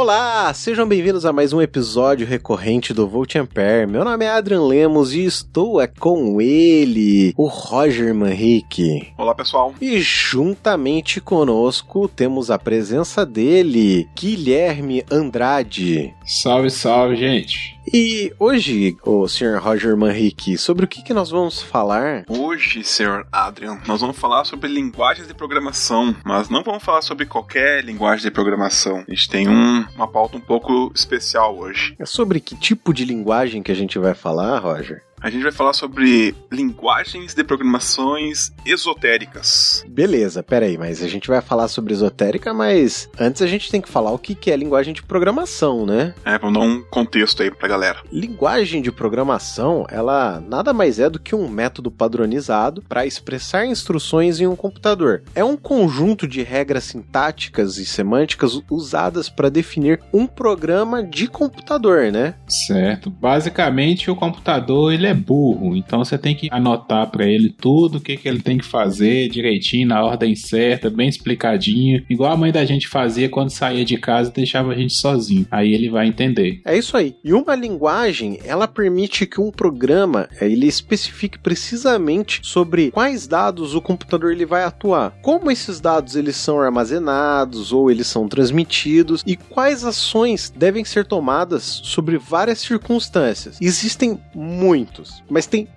Olá, 0.00 0.54
sejam 0.54 0.88
bem-vindos 0.88 1.26
a 1.26 1.32
mais 1.32 1.52
um 1.52 1.60
episódio 1.60 2.26
recorrente 2.26 2.94
do 2.94 3.06
Volt 3.06 3.36
Ampere. 3.36 3.86
Meu 3.86 4.02
nome 4.02 4.24
é 4.24 4.30
Adrian 4.30 4.62
Lemos 4.62 5.12
e 5.12 5.26
estou 5.26 5.78
com 5.98 6.40
ele, 6.40 7.34
o 7.36 7.46
Roger 7.46 8.14
Manrique. 8.14 9.12
Olá, 9.18 9.34
pessoal. 9.34 9.74
E 9.78 10.00
juntamente 10.00 11.20
conosco 11.20 12.08
temos 12.08 12.50
a 12.50 12.58
presença 12.58 13.26
dele, 13.26 14.08
Guilherme 14.16 15.04
Andrade. 15.10 16.14
Salve, 16.24 16.70
salve, 16.70 17.16
gente. 17.16 17.78
E 17.92 18.32
hoje, 18.38 18.96
o 19.04 19.26
Sr. 19.26 19.58
Roger 19.60 19.96
Manrique, 19.96 20.56
sobre 20.56 20.84
o 20.84 20.88
que, 20.88 21.02
que 21.02 21.12
nós 21.12 21.30
vamos 21.30 21.60
falar? 21.60 22.24
Hoje, 22.28 22.84
Sr. 22.84 23.26
Adrian, 23.32 23.80
nós 23.84 24.00
vamos 24.00 24.16
falar 24.16 24.44
sobre 24.44 24.68
linguagens 24.68 25.26
de 25.26 25.34
programação, 25.34 26.14
mas 26.24 26.48
não 26.48 26.62
vamos 26.62 26.84
falar 26.84 27.02
sobre 27.02 27.26
qualquer 27.26 27.82
linguagem 27.84 28.22
de 28.22 28.30
programação. 28.30 29.04
A 29.08 29.10
gente 29.10 29.28
tem 29.28 29.48
um, 29.48 29.84
uma 29.94 30.08
pauta 30.08 30.36
um 30.36 30.40
pouco 30.40 30.90
especial 30.94 31.56
hoje. 31.58 31.94
É 31.98 32.06
sobre 32.06 32.40
que 32.40 32.56
tipo 32.56 32.92
de 32.92 33.04
linguagem 33.04 33.62
que 33.62 33.72
a 33.72 33.74
gente 33.74 33.98
vai 33.98 34.14
falar, 34.14 34.58
Roger? 34.58 35.02
A 35.22 35.28
gente 35.28 35.42
vai 35.42 35.52
falar 35.52 35.74
sobre 35.74 36.34
linguagens 36.50 37.34
de 37.34 37.44
programações 37.44 38.52
esotéricas. 38.64 39.84
Beleza, 39.86 40.42
peraí, 40.42 40.78
mas 40.78 41.02
a 41.02 41.08
gente 41.08 41.28
vai 41.28 41.42
falar 41.42 41.68
sobre 41.68 41.92
esotérica, 41.92 42.54
mas 42.54 43.06
antes 43.18 43.42
a 43.42 43.46
gente 43.46 43.70
tem 43.70 43.82
que 43.82 43.88
falar 43.88 44.12
o 44.12 44.18
que 44.18 44.50
é 44.50 44.56
linguagem 44.56 44.94
de 44.94 45.02
programação, 45.02 45.84
né? 45.84 46.14
É, 46.24 46.38
vamos 46.38 46.58
dar 46.58 46.64
um 46.64 46.82
contexto 46.84 47.42
aí 47.42 47.50
pra 47.50 47.68
galera. 47.68 48.02
Linguagem 48.10 48.80
de 48.80 48.90
programação, 48.90 49.86
ela 49.90 50.40
nada 50.40 50.72
mais 50.72 50.98
é 50.98 51.10
do 51.10 51.20
que 51.20 51.34
um 51.34 51.48
método 51.48 51.90
padronizado 51.90 52.82
para 52.88 53.04
expressar 53.04 53.66
instruções 53.66 54.40
em 54.40 54.46
um 54.46 54.56
computador. 54.56 55.22
É 55.34 55.44
um 55.44 55.56
conjunto 55.56 56.26
de 56.26 56.42
regras 56.42 56.84
sintáticas 56.84 57.76
e 57.76 57.84
semânticas 57.84 58.58
usadas 58.70 59.28
para 59.28 59.50
definir 59.50 60.00
um 60.14 60.26
programa 60.26 61.02
de 61.02 61.26
computador, 61.26 62.10
né? 62.10 62.36
Certo. 62.48 63.10
Basicamente, 63.10 64.10
o 64.10 64.16
computador 64.16 64.94
ele 64.94 65.06
é 65.06 65.09
burro, 65.14 65.76
então 65.76 66.04
você 66.04 66.18
tem 66.18 66.34
que 66.34 66.48
anotar 66.50 67.10
para 67.10 67.26
ele 67.26 67.50
tudo 67.50 67.98
o 67.98 68.00
que, 68.00 68.16
que 68.16 68.28
ele 68.28 68.40
tem 68.40 68.58
que 68.58 68.64
fazer 68.64 69.28
direitinho, 69.28 69.88
na 69.88 70.02
ordem 70.02 70.34
certa, 70.34 70.90
bem 70.90 71.08
explicadinho, 71.08 72.04
igual 72.08 72.32
a 72.32 72.36
mãe 72.36 72.52
da 72.52 72.64
gente 72.64 72.88
fazia 72.88 73.28
quando 73.28 73.50
saía 73.50 73.84
de 73.84 73.96
casa 73.96 74.30
e 74.30 74.34
deixava 74.34 74.72
a 74.72 74.74
gente 74.74 74.94
sozinho. 74.94 75.46
Aí 75.50 75.72
ele 75.72 75.88
vai 75.88 76.06
entender. 76.06 76.60
É 76.64 76.76
isso 76.76 76.96
aí. 76.96 77.16
E 77.24 77.32
uma 77.32 77.54
linguagem, 77.54 78.38
ela 78.44 78.68
permite 78.68 79.26
que 79.26 79.40
um 79.40 79.50
programa 79.50 80.28
ele 80.40 80.66
especifique 80.66 81.38
precisamente 81.38 82.40
sobre 82.42 82.90
quais 82.90 83.26
dados 83.26 83.74
o 83.74 83.80
computador 83.80 84.32
ele 84.32 84.46
vai 84.46 84.64
atuar, 84.64 85.12
como 85.22 85.50
esses 85.50 85.80
dados 85.80 86.16
eles 86.16 86.36
são 86.36 86.60
armazenados 86.60 87.72
ou 87.72 87.90
eles 87.90 88.06
são 88.06 88.28
transmitidos 88.28 89.22
e 89.26 89.36
quais 89.36 89.84
ações 89.84 90.52
devem 90.54 90.84
ser 90.84 91.04
tomadas 91.04 91.80
sobre 91.84 92.18
várias 92.18 92.58
circunstâncias. 92.60 93.58
Existem 93.60 94.18
muitos 95.00 95.24
mas 95.28 95.46
tem 95.46 95.68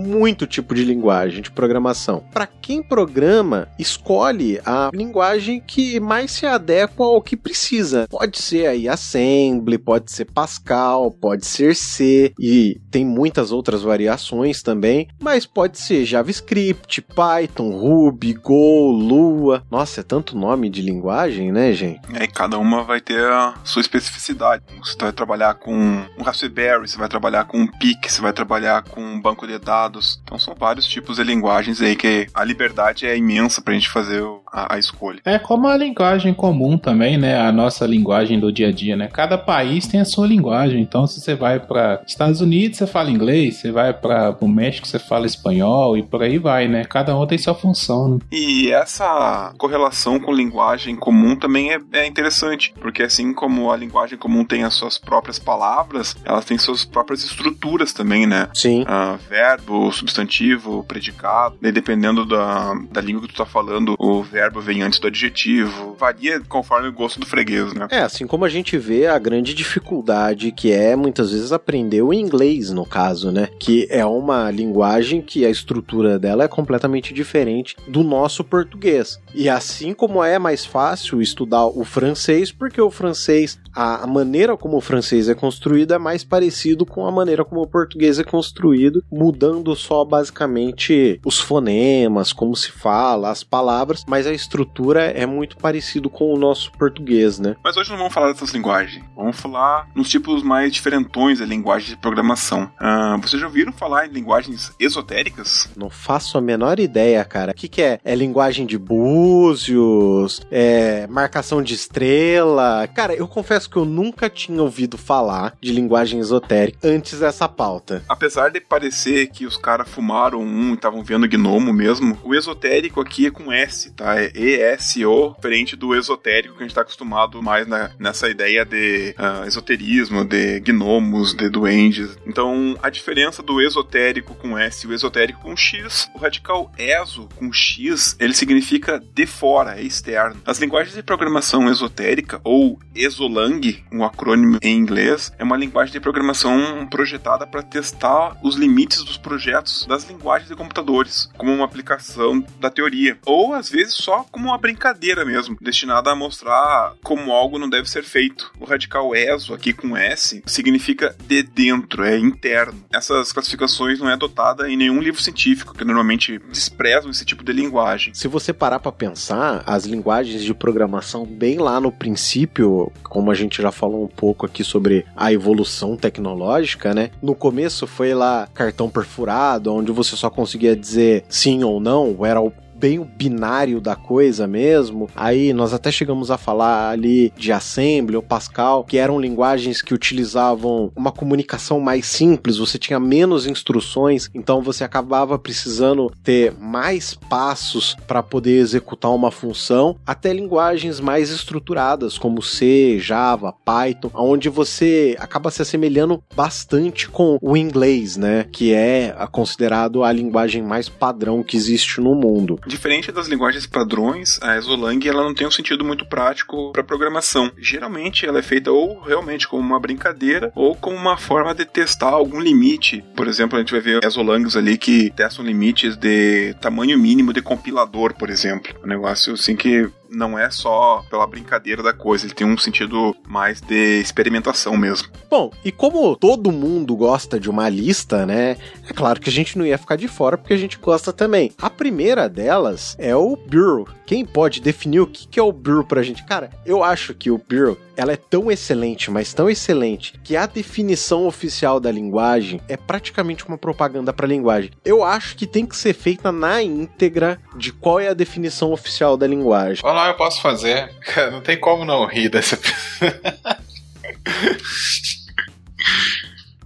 muito 0.00 0.46
tipo 0.46 0.74
de 0.74 0.84
linguagem 0.84 1.42
de 1.42 1.50
programação. 1.50 2.24
Para 2.32 2.46
quem 2.46 2.82
programa, 2.82 3.68
escolhe 3.78 4.60
a 4.64 4.90
linguagem 4.92 5.60
que 5.60 6.00
mais 6.00 6.30
se 6.30 6.46
adequa 6.46 7.04
ao 7.04 7.20
que 7.20 7.36
precisa. 7.36 8.06
Pode 8.08 8.40
ser 8.40 8.66
aí 8.66 8.88
Assembly, 8.88 9.78
pode 9.78 10.10
ser 10.10 10.26
Pascal, 10.26 11.10
pode 11.10 11.44
ser 11.46 11.74
C 11.74 12.32
e 12.38 12.80
tem 12.90 13.04
muitas 13.04 13.52
outras 13.52 13.82
variações 13.82 14.62
também, 14.62 15.08
mas 15.20 15.44
pode 15.46 15.78
ser 15.78 16.04
JavaScript, 16.04 17.02
Python, 17.02 17.70
Ruby, 17.70 18.34
Go, 18.34 18.90
Lua. 18.90 19.64
Nossa, 19.70 20.00
é 20.00 20.04
tanto 20.04 20.36
nome 20.36 20.70
de 20.70 20.80
linguagem, 20.80 21.52
né, 21.52 21.72
gente? 21.72 22.00
É, 22.14 22.26
cada 22.26 22.58
uma 22.58 22.84
vai 22.84 23.00
ter 23.00 23.24
a 23.24 23.54
sua 23.64 23.80
especificidade. 23.80 24.62
Você 24.82 24.96
vai 24.98 25.12
trabalhar 25.12 25.54
com 25.54 25.74
um 25.74 26.22
Raspberry, 26.22 26.88
você 26.88 26.96
vai 26.96 27.08
trabalhar 27.08 27.44
com 27.44 27.58
um 27.58 27.66
PIC, 27.66 28.10
você 28.10 28.20
vai 28.20 28.32
trabalhar 28.32 28.82
com 28.82 29.00
um 29.00 29.20
banco 29.20 29.46
de 29.46 29.58
dados 29.58 29.81
dados. 29.82 30.20
Então 30.22 30.38
são 30.38 30.54
vários 30.54 30.86
tipos 30.86 31.16
de 31.16 31.24
linguagens 31.24 31.80
aí 31.80 31.96
que 31.96 32.28
a 32.34 32.44
liberdade 32.44 33.06
é 33.06 33.16
imensa 33.16 33.60
pra 33.60 33.74
gente 33.74 33.90
fazer 33.90 34.22
a, 34.52 34.74
a, 34.74 34.78
escolha. 34.78 35.20
É 35.24 35.38
como 35.38 35.66
a 35.66 35.76
linguagem 35.76 36.34
comum 36.34 36.76
também, 36.76 37.16
né? 37.16 37.40
A 37.40 37.50
nossa 37.50 37.86
linguagem 37.86 38.38
do 38.38 38.52
dia 38.52 38.68
a 38.68 38.72
dia, 38.72 38.96
né? 38.96 39.08
Cada 39.12 39.38
país 39.38 39.86
tem 39.86 40.00
a 40.00 40.04
sua 40.04 40.26
linguagem. 40.26 40.80
Então 40.80 41.06
se 41.06 41.20
você 41.20 41.34
vai 41.34 41.58
para 41.58 42.02
Estados 42.06 42.40
Unidos, 42.40 42.78
você 42.78 42.86
fala 42.86 43.10
inglês, 43.10 43.56
você 43.56 43.72
vai 43.72 43.92
para 43.92 44.36
o 44.40 44.48
México, 44.48 44.86
você 44.86 44.98
fala 44.98 45.26
espanhol 45.26 45.96
e 45.96 46.02
por 46.02 46.22
aí 46.22 46.38
vai, 46.38 46.68
né? 46.68 46.84
Cada 46.84 47.16
um 47.16 47.26
tem 47.26 47.38
sua 47.38 47.54
função. 47.54 48.08
Né? 48.08 48.18
E 48.30 48.70
essa 48.70 49.52
correlação 49.58 50.20
com 50.20 50.32
linguagem 50.32 50.96
comum 50.96 51.34
também 51.34 51.72
é, 51.72 51.78
é 51.92 52.06
interessante, 52.06 52.74
porque 52.80 53.02
assim 53.02 53.32
como 53.32 53.70
a 53.70 53.76
linguagem 53.76 54.18
comum 54.18 54.44
tem 54.44 54.64
as 54.64 54.74
suas 54.74 54.98
próprias 54.98 55.38
palavras, 55.38 56.16
elas 56.24 56.44
têm 56.44 56.58
suas 56.58 56.84
próprias 56.84 57.24
estruturas 57.24 57.92
também, 57.92 58.26
né? 58.26 58.48
Sim. 58.54 58.82
Uh, 58.82 59.16
verbo, 59.28 59.62
verbo, 59.62 59.92
substantivo, 59.92 60.84
predicado. 60.84 61.56
E 61.62 61.72
dependendo 61.72 62.24
da, 62.26 62.74
da 62.90 63.00
língua 63.00 63.22
que 63.22 63.28
tu 63.28 63.36
tá 63.36 63.46
falando, 63.46 63.94
o 63.98 64.22
verbo 64.22 64.41
vem 64.60 64.82
antes 64.82 64.98
do 64.98 65.06
adjetivo. 65.06 65.94
Varia 65.98 66.40
conforme 66.48 66.88
o 66.88 66.92
gosto 66.92 67.20
do 67.20 67.26
freguês, 67.26 67.72
né? 67.72 67.86
É, 67.90 68.00
assim 68.00 68.26
como 68.26 68.44
a 68.44 68.48
gente 68.48 68.76
vê 68.78 69.06
a 69.06 69.18
grande 69.18 69.54
dificuldade 69.54 70.52
que 70.52 70.72
é 70.72 70.96
muitas 70.96 71.32
vezes 71.32 71.52
aprender 71.52 72.02
o 72.02 72.12
inglês, 72.12 72.70
no 72.70 72.84
caso, 72.84 73.30
né? 73.30 73.48
Que 73.58 73.86
é 73.90 74.04
uma 74.04 74.50
linguagem 74.50 75.20
que 75.20 75.44
a 75.44 75.50
estrutura 75.50 76.18
dela 76.18 76.44
é 76.44 76.48
completamente 76.48 77.14
diferente 77.14 77.76
do 77.86 78.02
nosso 78.02 78.42
português. 78.42 79.20
E 79.34 79.48
assim 79.48 79.94
como 79.94 80.22
é 80.22 80.38
mais 80.38 80.64
fácil 80.64 81.20
estudar 81.20 81.66
o 81.66 81.84
francês, 81.84 82.50
porque 82.50 82.80
o 82.80 82.90
francês, 82.90 83.58
a 83.74 84.06
maneira 84.06 84.56
como 84.56 84.76
o 84.76 84.80
francês 84.80 85.28
é 85.28 85.34
construído 85.34 85.94
é 85.94 85.98
mais 85.98 86.24
parecido 86.24 86.84
com 86.84 87.06
a 87.06 87.12
maneira 87.12 87.44
como 87.44 87.62
o 87.62 87.66
português 87.66 88.18
é 88.18 88.24
construído, 88.24 89.04
mudando 89.10 89.42
mudando 89.42 89.74
só 89.74 90.04
basicamente 90.04 91.20
os 91.24 91.40
fonemas, 91.40 92.32
como 92.32 92.54
se 92.54 92.70
fala, 92.70 93.30
as 93.30 93.42
palavras, 93.42 94.04
mas 94.06 94.26
a 94.26 94.31
estrutura 94.34 95.04
é 95.04 95.26
muito 95.26 95.56
parecido 95.56 96.08
com 96.10 96.32
o 96.32 96.38
nosso 96.38 96.72
português, 96.72 97.38
né? 97.38 97.56
Mas 97.62 97.76
hoje 97.76 97.90
não 97.90 97.98
vamos 97.98 98.12
falar 98.12 98.32
dessas 98.32 98.50
linguagens. 98.50 99.04
Vamos 99.14 99.38
falar 99.38 99.88
nos 99.94 100.08
tipos 100.08 100.42
mais 100.42 100.72
diferentões 100.72 101.38
da 101.38 101.46
linguagem 101.46 101.90
de 101.90 101.96
programação. 101.96 102.70
Uh, 102.80 103.20
vocês 103.20 103.40
já 103.40 103.46
ouviram 103.46 103.72
falar 103.72 104.06
em 104.06 104.10
linguagens 104.10 104.72
esotéricas? 104.78 105.70
Não 105.76 105.90
faço 105.90 106.38
a 106.38 106.40
menor 106.40 106.78
ideia, 106.78 107.24
cara. 107.24 107.52
O 107.52 107.54
que, 107.54 107.68
que 107.68 107.82
é? 107.82 107.98
É 108.04 108.14
linguagem 108.14 108.66
de 108.66 108.78
búzios? 108.78 110.40
É 110.50 111.06
marcação 111.08 111.62
de 111.62 111.74
estrela? 111.74 112.86
Cara, 112.88 113.14
eu 113.14 113.28
confesso 113.28 113.68
que 113.68 113.76
eu 113.76 113.84
nunca 113.84 114.28
tinha 114.28 114.62
ouvido 114.62 114.96
falar 114.98 115.54
de 115.60 115.72
linguagem 115.72 116.20
esotérica 116.20 116.78
antes 116.86 117.20
dessa 117.20 117.48
pauta. 117.48 118.02
Apesar 118.08 118.50
de 118.50 118.60
parecer 118.60 119.28
que 119.28 119.46
os 119.46 119.56
caras 119.56 119.88
fumaram 119.88 120.40
um 120.40 120.70
e 120.70 120.74
estavam 120.74 121.02
vendo 121.02 121.28
gnomo 121.28 121.72
mesmo. 121.72 122.18
O 122.22 122.34
esotérico 122.34 123.00
aqui 123.00 123.26
é 123.26 123.30
com 123.30 123.52
S, 123.52 123.90
tá? 123.92 124.21
É 124.22 124.30
E-S-O, 124.34 125.34
diferente 125.34 125.74
do 125.74 125.94
esotérico 125.94 126.56
que 126.56 126.62
a 126.62 126.66
gente 126.66 126.74
tá 126.74 126.82
acostumado 126.82 127.42
mais 127.42 127.66
na, 127.66 127.90
nessa 127.98 128.28
ideia 128.28 128.64
de 128.64 129.14
uh, 129.18 129.46
esoterismo, 129.46 130.24
de 130.24 130.60
gnomos, 130.60 131.34
de 131.34 131.48
duendes. 131.48 132.16
Então, 132.26 132.76
a 132.82 132.88
diferença 132.88 133.42
do 133.42 133.60
esotérico 133.60 134.34
com 134.34 134.56
S 134.56 134.86
e 134.86 134.90
o 134.90 134.94
esotérico 134.94 135.40
com 135.40 135.56
X, 135.56 136.08
o 136.14 136.18
radical 136.18 136.70
ESO 136.78 137.28
com 137.36 137.52
X, 137.52 138.16
ele 138.20 138.34
significa 138.34 139.02
de 139.12 139.26
fora, 139.26 139.78
é 139.80 139.82
externo. 139.82 140.40
As 140.44 140.58
linguagens 140.58 140.94
de 140.94 141.02
programação 141.02 141.68
esotérica, 141.68 142.40
ou 142.44 142.78
ESOLANG, 142.94 143.84
um 143.90 144.04
acrônimo 144.04 144.58
em 144.62 144.76
inglês, 144.76 145.32
é 145.38 145.44
uma 145.44 145.56
linguagem 145.56 145.92
de 145.92 146.00
programação 146.00 146.86
projetada 146.86 147.46
para 147.46 147.62
testar 147.62 148.36
os 148.42 148.56
limites 148.56 149.02
dos 149.02 149.16
projetos 149.16 149.86
das 149.86 150.08
linguagens 150.08 150.48
de 150.48 150.56
computadores, 150.56 151.30
como 151.36 151.52
uma 151.52 151.64
aplicação 151.64 152.44
da 152.60 152.70
teoria, 152.70 153.18
ou 153.26 153.54
às 153.54 153.68
vezes 153.68 153.94
só 153.94 154.11
como 154.30 154.48
uma 154.48 154.58
brincadeira 154.58 155.24
mesmo, 155.24 155.56
destinada 155.60 156.10
a 156.10 156.16
mostrar 156.16 156.94
como 157.02 157.32
algo 157.32 157.58
não 157.58 157.68
deve 157.68 157.88
ser 157.88 158.04
feito. 158.04 158.52
O 158.60 158.64
radical 158.64 159.14
ESO, 159.14 159.54
aqui 159.54 159.72
com 159.72 159.96
S, 159.96 160.42
significa 160.46 161.14
de 161.26 161.42
dentro, 161.42 162.04
é 162.04 162.18
interno. 162.18 162.84
Essas 162.92 163.32
classificações 163.32 163.98
não 163.98 164.08
é 164.08 164.12
adotada 164.12 164.70
em 164.70 164.76
nenhum 164.76 165.00
livro 165.00 165.22
científico, 165.22 165.74
que 165.74 165.84
normalmente 165.84 166.38
desprezam 166.50 167.10
esse 167.10 167.24
tipo 167.24 167.44
de 167.44 167.52
linguagem. 167.52 168.14
Se 168.14 168.28
você 168.28 168.52
parar 168.52 168.78
para 168.78 168.92
pensar, 168.92 169.62
as 169.66 169.84
linguagens 169.84 170.42
de 170.42 170.54
programação 170.54 171.24
bem 171.24 171.58
lá 171.58 171.80
no 171.80 171.90
princípio, 171.90 172.92
como 173.02 173.30
a 173.30 173.34
gente 173.34 173.60
já 173.60 173.72
falou 173.72 174.04
um 174.04 174.08
pouco 174.08 174.46
aqui 174.46 174.62
sobre 174.62 175.04
a 175.16 175.32
evolução 175.32 175.96
tecnológica, 175.96 176.94
né? 176.94 177.10
No 177.22 177.34
começo 177.34 177.86
foi 177.86 178.14
lá 178.14 178.48
cartão 178.52 178.90
perfurado 178.90 179.72
onde 179.72 179.92
você 179.92 180.16
só 180.16 180.30
conseguia 180.30 180.76
dizer 180.76 181.24
sim 181.28 181.64
ou 181.64 181.80
não, 181.80 182.24
era 182.24 182.40
o 182.40 182.52
bem 182.82 182.98
o 182.98 183.04
binário 183.04 183.80
da 183.80 183.94
coisa 183.94 184.44
mesmo. 184.44 185.08
Aí 185.14 185.52
nós 185.52 185.72
até 185.72 185.92
chegamos 185.92 186.32
a 186.32 186.36
falar 186.36 186.90
ali 186.90 187.32
de 187.36 187.52
Assembly 187.52 188.16
ou 188.16 188.22
Pascal, 188.22 188.82
que 188.82 188.98
eram 188.98 189.20
linguagens 189.20 189.80
que 189.80 189.94
utilizavam 189.94 190.90
uma 190.96 191.12
comunicação 191.12 191.78
mais 191.78 192.06
simples, 192.06 192.56
você 192.56 192.78
tinha 192.78 192.98
menos 192.98 193.46
instruções, 193.46 194.28
então 194.34 194.60
você 194.60 194.82
acabava 194.82 195.38
precisando 195.38 196.10
ter 196.24 196.52
mais 196.58 197.14
passos 197.14 197.94
para 198.08 198.20
poder 198.20 198.58
executar 198.58 199.12
uma 199.12 199.30
função, 199.30 199.96
até 200.04 200.32
linguagens 200.32 200.98
mais 200.98 201.30
estruturadas 201.30 202.18
como 202.18 202.42
C, 202.42 202.98
Java, 202.98 203.54
Python, 203.64 204.10
onde 204.12 204.48
você 204.48 205.14
acaba 205.20 205.52
se 205.52 205.62
assemelhando 205.62 206.20
bastante 206.34 207.08
com 207.08 207.38
o 207.40 207.56
inglês, 207.56 208.16
né, 208.16 208.44
que 208.50 208.74
é 208.74 209.14
considerado 209.30 210.02
a 210.02 210.10
linguagem 210.10 210.62
mais 210.62 210.88
padrão 210.88 211.44
que 211.44 211.56
existe 211.56 212.00
no 212.00 212.16
mundo. 212.16 212.58
Diferente 212.72 213.12
das 213.12 213.28
linguagens 213.28 213.66
padrões, 213.66 214.40
a 214.42 214.56
Exolang 214.56 215.06
ela 215.06 215.22
não 215.22 215.34
tem 215.34 215.46
um 215.46 215.50
sentido 215.50 215.84
muito 215.84 216.06
prático 216.06 216.72
para 216.72 216.82
programação. 216.82 217.52
Geralmente 217.58 218.24
ela 218.24 218.38
é 218.38 218.42
feita 218.42 218.72
ou 218.72 218.98
realmente 219.02 219.46
como 219.46 219.62
uma 219.62 219.78
brincadeira 219.78 220.50
ou 220.54 220.74
como 220.74 220.96
uma 220.96 221.18
forma 221.18 221.54
de 221.54 221.66
testar 221.66 222.08
algum 222.08 222.40
limite. 222.40 223.04
Por 223.14 223.28
exemplo, 223.28 223.58
a 223.58 223.60
gente 223.60 223.72
vai 223.72 223.82
ver 223.82 224.02
Exolangs 224.02 224.56
ali 224.56 224.78
que 224.78 225.10
testam 225.10 225.44
limites 225.44 225.98
de 225.98 226.54
tamanho 226.62 226.98
mínimo 226.98 227.34
de 227.34 227.42
compilador, 227.42 228.14
por 228.14 228.30
exemplo. 228.30 228.74
Um 228.82 228.88
negócio 228.88 229.34
assim 229.34 229.54
que 229.54 229.90
não 230.12 230.38
é 230.38 230.50
só 230.50 231.04
pela 231.10 231.26
brincadeira 231.26 231.82
da 231.82 231.92
coisa, 231.92 232.26
ele 232.26 232.34
tem 232.34 232.46
um 232.46 232.58
sentido 232.58 233.16
mais 233.26 233.60
de 233.60 234.00
experimentação 234.00 234.76
mesmo. 234.76 235.08
Bom, 235.30 235.50
e 235.64 235.72
como 235.72 236.14
todo 236.16 236.52
mundo 236.52 236.94
gosta 236.94 237.40
de 237.40 237.48
uma 237.50 237.68
lista, 237.68 238.26
né? 238.26 238.56
É 238.88 238.92
claro 238.92 239.20
que 239.20 239.30
a 239.30 239.32
gente 239.32 239.58
não 239.58 239.66
ia 239.66 239.78
ficar 239.78 239.96
de 239.96 240.08
fora 240.08 240.36
porque 240.36 240.52
a 240.52 240.58
gente 240.58 240.78
gosta 240.78 241.12
também. 241.12 241.52
A 241.60 241.70
primeira 241.70 242.28
delas 242.28 242.94
é 242.98 243.16
o 243.16 243.36
Bureau. 243.36 243.88
Quem 244.12 244.26
pode 244.26 244.60
definir 244.60 245.00
o 245.00 245.06
que 245.06 245.40
é 245.40 245.42
o 245.42 245.50
Bureau 245.50 245.82
pra 245.82 246.02
gente? 246.02 246.22
Cara, 246.26 246.50
eu 246.66 246.84
acho 246.84 247.14
que 247.14 247.30
o 247.30 247.38
Bureau 247.38 247.78
ela 247.96 248.12
é 248.12 248.16
tão 248.16 248.50
excelente, 248.50 249.10
mas 249.10 249.32
tão 249.32 249.48
excelente, 249.48 250.20
que 250.22 250.36
a 250.36 250.44
definição 250.44 251.26
oficial 251.26 251.80
da 251.80 251.90
linguagem 251.90 252.60
é 252.68 252.76
praticamente 252.76 253.48
uma 253.48 253.56
propaganda 253.56 254.12
para 254.12 254.26
a 254.26 254.28
linguagem. 254.28 254.70
Eu 254.84 255.02
acho 255.02 255.34
que 255.34 255.46
tem 255.46 255.64
que 255.64 255.74
ser 255.74 255.94
feita 255.94 256.30
na 256.30 256.62
íntegra 256.62 257.40
de 257.56 257.72
qual 257.72 257.98
é 257.98 258.08
a 258.08 258.12
definição 258.12 258.70
oficial 258.70 259.16
da 259.16 259.26
linguagem. 259.26 259.82
Olha 259.82 259.94
lá, 259.94 260.08
eu 260.08 260.14
posso 260.14 260.42
fazer. 260.42 260.92
Não 261.32 261.40
tem 261.40 261.58
como 261.58 261.82
não 261.86 262.04
rir 262.04 262.28
dessa. 262.28 262.58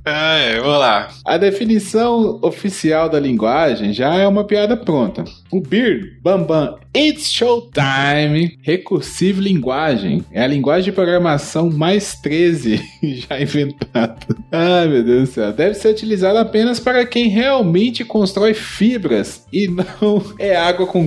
É, 0.06 0.60
vamos 0.60 0.78
lá. 0.78 1.08
A 1.24 1.36
definição 1.36 2.38
oficial 2.40 3.08
da 3.08 3.18
linguagem 3.18 3.92
já 3.92 4.14
é 4.14 4.28
uma 4.28 4.44
piada 4.44 4.76
pronta. 4.76 5.24
O 5.50 5.60
Beard, 5.60 6.20
Bambam, 6.22 6.78
It's 6.96 7.28
Showtime, 7.32 8.56
Recursive 8.62 9.40
Linguagem. 9.40 10.24
É 10.30 10.44
a 10.44 10.46
linguagem 10.46 10.84
de 10.84 10.92
programação 10.92 11.70
mais 11.70 12.14
13 12.22 12.80
já 13.28 13.40
inventada. 13.40 14.16
Ai, 14.52 14.86
meu 14.86 15.02
Deus 15.02 15.28
do 15.28 15.34
céu. 15.34 15.52
Deve 15.52 15.74
ser 15.74 15.88
utilizada 15.88 16.40
apenas 16.40 16.78
para 16.78 17.04
quem 17.04 17.26
realmente 17.26 18.04
constrói 18.04 18.54
fibras 18.54 19.44
e 19.52 19.66
não 19.66 20.22
é 20.38 20.54
água 20.54 20.86
com 20.86 21.04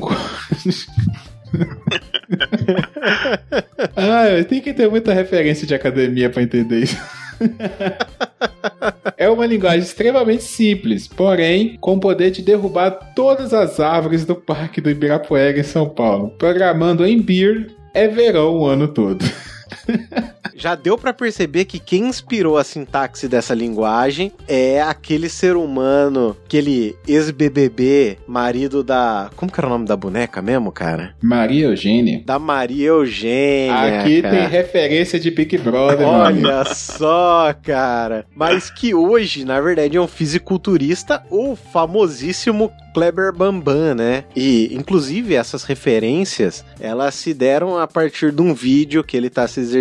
ah, 3.96 4.44
tem 4.48 4.62
que 4.62 4.74
ter 4.74 4.90
muita 4.90 5.14
referência 5.14 5.66
de 5.66 5.74
academia 5.74 6.30
para 6.30 6.44
entender 6.44 6.84
isso. 6.84 6.98
É 9.18 9.30
uma 9.30 9.46
linguagem 9.46 9.80
extremamente 9.80 10.44
simples, 10.44 11.08
porém 11.08 11.78
com 11.80 11.96
o 11.96 12.00
poder 12.00 12.32
de 12.32 12.42
derrubar 12.42 12.92
todas 13.16 13.54
as 13.54 13.80
árvores 13.80 14.26
do 14.26 14.36
Parque 14.36 14.82
do 14.82 14.90
Ibirapuera 14.90 15.60
em 15.60 15.64
São 15.64 15.90
Paulo. 15.90 16.32
Programando 16.38 17.06
em 17.06 17.22
Beer 17.22 17.72
é 17.94 18.08
verão 18.08 18.58
o 18.58 18.66
ano 18.66 18.88
todo. 18.88 19.24
Já 20.56 20.76
deu 20.76 20.98
para 20.98 21.14
perceber 21.14 21.66
que 21.66 21.80
quem 21.80 22.08
inspirou 22.08 22.58
a 22.58 22.64
sintaxe 22.66 23.28
dessa 23.28 23.54
linguagem 23.54 24.32
é 24.48 24.82
aquele 24.82 25.30
ser 25.30 25.56
humano, 25.56 26.36
aquele 26.46 26.96
ex-BBB, 27.08 28.18
marido 28.28 28.84
da. 28.84 29.30
Como 29.38 29.52
que 29.52 29.60
era 29.60 29.68
o 29.68 29.70
nome 29.70 29.86
da 29.86 29.96
boneca 29.96 30.42
mesmo, 30.42 30.72
cara? 30.72 31.16
Maria 31.22 31.68
Eugênia. 31.68 32.22
Da 32.26 32.38
Maria 32.38 32.90
Eugênia. 32.90 34.02
Aqui 34.02 34.22
cara. 34.22 34.36
tem 34.36 34.48
referência 34.48 35.20
de 35.20 35.32
Big 35.32 35.58
Brother, 35.60 36.06
Olha 36.06 36.36
mano. 36.36 36.76
só, 36.76 37.54
cara. 37.64 38.26
Mas 38.36 38.70
que 38.70 38.94
hoje, 38.94 39.46
na 39.46 39.62
verdade, 39.62 39.96
é 39.96 40.02
um 40.02 40.08
fisiculturista, 40.08 41.24
o 41.30 41.56
famosíssimo 41.56 42.72
Kleber 42.94 43.32
Bambam, 43.32 43.96
né? 43.96 44.26
E, 44.36 44.74
inclusive, 44.74 45.36
essas 45.36 45.64
referências, 45.64 46.66
elas 46.80 47.16
se 47.16 47.34
deram 47.34 47.78
a 47.78 47.88
partir 47.88 48.32
de 48.32 48.42
um 48.42 48.54
vídeo 48.54 49.04
que 49.04 49.16
ele 49.16 49.30
tá 49.30 49.48
se 49.48 49.60
exercitando 49.60 49.79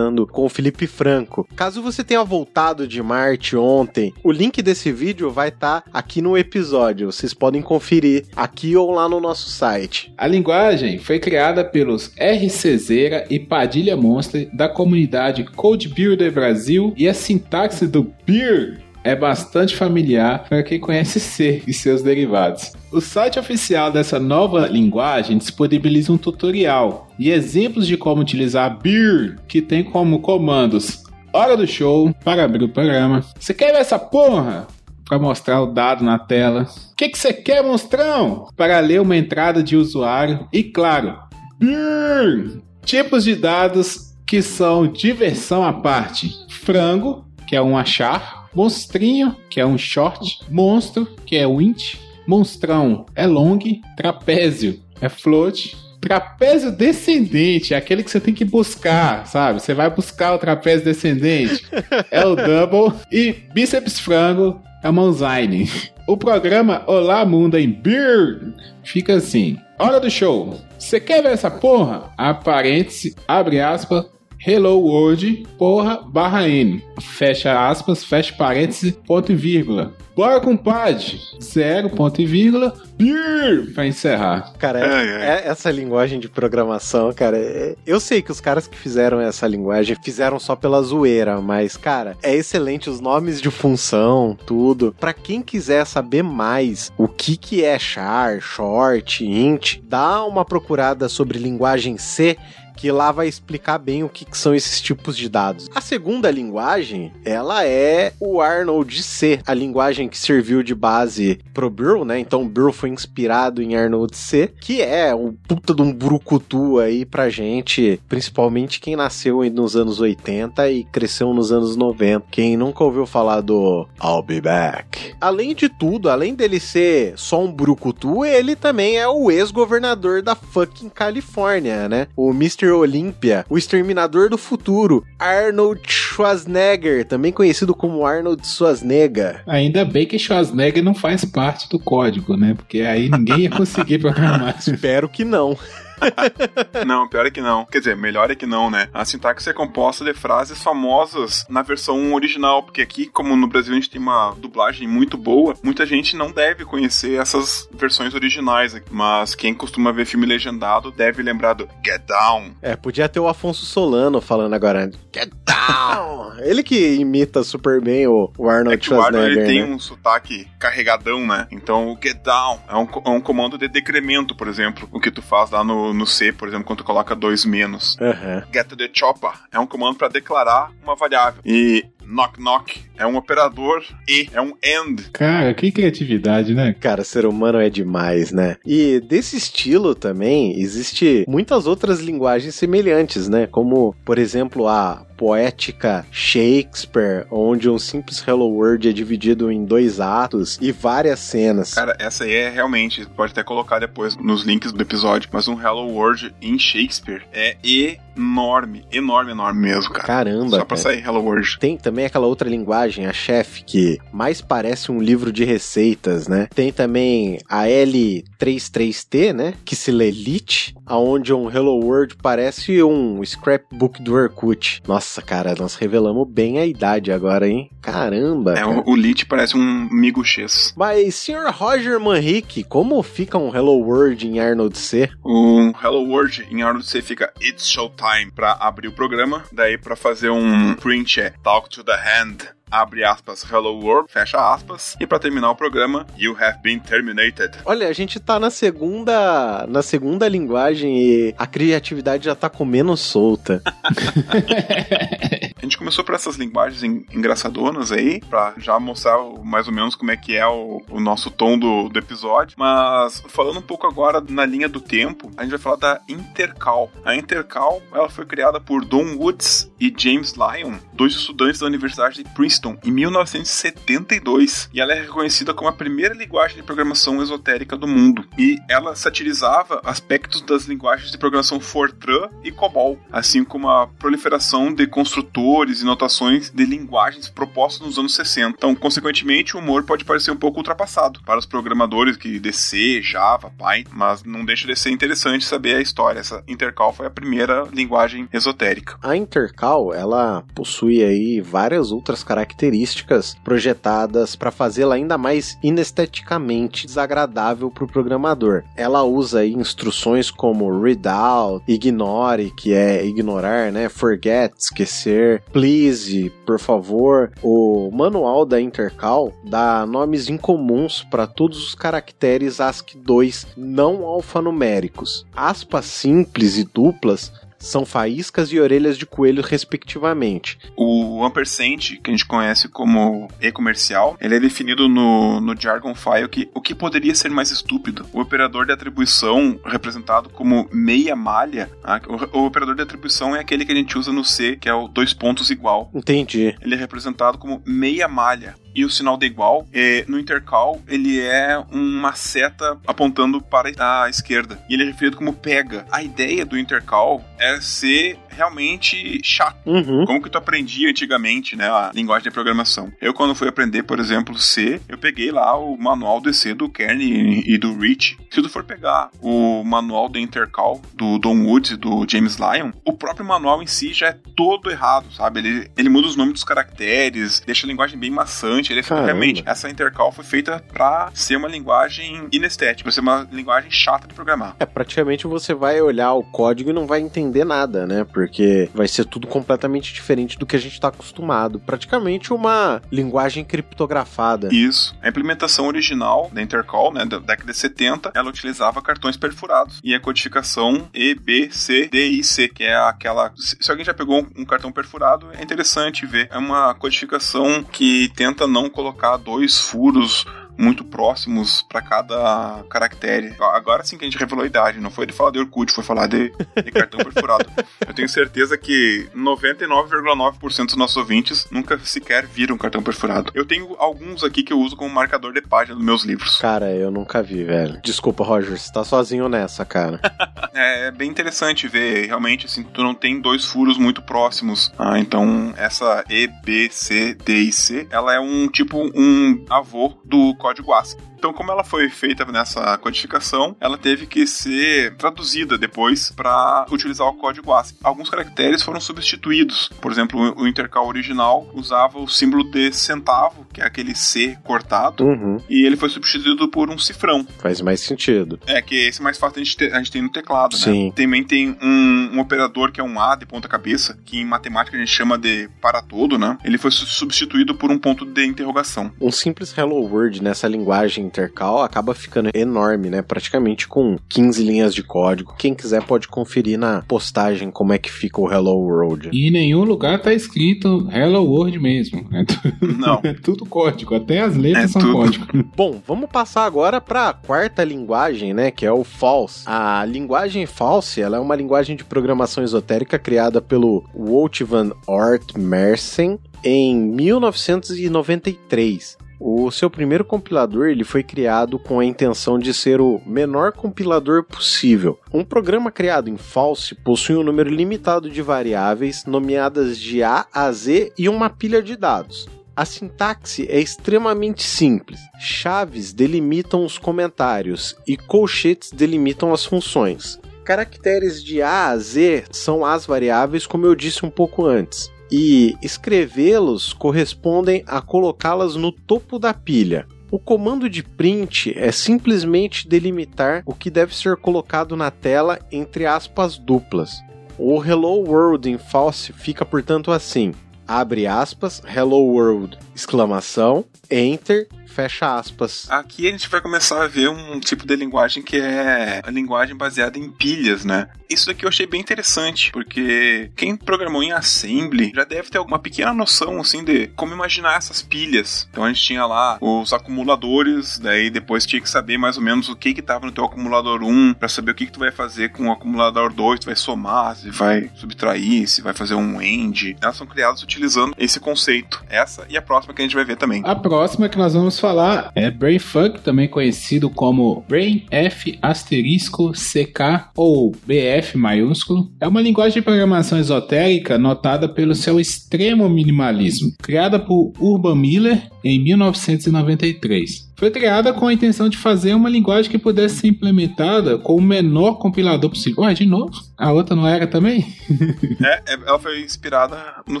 com 0.26 0.44
o 0.44 0.48
Felipe 0.48 0.86
Franco. 0.86 1.46
Caso 1.56 1.82
você 1.82 2.02
tenha 2.02 2.22
voltado 2.24 2.86
de 2.86 3.02
Marte 3.02 3.56
ontem, 3.56 4.12
o 4.22 4.32
link 4.32 4.62
desse 4.62 4.92
vídeo 4.92 5.30
vai 5.30 5.48
estar 5.48 5.82
tá 5.82 5.90
aqui 5.92 6.20
no 6.20 6.36
episódio. 6.36 7.10
Vocês 7.10 7.34
podem 7.34 7.62
conferir 7.62 8.26
aqui 8.34 8.76
ou 8.76 8.90
lá 8.90 9.08
no 9.08 9.20
nosso 9.20 9.50
site. 9.50 10.12
A 10.16 10.26
linguagem 10.26 10.98
foi 10.98 11.18
criada 11.18 11.64
pelos 11.64 12.12
R. 12.16 12.48
Cezeira 12.48 13.26
e 13.30 13.38
Padilha 13.38 13.96
Monster 13.96 14.48
da 14.54 14.68
comunidade 14.68 15.44
Code 15.44 15.88
Builder 15.88 16.32
Brasil 16.32 16.92
e 16.96 17.08
a 17.08 17.14
sintaxe 17.14 17.86
do 17.86 18.12
Beer 18.26 18.89
é 19.02 19.14
bastante 19.14 19.76
familiar 19.76 20.44
para 20.48 20.62
quem 20.62 20.78
conhece 20.78 21.18
C 21.18 21.62
e 21.66 21.72
seus 21.72 22.02
derivados. 22.02 22.72
O 22.92 23.00
site 23.00 23.38
oficial 23.38 23.90
dessa 23.90 24.18
nova 24.18 24.66
linguagem 24.66 25.38
disponibiliza 25.38 26.12
um 26.12 26.18
tutorial 26.18 27.08
e 27.18 27.30
exemplos 27.30 27.86
de 27.86 27.96
como 27.96 28.20
utilizar 28.20 28.78
Beer, 28.80 29.38
que 29.48 29.62
tem 29.62 29.82
como 29.82 30.20
comandos 30.20 31.02
hora 31.32 31.56
do 31.56 31.66
show 31.66 32.12
para 32.24 32.44
abrir 32.44 32.64
o 32.64 32.68
programa. 32.68 33.24
Você 33.38 33.54
quer 33.54 33.72
ver 33.72 33.80
essa 33.80 33.98
porra? 33.98 34.66
Para 35.04 35.18
mostrar 35.18 35.60
o 35.60 35.66
dado 35.66 36.04
na 36.04 36.18
tela. 36.18 36.68
O 36.92 36.96
que 36.96 37.10
você 37.14 37.32
que 37.32 37.42
quer, 37.42 37.62
monstrão? 37.62 38.48
Para 38.56 38.78
ler 38.80 39.00
uma 39.00 39.16
entrada 39.16 39.62
de 39.62 39.76
usuário. 39.76 40.46
E 40.52 40.62
claro, 40.62 41.18
Beer! 41.58 42.60
Tipos 42.84 43.24
de 43.24 43.34
dados 43.34 44.14
que 44.26 44.40
são 44.42 44.86
diversão 44.86 45.64
à 45.64 45.72
parte. 45.72 46.30
Frango, 46.48 47.24
que 47.46 47.56
é 47.56 47.62
um 47.62 47.76
achar 47.76 48.39
Monstrinho, 48.54 49.36
que 49.48 49.60
é 49.60 49.66
um 49.66 49.78
short. 49.78 50.40
Monstro, 50.48 51.06
que 51.24 51.36
é 51.36 51.46
o 51.46 51.60
int. 51.60 51.96
Monstrão 52.26 53.06
é 53.14 53.26
long. 53.26 53.58
Trapézio 53.96 54.80
é 55.00 55.08
float. 55.08 55.76
Trapézio 56.00 56.72
descendente 56.72 57.74
é 57.74 57.76
aquele 57.76 58.02
que 58.02 58.10
você 58.10 58.20
tem 58.20 58.32
que 58.32 58.44
buscar, 58.44 59.26
sabe? 59.26 59.60
Você 59.60 59.74
vai 59.74 59.90
buscar 59.90 60.34
o 60.34 60.38
trapézio 60.38 60.84
descendente. 60.84 61.62
é 62.10 62.24
o 62.24 62.34
double. 62.34 62.98
E 63.12 63.32
bíceps 63.52 64.00
frango 64.00 64.60
é 64.82 64.88
o 64.88 64.92
Manzine. 64.92 65.70
O 66.06 66.16
programa 66.16 66.82
Olá 66.86 67.24
Mundo 67.24 67.58
em 67.58 67.70
Beer 67.70 68.54
fica 68.82 69.14
assim. 69.14 69.58
Hora 69.78 70.00
do 70.00 70.10
show. 70.10 70.58
Você 70.78 70.98
quer 70.98 71.22
ver 71.22 71.32
essa 71.32 71.50
porra? 71.50 72.10
A 72.16 72.32
parêntese, 72.32 73.14
abre 73.28 73.60
aspas, 73.60 74.06
Hello 74.42 74.78
World, 74.78 75.46
porra, 75.58 76.00
barra 76.02 76.48
N. 76.48 76.82
Fecha 76.98 77.68
aspas, 77.68 78.02
fecha 78.02 78.34
parênteses, 78.34 78.92
ponto 79.06 79.30
e 79.30 79.34
vírgula. 79.34 79.92
Bora, 80.16 80.40
compadre! 80.40 81.20
Zero, 81.42 81.90
ponto 81.90 82.20
e 82.20 82.26
vírgula, 82.26 82.74
beer, 82.96 83.72
pra 83.74 83.86
encerrar. 83.86 84.52
Cara, 84.58 84.80
é, 84.80 85.44
é. 85.44 85.48
essa 85.48 85.70
linguagem 85.70 86.18
de 86.18 86.28
programação, 86.28 87.12
cara, 87.12 87.38
é, 87.38 87.76
eu 87.86 88.00
sei 88.00 88.20
que 88.20 88.32
os 88.32 88.40
caras 88.40 88.66
que 88.66 88.76
fizeram 88.76 89.20
essa 89.20 89.46
linguagem 89.46 89.96
fizeram 90.02 90.38
só 90.38 90.56
pela 90.56 90.82
zoeira, 90.82 91.40
mas, 91.40 91.76
cara, 91.76 92.16
é 92.22 92.34
excelente 92.34 92.90
os 92.90 93.00
nomes 93.00 93.40
de 93.40 93.50
função, 93.50 94.36
tudo. 94.46 94.94
Pra 94.98 95.12
quem 95.12 95.42
quiser 95.42 95.86
saber 95.86 96.22
mais 96.22 96.90
o 96.98 97.06
que 97.06 97.36
que 97.36 97.62
é 97.64 97.78
char, 97.78 98.40
short, 98.40 99.24
int, 99.24 99.80
dá 99.84 100.24
uma 100.24 100.44
procurada 100.44 101.08
sobre 101.08 101.38
linguagem 101.38 101.96
C 101.98 102.36
que 102.80 102.90
lá 102.90 103.12
vai 103.12 103.28
explicar 103.28 103.76
bem 103.76 104.02
o 104.02 104.08
que, 104.08 104.24
que, 104.24 104.38
são 104.38 104.54
esses 104.54 104.80
tipos 104.80 105.14
de 105.14 105.28
dados. 105.28 105.68
A 105.74 105.82
segunda 105.82 106.30
linguagem, 106.30 107.12
ela 107.26 107.66
é 107.66 108.14
o 108.18 108.40
Arnold 108.40 109.02
C, 109.02 109.38
a 109.46 109.52
linguagem 109.52 110.08
que 110.08 110.16
serviu 110.16 110.62
de 110.62 110.74
base 110.74 111.40
pro 111.52 111.68
Burl, 111.68 112.06
né? 112.06 112.18
Então 112.18 112.42
o 112.42 112.48
Burl 112.48 112.72
foi 112.72 112.88
inspirado 112.88 113.60
em 113.60 113.76
Arnold 113.76 114.16
C, 114.16 114.50
que 114.60 114.80
é 114.80 115.14
um 115.14 115.30
puta 115.30 115.74
de 115.74 115.82
um 115.82 115.92
brucutu 115.92 116.78
aí 116.78 117.04
pra 117.04 117.28
gente, 117.28 118.00
principalmente 118.08 118.80
quem 118.80 118.96
nasceu 118.96 119.42
nos 119.50 119.76
anos 119.76 120.00
80 120.00 120.70
e 120.70 120.84
cresceu 120.84 121.34
nos 121.34 121.52
anos 121.52 121.76
90. 121.76 122.28
Quem 122.30 122.56
nunca 122.56 122.82
ouviu 122.82 123.04
falar 123.04 123.42
do 123.42 123.86
I'll 124.02 124.22
be 124.22 124.40
back. 124.40 125.14
Além 125.20 125.54
de 125.54 125.68
tudo, 125.68 126.08
além 126.08 126.34
dele 126.34 126.58
ser 126.58 127.12
só 127.16 127.44
um 127.44 127.52
brucutu, 127.52 128.24
ele 128.24 128.56
também 128.56 128.96
é 128.96 129.06
o 129.06 129.30
ex-governador 129.30 130.22
da 130.22 130.34
fucking 130.34 130.88
Califórnia, 130.88 131.86
né? 131.86 132.08
O 132.16 132.30
Mr. 132.30 132.69
Olympia, 132.78 133.44
o 133.48 133.58
exterminador 133.58 134.28
do 134.28 134.38
futuro, 134.38 135.04
Arnold 135.18 135.80
Schwarzenegger, 135.86 137.06
também 137.06 137.32
conhecido 137.32 137.74
como 137.74 138.06
Arnold 138.06 138.46
Schwarzenegger. 138.46 139.42
Ainda 139.46 139.84
bem 139.84 140.06
que 140.06 140.18
Schwarzenegger 140.18 140.82
não 140.82 140.94
faz 140.94 141.24
parte 141.24 141.68
do 141.68 141.78
código, 141.78 142.36
né? 142.36 142.54
Porque 142.54 142.80
aí 142.80 143.08
ninguém 143.08 143.40
ia 143.40 143.50
conseguir 143.50 143.98
programar. 144.02 144.56
Espero 144.58 145.08
que 145.08 145.24
não. 145.24 145.56
não, 146.86 147.08
pior 147.08 147.26
é 147.26 147.30
que 147.30 147.40
não. 147.40 147.64
Quer 147.66 147.78
dizer, 147.78 147.96
melhor 147.96 148.30
é 148.30 148.34
que 148.34 148.46
não, 148.46 148.70
né? 148.70 148.88
A 148.92 149.04
sintaxe 149.04 149.48
é 149.48 149.52
composta 149.52 150.04
de 150.04 150.14
frases 150.14 150.62
famosas 150.62 151.44
na 151.48 151.62
versão 151.62 152.14
original, 152.14 152.62
porque 152.62 152.82
aqui, 152.82 153.06
como 153.06 153.36
no 153.36 153.46
Brasil 153.46 153.72
a 153.72 153.76
gente 153.76 153.90
tem 153.90 154.00
uma 154.00 154.34
dublagem 154.36 154.86
muito 154.86 155.16
boa, 155.16 155.54
muita 155.62 155.86
gente 155.86 156.16
não 156.16 156.30
deve 156.30 156.64
conhecer 156.64 157.20
essas 157.20 157.68
versões 157.72 158.14
originais, 158.14 158.80
mas 158.90 159.34
quem 159.34 159.54
costuma 159.54 159.92
ver 159.92 160.06
filme 160.06 160.26
legendado 160.26 160.90
deve 160.90 161.22
lembrar 161.22 161.54
do 161.54 161.68
Get 161.84 162.02
Down. 162.06 162.52
É, 162.62 162.76
podia 162.76 163.08
ter 163.08 163.20
o 163.20 163.28
Afonso 163.28 163.64
Solano 163.64 164.20
falando 164.20 164.54
agora. 164.54 164.90
Get 165.12 165.30
Down! 165.44 166.30
ele 166.42 166.62
que 166.62 166.94
imita 166.94 167.42
super 167.42 167.80
bem 167.80 168.06
o, 168.06 168.30
Arnold 168.38 168.74
é 168.74 168.76
que 168.78 168.86
Schwarzenegger. 168.86 169.20
O 169.20 169.24
Arnold 169.24 169.40
ele 169.40 169.46
tem 169.46 169.68
né? 169.68 169.74
um 169.74 169.78
sotaque 169.78 170.48
carregadão, 170.58 171.26
né? 171.26 171.46
Então 171.50 171.92
o 171.92 171.98
Get 172.00 172.22
Down 172.22 172.58
é 172.68 172.76
um, 172.76 172.88
é 173.04 173.10
um 173.10 173.20
comando 173.20 173.58
de 173.58 173.68
decremento, 173.68 174.34
por 174.34 174.48
exemplo, 174.48 174.88
o 174.92 175.00
que 175.00 175.10
tu 175.10 175.22
faz 175.22 175.50
lá 175.50 175.62
no 175.62 175.89
no, 175.92 176.06
C, 176.06 176.32
por 176.32 176.48
exemplo, 176.48 176.64
quando 176.64 176.78
tu 176.78 176.84
coloca 176.84 177.14
dois 177.14 177.44
menos. 177.44 177.96
Uhum. 178.00 178.42
Get 178.52 178.68
the 178.68 178.90
chopper 178.92 179.32
é 179.52 179.58
um 179.58 179.66
comando 179.66 179.96
para 179.96 180.08
declarar 180.08 180.70
uma 180.82 180.94
variável. 180.94 181.42
E 181.44 181.84
knock 182.10 182.40
knock 182.40 182.80
é 182.96 183.06
um 183.06 183.16
operador 183.16 183.82
e 184.08 184.28
é 184.32 184.40
um 184.40 184.52
end. 184.62 185.10
Cara, 185.12 185.54
que 185.54 185.70
criatividade, 185.70 186.54
né? 186.54 186.74
Cara, 186.78 187.04
ser 187.04 187.24
humano 187.24 187.58
é 187.58 187.70
demais, 187.70 188.32
né? 188.32 188.56
E 188.66 189.00
desse 189.00 189.36
estilo 189.36 189.94
também 189.94 190.58
existe 190.60 191.24
muitas 191.28 191.66
outras 191.66 192.00
linguagens 192.00 192.54
semelhantes, 192.54 193.28
né? 193.28 193.46
Como, 193.46 193.94
por 194.04 194.18
exemplo, 194.18 194.66
a 194.66 195.06
poética 195.20 196.06
Shakespeare, 196.10 197.26
onde 197.30 197.68
um 197.68 197.78
simples 197.78 198.26
Hello 198.26 198.46
World 198.46 198.88
é 198.88 198.92
dividido 198.92 199.52
em 199.52 199.66
dois 199.66 200.00
atos 200.00 200.56
e 200.62 200.72
várias 200.72 201.18
cenas. 201.18 201.74
Cara, 201.74 201.94
essa 201.98 202.24
aí 202.24 202.32
é 202.32 202.48
realmente, 202.48 203.04
pode 203.04 203.32
até 203.32 203.42
colocar 203.42 203.78
depois 203.78 204.16
nos 204.16 204.44
links 204.44 204.72
do 204.72 204.80
episódio, 204.80 205.28
mas 205.30 205.46
um 205.46 205.60
Hello 205.60 205.92
World 205.92 206.34
em 206.40 206.58
Shakespeare 206.58 207.24
é 207.34 207.54
enorme, 207.62 208.84
enorme, 208.90 209.32
enorme 209.32 209.60
mesmo, 209.60 209.92
cara. 209.92 210.06
Caramba. 210.06 210.58
Só 210.58 210.64
pra 210.64 210.76
cara. 210.76 210.80
sair 210.80 211.04
Hello 211.04 211.20
World. 211.20 211.58
Tem 211.58 211.76
também 211.76 212.06
aquela 212.06 212.26
outra 212.26 212.48
linguagem, 212.48 213.04
a 213.04 213.12
Chef, 213.12 213.62
que 213.64 213.98
mais 214.10 214.40
parece 214.40 214.90
um 214.90 215.00
livro 215.00 215.30
de 215.30 215.44
receitas, 215.44 216.28
né? 216.28 216.48
Tem 216.54 216.72
também 216.72 217.38
a 217.46 217.64
L33T, 217.64 219.34
né? 219.34 219.54
Que 219.66 219.76
se 219.76 219.90
lê 219.90 220.10
Lit, 220.10 220.74
aonde 220.86 221.34
um 221.34 221.50
Hello 221.50 221.78
World 221.78 222.16
parece 222.22 222.82
um 222.82 223.22
scrapbook 223.24 224.02
do 224.02 224.14
Orkut. 224.14 224.82
Nossa, 224.86 225.09
cara, 225.18 225.54
nós 225.58 225.74
revelamos 225.74 226.28
bem 226.28 226.58
a 226.58 226.66
idade 226.66 227.10
agora, 227.10 227.48
hein? 227.48 227.70
Caramba! 227.80 228.52
É, 228.52 228.56
cara. 228.56 228.82
o, 228.86 228.94
Lit 228.94 229.26
parece 229.26 229.56
um 229.56 229.88
miguxês. 229.90 230.72
Mas, 230.76 231.14
Sr. 231.14 231.50
Roger 231.52 231.98
Manrique, 231.98 232.62
como 232.62 233.02
fica 233.02 233.38
um 233.38 233.54
Hello 233.54 233.78
World 233.80 234.26
em 234.26 234.38
Arnold 234.38 234.76
C? 234.76 235.08
O 235.24 235.72
Hello 235.82 236.06
World 236.06 236.46
em 236.50 236.62
Arnold 236.62 236.86
C 236.86 237.02
fica 237.02 237.32
It's 237.40 237.68
Showtime 237.68 238.30
pra 238.34 238.52
abrir 238.60 238.88
o 238.88 238.92
programa, 238.92 239.44
daí 239.50 239.78
pra 239.78 239.96
fazer 239.96 240.30
um 240.30 240.74
print 240.74 241.20
é 241.20 241.30
Talk 241.42 241.68
to 241.70 241.82
the 241.82 241.96
Hand 241.96 242.59
abre 242.70 243.04
aspas, 243.04 243.42
Hello 243.42 243.78
World, 243.78 244.10
fecha 244.10 244.38
aspas, 244.54 244.96
e 245.00 245.06
para 245.06 245.18
terminar 245.18 245.50
o 245.50 245.56
programa, 245.56 246.06
You 246.16 246.36
have 246.40 246.58
been 246.62 246.78
terminated. 246.78 247.58
Olha, 247.64 247.88
a 247.88 247.92
gente 247.92 248.20
tá 248.20 248.38
na 248.38 248.50
segunda, 248.50 249.66
na 249.68 249.82
segunda 249.82 250.28
linguagem 250.28 250.96
e 250.96 251.34
a 251.36 251.46
criatividade 251.46 252.26
já 252.26 252.34
tá 252.34 252.48
comendo 252.48 252.96
solta. 252.96 253.62
a 255.60 255.64
gente 255.66 255.76
começou 255.76 256.02
por 256.02 256.14
essas 256.14 256.36
linguagens 256.36 256.82
engraçadonas 256.82 257.92
aí, 257.92 258.20
para 258.20 258.54
já 258.56 258.80
mostrar 258.80 259.18
mais 259.44 259.68
ou 259.68 259.74
menos 259.74 259.94
como 259.94 260.10
é 260.10 260.16
que 260.16 260.34
é 260.34 260.46
o, 260.46 260.82
o 260.88 260.98
nosso 260.98 261.30
tom 261.30 261.58
do, 261.58 261.88
do, 261.90 261.98
episódio, 261.98 262.56
mas 262.58 263.22
falando 263.28 263.58
um 263.58 263.62
pouco 263.62 263.86
agora 263.86 264.24
na 264.26 264.46
linha 264.46 264.68
do 264.68 264.80
tempo, 264.80 265.30
a 265.36 265.42
gente 265.42 265.50
vai 265.50 265.58
falar 265.58 265.76
da 265.76 266.00
Intercal. 266.08 266.90
A 267.04 267.14
Intercal, 267.14 267.82
ela 267.92 268.08
foi 268.08 268.24
criada 268.24 268.58
por 268.58 268.84
Don 268.84 269.16
Woods 269.16 269.70
e 269.78 269.92
James 269.94 270.32
Lyon, 270.34 270.78
dois 270.94 271.12
estudantes 271.12 271.60
da 271.60 271.66
Universidade 271.66 272.22
de 272.22 272.30
Princeton 272.30 272.78
em 272.82 272.90
1972 272.90 274.70
e 274.72 274.80
ela 274.80 274.94
é 274.94 275.02
reconhecida 275.02 275.52
como 275.52 275.68
a 275.68 275.72
primeira 275.72 276.14
linguagem 276.14 276.56
de 276.56 276.62
programação 276.62 277.22
esotérica 277.22 277.76
do 277.76 277.86
mundo. 277.86 278.26
E 278.38 278.58
ela 278.68 278.96
satirizava 278.96 279.82
aspectos 279.84 280.40
das 280.40 280.64
linguagens 280.64 281.10
de 281.10 281.18
programação 281.18 281.60
Fortran 281.60 282.30
e 282.42 282.50
COBOL, 282.50 282.98
assim 283.12 283.44
como 283.44 283.68
a 283.68 283.86
proliferação 283.86 284.72
de 284.72 284.86
construtores 284.86 285.49
e 285.80 285.84
notações 285.84 286.50
de 286.50 286.64
linguagens 286.64 287.28
propostas 287.28 287.86
nos 287.86 287.98
anos 287.98 288.14
60. 288.14 288.54
Então, 288.56 288.74
consequentemente, 288.74 289.56
o 289.56 289.60
humor 289.60 289.82
pode 289.82 290.04
parecer 290.04 290.30
um 290.30 290.36
pouco 290.36 290.58
ultrapassado 290.58 291.20
para 291.24 291.38
os 291.38 291.46
programadores 291.46 292.16
que 292.16 292.38
de 292.38 292.52
C, 292.52 293.02
Java, 293.02 293.50
Python, 293.58 293.90
mas 293.92 294.22
não 294.22 294.44
deixa 294.44 294.66
de 294.66 294.76
ser 294.76 294.90
interessante 294.90 295.44
saber 295.44 295.76
a 295.76 295.80
história. 295.80 296.20
Essa 296.20 296.42
Intercal 296.46 296.92
foi 296.92 297.06
a 297.06 297.10
primeira 297.10 297.64
linguagem 297.72 298.28
esotérica. 298.32 298.96
A 299.02 299.16
Intercal, 299.16 299.92
ela 299.92 300.44
possui 300.54 301.02
aí 301.02 301.40
várias 301.40 301.90
outras 301.90 302.22
características 302.22 303.36
projetadas 303.42 304.36
para 304.36 304.50
fazê-la 304.50 304.94
ainda 304.94 305.18
mais 305.18 305.58
inesteticamente 305.62 306.86
desagradável 306.86 307.70
para 307.70 307.84
o 307.84 307.88
programador. 307.88 308.62
Ela 308.76 309.02
usa 309.02 309.44
instruções 309.44 310.30
como 310.30 310.80
read 310.80 311.08
out, 311.08 311.64
ignore, 311.66 312.52
que 312.56 312.72
é 312.72 313.04
ignorar, 313.04 313.72
né? 313.72 313.88
Forget, 313.88 314.54
esquecer, 314.58 315.39
please, 315.52 316.30
por 316.44 316.58
favor. 316.58 317.32
O 317.42 317.90
manual 317.92 318.44
da 318.44 318.60
Intercal 318.60 319.32
dá 319.44 319.86
nomes 319.86 320.28
incomuns 320.28 321.02
para 321.02 321.26
todos 321.26 321.66
os 321.66 321.74
caracteres 321.74 322.56
ASCII2 322.56 323.46
não 323.56 324.04
alfanuméricos. 324.04 325.26
Aspas 325.34 325.86
simples 325.86 326.56
e 326.56 326.64
duplas 326.64 327.32
são 327.60 327.84
faíscas 327.84 328.50
e 328.52 328.58
orelhas 328.58 328.96
de 328.96 329.06
coelho, 329.06 329.42
respectivamente. 329.42 330.58
O 330.76 331.22
ampersand, 331.24 332.00
que 332.02 332.10
a 332.10 332.10
gente 332.10 332.26
conhece 332.26 332.68
como 332.68 333.28
e-comercial, 333.40 334.16
ele 334.20 334.36
é 334.36 334.40
definido 334.40 334.88
no, 334.88 335.40
no 335.40 335.54
jargon 335.60 335.94
file 335.94 336.28
que 336.28 336.48
o 336.54 336.60
que 336.60 336.74
poderia 336.74 337.14
ser 337.14 337.30
mais 337.30 337.50
estúpido. 337.50 338.06
O 338.12 338.20
operador 338.20 338.66
de 338.66 338.72
atribuição, 338.72 339.60
representado 339.64 340.30
como 340.30 340.68
meia 340.72 341.14
malha, 341.14 341.70
tá? 341.82 342.00
o, 342.08 342.38
o, 342.38 342.46
operador 342.46 342.74
de 342.74 342.82
atribuição 342.82 343.36
é 343.36 343.40
aquele 343.40 343.64
que 343.64 343.72
a 343.72 343.76
gente 343.76 343.96
usa 343.98 344.10
no 344.10 344.24
C, 344.24 344.56
que 344.56 344.68
é 344.68 344.74
o 344.74 344.88
dois 344.88 345.12
pontos 345.12 345.50
igual. 345.50 345.90
Entendi. 345.94 346.56
Ele 346.60 346.74
é 346.74 346.78
representado 346.78 347.36
como 347.36 347.62
meia 347.66 348.08
malha 348.08 348.54
e 348.74 348.84
o 348.84 348.90
sinal 348.90 349.16
de 349.16 349.26
igual, 349.26 349.66
é, 349.72 350.04
no 350.08 350.18
intercal, 350.18 350.80
ele 350.86 351.20
é 351.20 351.58
uma 351.70 352.14
seta 352.14 352.78
apontando 352.86 353.40
para 353.40 353.70
a 353.78 354.08
esquerda. 354.08 354.62
E 354.68 354.74
ele 354.74 354.84
é 354.84 354.86
referido 354.86 355.16
como 355.16 355.32
pega. 355.32 355.86
A 355.90 356.02
ideia 356.02 356.44
do 356.44 356.58
intercal 356.58 357.24
é 357.38 357.60
ser 357.60 358.18
realmente 358.40 359.20
chato. 359.22 359.58
Uhum. 359.66 360.04
Como 360.06 360.22
que 360.22 360.30
tu 360.30 360.38
aprendia 360.38 360.88
antigamente, 360.88 361.54
né, 361.56 361.68
a 361.68 361.90
linguagem 361.94 362.24
de 362.24 362.30
programação. 362.30 362.90
Eu, 363.00 363.12
quando 363.12 363.34
fui 363.34 363.48
aprender, 363.48 363.82
por 363.82 363.98
exemplo, 363.98 364.38
C, 364.38 364.80
eu 364.88 364.96
peguei 364.96 365.30
lá 365.30 365.56
o 365.58 365.76
manual 365.76 366.20
de 366.20 366.32
C 366.32 366.54
do 366.54 366.68
Kern 366.68 367.44
e 367.46 367.58
do 367.58 367.76
Rich. 367.78 368.18
Se 368.30 368.40
tu 368.42 368.48
for 368.48 368.64
pegar 368.64 369.10
o 369.20 369.62
manual 369.62 370.08
de 370.08 370.20
Intercal 370.20 370.80
do 370.94 371.18
Don 371.18 371.44
Woods 371.44 371.72
e 371.72 371.76
do 371.76 372.06
James 372.08 372.38
Lyon, 372.38 372.70
o 372.84 372.92
próprio 372.92 373.26
manual 373.26 373.62
em 373.62 373.66
si 373.66 373.92
já 373.92 374.08
é 374.08 374.16
todo 374.34 374.70
errado, 374.70 375.12
sabe? 375.12 375.40
Ele, 375.40 375.70
ele 375.76 375.88
muda 375.88 376.08
os 376.08 376.16
nomes 376.16 376.34
dos 376.34 376.44
caracteres, 376.44 377.42
deixa 377.44 377.66
a 377.66 377.68
linguagem 377.68 377.98
bem 377.98 378.10
maçante. 378.10 378.72
Ele, 378.72 378.80
realmente, 378.80 379.42
essa 379.44 379.68
Intercal 379.68 380.10
foi 380.12 380.24
feita 380.24 380.64
para 380.72 381.10
ser 381.12 381.36
uma 381.36 381.48
linguagem 381.48 382.26
inestética, 382.32 382.84
para 382.84 382.92
ser 382.92 383.00
uma 383.00 383.28
linguagem 383.30 383.70
chata 383.70 384.08
de 384.08 384.14
programar. 384.14 384.56
É, 384.58 384.64
praticamente 384.64 385.26
você 385.26 385.52
vai 385.52 385.80
olhar 385.80 386.14
o 386.14 386.22
código 386.22 386.70
e 386.70 386.72
não 386.72 386.86
vai 386.86 387.00
entender 387.00 387.44
nada, 387.44 387.86
né? 387.86 388.04
Porque 388.04 388.29
vai 388.74 388.88
ser 388.88 389.04
tudo 389.04 389.26
completamente 389.26 389.92
diferente 389.92 390.38
do 390.38 390.46
que 390.46 390.56
a 390.56 390.58
gente 390.58 390.72
está 390.72 390.88
acostumado. 390.88 391.60
Praticamente 391.60 392.32
uma 392.32 392.82
linguagem 392.90 393.44
criptografada. 393.44 394.48
Isso. 394.52 394.94
A 395.02 395.08
implementação 395.08 395.66
original 395.66 396.30
da 396.32 396.42
Intercal, 396.42 396.92
né, 396.92 397.04
da 397.04 397.18
década 397.18 397.52
de 397.52 397.58
70, 397.58 398.12
ela 398.14 398.28
utilizava 398.28 398.82
cartões 398.82 399.16
perfurados. 399.16 399.80
E 399.82 399.94
a 399.94 400.00
codificação 400.00 400.88
E, 400.94 401.14
B, 401.14 401.50
C, 401.50 401.88
D 401.88 402.06
e 402.08 402.24
C, 402.24 402.48
que 402.48 402.64
é 402.64 402.76
aquela. 402.76 403.32
Se 403.36 403.70
alguém 403.70 403.84
já 403.84 403.94
pegou 403.94 404.26
um 404.36 404.44
cartão 404.44 404.72
perfurado, 404.72 405.28
é 405.32 405.42
interessante 405.42 406.06
ver. 406.06 406.28
É 406.30 406.38
uma 406.38 406.74
codificação 406.74 407.62
que 407.62 408.10
tenta 408.14 408.46
não 408.46 408.68
colocar 408.68 409.16
dois 409.16 409.58
furos 409.58 410.24
muito 410.58 410.84
próximos 410.84 411.62
para 411.62 411.80
cada 411.80 412.64
caractere. 412.68 413.34
Agora 413.40 413.84
sim 413.84 413.96
que 413.96 414.04
a 414.04 414.08
gente 414.10 414.18
revelou 414.18 414.44
a 414.44 414.46
idade, 414.46 414.80
não 414.80 414.90
foi 414.90 415.06
de 415.06 415.12
falar 415.12 415.30
de 415.30 415.38
Orkut, 415.38 415.72
foi 415.72 415.84
falar 415.84 416.06
de, 416.06 416.32
de 416.64 416.70
cartão 416.70 417.00
perfurado. 417.04 417.46
Eu 417.86 417.94
tenho 417.94 418.08
certeza 418.08 418.56
que 418.56 419.08
99,9% 419.16 420.66
dos 420.66 420.76
nossos 420.76 420.96
ouvintes 420.96 421.46
nunca 421.50 421.78
sequer 421.80 422.26
viram 422.26 422.56
cartão 422.58 422.82
perfurado. 422.82 423.30
Eu 423.34 423.44
tenho 423.44 423.74
alguns 423.78 424.22
aqui 424.22 424.42
que 424.42 424.52
eu 424.52 424.58
uso 424.58 424.76
como 424.76 424.94
marcador 424.94 425.32
de 425.32 425.42
página 425.42 425.76
dos 425.76 425.84
meus 425.84 426.04
livros. 426.04 426.38
Cara, 426.38 426.70
eu 426.72 426.90
nunca 426.90 427.22
vi, 427.22 427.44
velho. 427.44 427.80
Desculpa, 427.82 428.24
Roger, 428.24 428.58
você 428.58 428.72
tá 428.72 428.84
sozinho 428.84 429.28
nessa, 429.28 429.64
cara. 429.64 430.00
é, 430.54 430.88
é, 430.88 430.90
bem 430.90 431.10
interessante 431.10 431.68
ver, 431.68 432.06
realmente, 432.06 432.46
assim, 432.46 432.62
tu 432.62 432.82
não 432.82 432.94
tem 432.94 433.20
dois 433.20 433.44
furos 433.44 433.78
muito 433.78 434.02
próximos. 434.02 434.72
Ah, 434.78 434.98
então, 434.98 435.52
essa 435.56 436.04
E, 436.08 436.28
B, 436.44 436.68
C, 436.70 437.14
D 437.14 437.34
e 437.34 437.52
C, 437.52 437.86
ela 437.90 438.14
é 438.14 438.20
um 438.20 438.48
tipo 438.48 438.90
um 438.94 439.44
avô 439.48 439.98
do 440.04 440.34
código 440.40 440.74
ASCII. 440.74 441.09
Então, 441.20 441.34
como 441.34 441.52
ela 441.52 441.62
foi 441.62 441.90
feita 441.90 442.24
nessa 442.24 442.78
codificação, 442.78 443.54
ela 443.60 443.76
teve 443.76 444.06
que 444.06 444.26
ser 444.26 444.94
traduzida 444.94 445.58
depois 445.58 446.10
para 446.10 446.64
utilizar 446.70 447.06
o 447.06 447.12
código 447.12 447.52
ASCII. 447.52 447.76
Alguns 447.84 448.08
caracteres 448.08 448.62
foram 448.62 448.80
substituídos. 448.80 449.70
Por 449.82 449.92
exemplo, 449.92 450.34
o 450.34 450.48
intercal 450.48 450.88
original 450.88 451.46
usava 451.52 451.98
o 451.98 452.08
símbolo 452.08 452.50
de 452.50 452.72
centavo, 452.72 453.46
que 453.52 453.60
é 453.60 453.66
aquele 453.66 453.94
C 453.94 454.38
cortado, 454.42 455.04
uhum. 455.04 455.36
e 455.46 455.66
ele 455.66 455.76
foi 455.76 455.90
substituído 455.90 456.48
por 456.48 456.70
um 456.70 456.78
cifrão. 456.78 457.26
Faz 457.38 457.60
mais 457.60 457.80
sentido. 457.80 458.40
É, 458.46 458.62
que 458.62 458.88
esse 458.88 459.02
é 459.02 459.04
mais 459.04 459.18
fácil 459.18 459.42
a 459.42 459.44
gente, 459.44 459.58
ter, 459.58 459.74
a 459.74 459.76
gente 459.76 459.92
tem 459.92 460.00
no 460.00 460.08
teclado, 460.08 460.54
né? 460.54 460.62
Sim. 460.62 460.86
né? 460.86 460.92
Também 460.96 461.22
tem 461.22 461.54
um, 461.60 462.12
um 462.14 462.18
operador 462.18 462.72
que 462.72 462.80
é 462.80 462.84
um 462.84 462.98
A 462.98 463.14
de 463.14 463.26
ponta 463.26 463.46
cabeça, 463.46 463.98
que 464.06 464.18
em 464.18 464.24
matemática 464.24 464.74
a 464.74 464.80
gente 464.80 464.90
chama 464.90 465.18
de 465.18 465.50
para 465.60 465.82
todo, 465.82 466.16
né? 466.16 466.38
Ele 466.42 466.56
foi 466.56 466.70
substituído 466.70 467.54
por 467.54 467.70
um 467.70 467.76
ponto 467.76 468.06
de 468.06 468.24
interrogação. 468.24 468.90
Um 468.98 469.12
simples 469.12 469.54
hello 469.58 469.86
world 469.86 470.22
nessa 470.22 470.48
linguagem 470.48 471.09
intercal 471.10 471.62
acaba 471.62 471.94
ficando 471.94 472.30
enorme, 472.32 472.88
né? 472.88 473.02
Praticamente 473.02 473.66
com 473.66 473.98
15 474.08 474.44
linhas 474.44 474.74
de 474.74 474.82
código. 474.82 475.34
Quem 475.36 475.54
quiser 475.54 475.82
pode 475.82 476.08
conferir 476.08 476.58
na 476.58 476.82
postagem 476.82 477.50
como 477.50 477.72
é 477.72 477.78
que 477.78 477.90
fica 477.90 478.20
o 478.20 478.32
Hello 478.32 478.56
World. 478.56 479.10
E 479.12 479.28
em 479.28 479.30
nenhum 479.30 479.64
lugar 479.64 480.00
tá 480.00 480.14
escrito 480.14 480.88
Hello 480.92 481.24
World 481.24 481.58
mesmo. 481.58 482.08
É 482.12 482.24
Não. 482.64 483.00
é 483.02 483.12
tudo 483.12 483.44
código, 483.44 483.94
até 483.94 484.20
as 484.20 484.36
letras 484.36 484.64
é 484.64 484.68
são 484.68 484.80
tudo. 484.80 484.92
código. 484.92 485.26
Bom, 485.56 485.80
vamos 485.86 486.08
passar 486.08 486.44
agora 486.44 486.80
para 486.80 487.08
a 487.08 487.12
quarta 487.12 487.64
linguagem, 487.64 488.32
né, 488.32 488.50
que 488.50 488.64
é 488.64 488.72
o 488.72 488.84
False. 488.84 489.42
A 489.46 489.84
linguagem 489.84 490.46
False, 490.46 491.00
ela 491.00 491.16
é 491.16 491.20
uma 491.20 491.34
linguagem 491.34 491.76
de 491.76 491.84
programação 491.84 492.44
esotérica 492.44 492.98
criada 492.98 493.42
pelo 493.42 493.84
Wout 493.94 494.44
van 494.44 494.70
Ort 494.86 495.36
Mersen 495.36 496.18
em 496.44 496.76
1993. 496.76 498.96
O 499.22 499.50
seu 499.50 499.68
primeiro 499.68 500.02
compilador 500.02 500.68
ele 500.68 500.82
foi 500.82 501.02
criado 501.02 501.58
com 501.58 501.78
a 501.78 501.84
intenção 501.84 502.38
de 502.38 502.54
ser 502.54 502.80
o 502.80 503.02
menor 503.04 503.52
compilador 503.52 504.24
possível. 504.24 504.98
Um 505.12 505.22
programa 505.22 505.70
criado 505.70 506.08
em 506.08 506.16
False 506.16 506.74
possui 506.74 507.16
um 507.16 507.22
número 507.22 507.50
limitado 507.50 508.08
de 508.08 508.22
variáveis 508.22 509.04
nomeadas 509.04 509.76
de 509.76 510.02
A 510.02 510.24
a 510.32 510.50
Z 510.50 510.94
e 510.96 511.06
uma 511.06 511.28
pilha 511.28 511.62
de 511.62 511.76
dados. 511.76 512.26
A 512.56 512.64
sintaxe 512.64 513.46
é 513.50 513.60
extremamente 513.60 514.42
simples. 514.42 514.98
Chaves 515.20 515.92
delimitam 515.92 516.64
os 516.64 516.78
comentários 516.78 517.76
e 517.86 517.98
colchetes 517.98 518.70
delimitam 518.70 519.34
as 519.34 519.44
funções. 519.44 520.18
Caracteres 520.46 521.22
de 521.22 521.42
A 521.42 521.68
a 521.68 521.76
Z 521.76 522.24
são 522.30 522.64
as 522.64 522.86
variáveis, 522.86 523.46
como 523.46 523.66
eu 523.66 523.74
disse 523.74 524.04
um 524.04 524.10
pouco 524.10 524.46
antes 524.46 524.90
e 525.10 525.56
escrevê-los 525.60 526.72
correspondem 526.72 527.62
a 527.66 527.80
colocá-las 527.80 528.56
no 528.56 528.70
topo 528.70 529.18
da 529.18 529.34
pilha. 529.34 529.86
O 530.10 530.18
comando 530.18 530.68
de 530.68 530.82
print 530.82 531.52
é 531.56 531.70
simplesmente 531.70 532.68
delimitar 532.68 533.42
o 533.46 533.54
que 533.54 533.70
deve 533.70 533.94
ser 533.94 534.16
colocado 534.16 534.76
na 534.76 534.90
tela 534.90 535.38
entre 535.52 535.86
aspas 535.86 536.36
duplas. 536.36 537.02
O 537.38 537.62
Hello 537.64 538.04
World 538.06 538.50
em 538.50 538.58
False 538.58 539.12
fica, 539.12 539.44
portanto, 539.44 539.92
assim: 539.92 540.34
abre 540.66 541.06
aspas, 541.06 541.62
Hello 541.64 542.04
World, 542.04 542.58
exclamação, 542.74 543.64
Enter, 543.90 544.48
fecha 544.70 545.14
aspas. 545.16 545.66
Aqui 545.68 546.06
a 546.08 546.10
gente 546.10 546.28
vai 546.28 546.40
começar 546.40 546.82
a 546.82 546.86
ver 546.86 547.08
um 547.08 547.40
tipo 547.40 547.66
de 547.66 547.76
linguagem 547.76 548.22
que 548.22 548.36
é 548.36 549.02
a 549.04 549.10
linguagem 549.10 549.56
baseada 549.56 549.98
em 549.98 550.08
pilhas, 550.10 550.64
né? 550.64 550.88
Isso 551.08 551.26
daqui 551.26 551.44
eu 551.44 551.48
achei 551.48 551.66
bem 551.66 551.80
interessante, 551.80 552.52
porque 552.52 553.32
quem 553.34 553.56
programou 553.56 554.00
em 554.00 554.12
Assembly 554.12 554.92
já 554.94 555.02
deve 555.02 555.28
ter 555.28 555.38
alguma 555.38 555.58
pequena 555.58 555.92
noção, 555.92 556.40
assim, 556.40 556.62
de 556.62 556.86
como 556.94 557.12
imaginar 557.12 557.58
essas 557.58 557.82
pilhas. 557.82 558.46
Então 558.50 558.62
a 558.62 558.68
gente 558.68 558.80
tinha 558.80 559.04
lá 559.04 559.36
os 559.40 559.72
acumuladores, 559.72 560.78
daí 560.78 561.10
depois 561.10 561.44
tinha 561.44 561.60
que 561.60 561.68
saber 561.68 561.98
mais 561.98 562.16
ou 562.16 562.22
menos 562.22 562.48
o 562.48 562.54
que 562.54 562.72
que 562.72 562.80
tava 562.80 563.06
no 563.06 563.12
teu 563.12 563.24
acumulador 563.24 563.82
1, 563.82 564.14
para 564.14 564.28
saber 564.28 564.52
o 564.52 564.54
que 564.54 564.66
que 564.66 564.72
tu 564.72 564.78
vai 564.78 564.92
fazer 564.92 565.32
com 565.32 565.48
o 565.48 565.52
acumulador 565.52 566.12
2, 566.12 566.40
tu 566.40 566.46
vai 566.46 566.54
somar, 566.54 567.16
se 567.16 567.28
vai 567.30 567.68
subtrair, 567.74 568.48
se 568.48 568.62
vai 568.62 568.72
fazer 568.72 568.94
um 568.94 569.20
end. 569.20 569.76
Elas 569.82 569.96
são 569.96 570.06
criadas 570.06 570.44
utilizando 570.44 570.94
esse 570.96 571.18
conceito. 571.18 571.84
Essa 571.88 572.24
e 572.28 572.36
a 572.36 572.42
próxima 572.42 572.72
que 572.72 572.82
a 572.82 572.84
gente 572.84 572.94
vai 572.94 573.04
ver 573.04 573.16
também. 573.16 573.42
A 573.44 573.56
próxima 573.56 574.08
que 574.08 574.16
nós 574.16 574.34
vamos 574.34 574.59
falar 574.60 575.10
é 575.14 575.30
Brainfuck, 575.30 576.00
também 576.00 576.28
conhecido 576.28 576.90
como 576.90 577.44
Brain 577.48 577.84
F 577.90 578.38
asterisco 578.42 579.32
CK 579.32 580.10
ou 580.14 580.52
BF 580.66 581.16
maiúsculo. 581.16 581.90
É 581.98 582.06
uma 582.06 582.20
linguagem 582.20 582.60
de 582.60 582.64
programação 582.64 583.18
esotérica 583.18 583.98
notada 583.98 584.48
pelo 584.48 584.74
seu 584.74 585.00
extremo 585.00 585.68
minimalismo, 585.68 586.52
criada 586.62 586.98
por 586.98 587.32
Urban 587.40 587.76
Miller 587.76 588.22
em 588.44 588.62
1993. 588.62 590.30
Foi 590.40 590.50
criada 590.50 590.94
com 590.94 591.06
a 591.06 591.12
intenção 591.12 591.50
de 591.50 591.58
fazer 591.58 591.92
uma 591.92 592.08
linguagem 592.08 592.50
que 592.50 592.56
pudesse 592.56 593.00
ser 593.00 593.08
implementada 593.08 593.98
com 593.98 594.16
o 594.16 594.22
menor 594.22 594.78
compilador 594.78 595.28
possível. 595.28 595.64
Ué, 595.64 595.74
de 595.74 595.84
novo? 595.84 596.18
A 596.38 596.50
outra 596.50 596.74
não 596.74 596.88
era 596.88 597.06
também? 597.06 597.54
é, 598.24 598.42
ela 598.66 598.78
foi 598.78 599.02
inspirada 599.02 599.82
no 599.86 600.00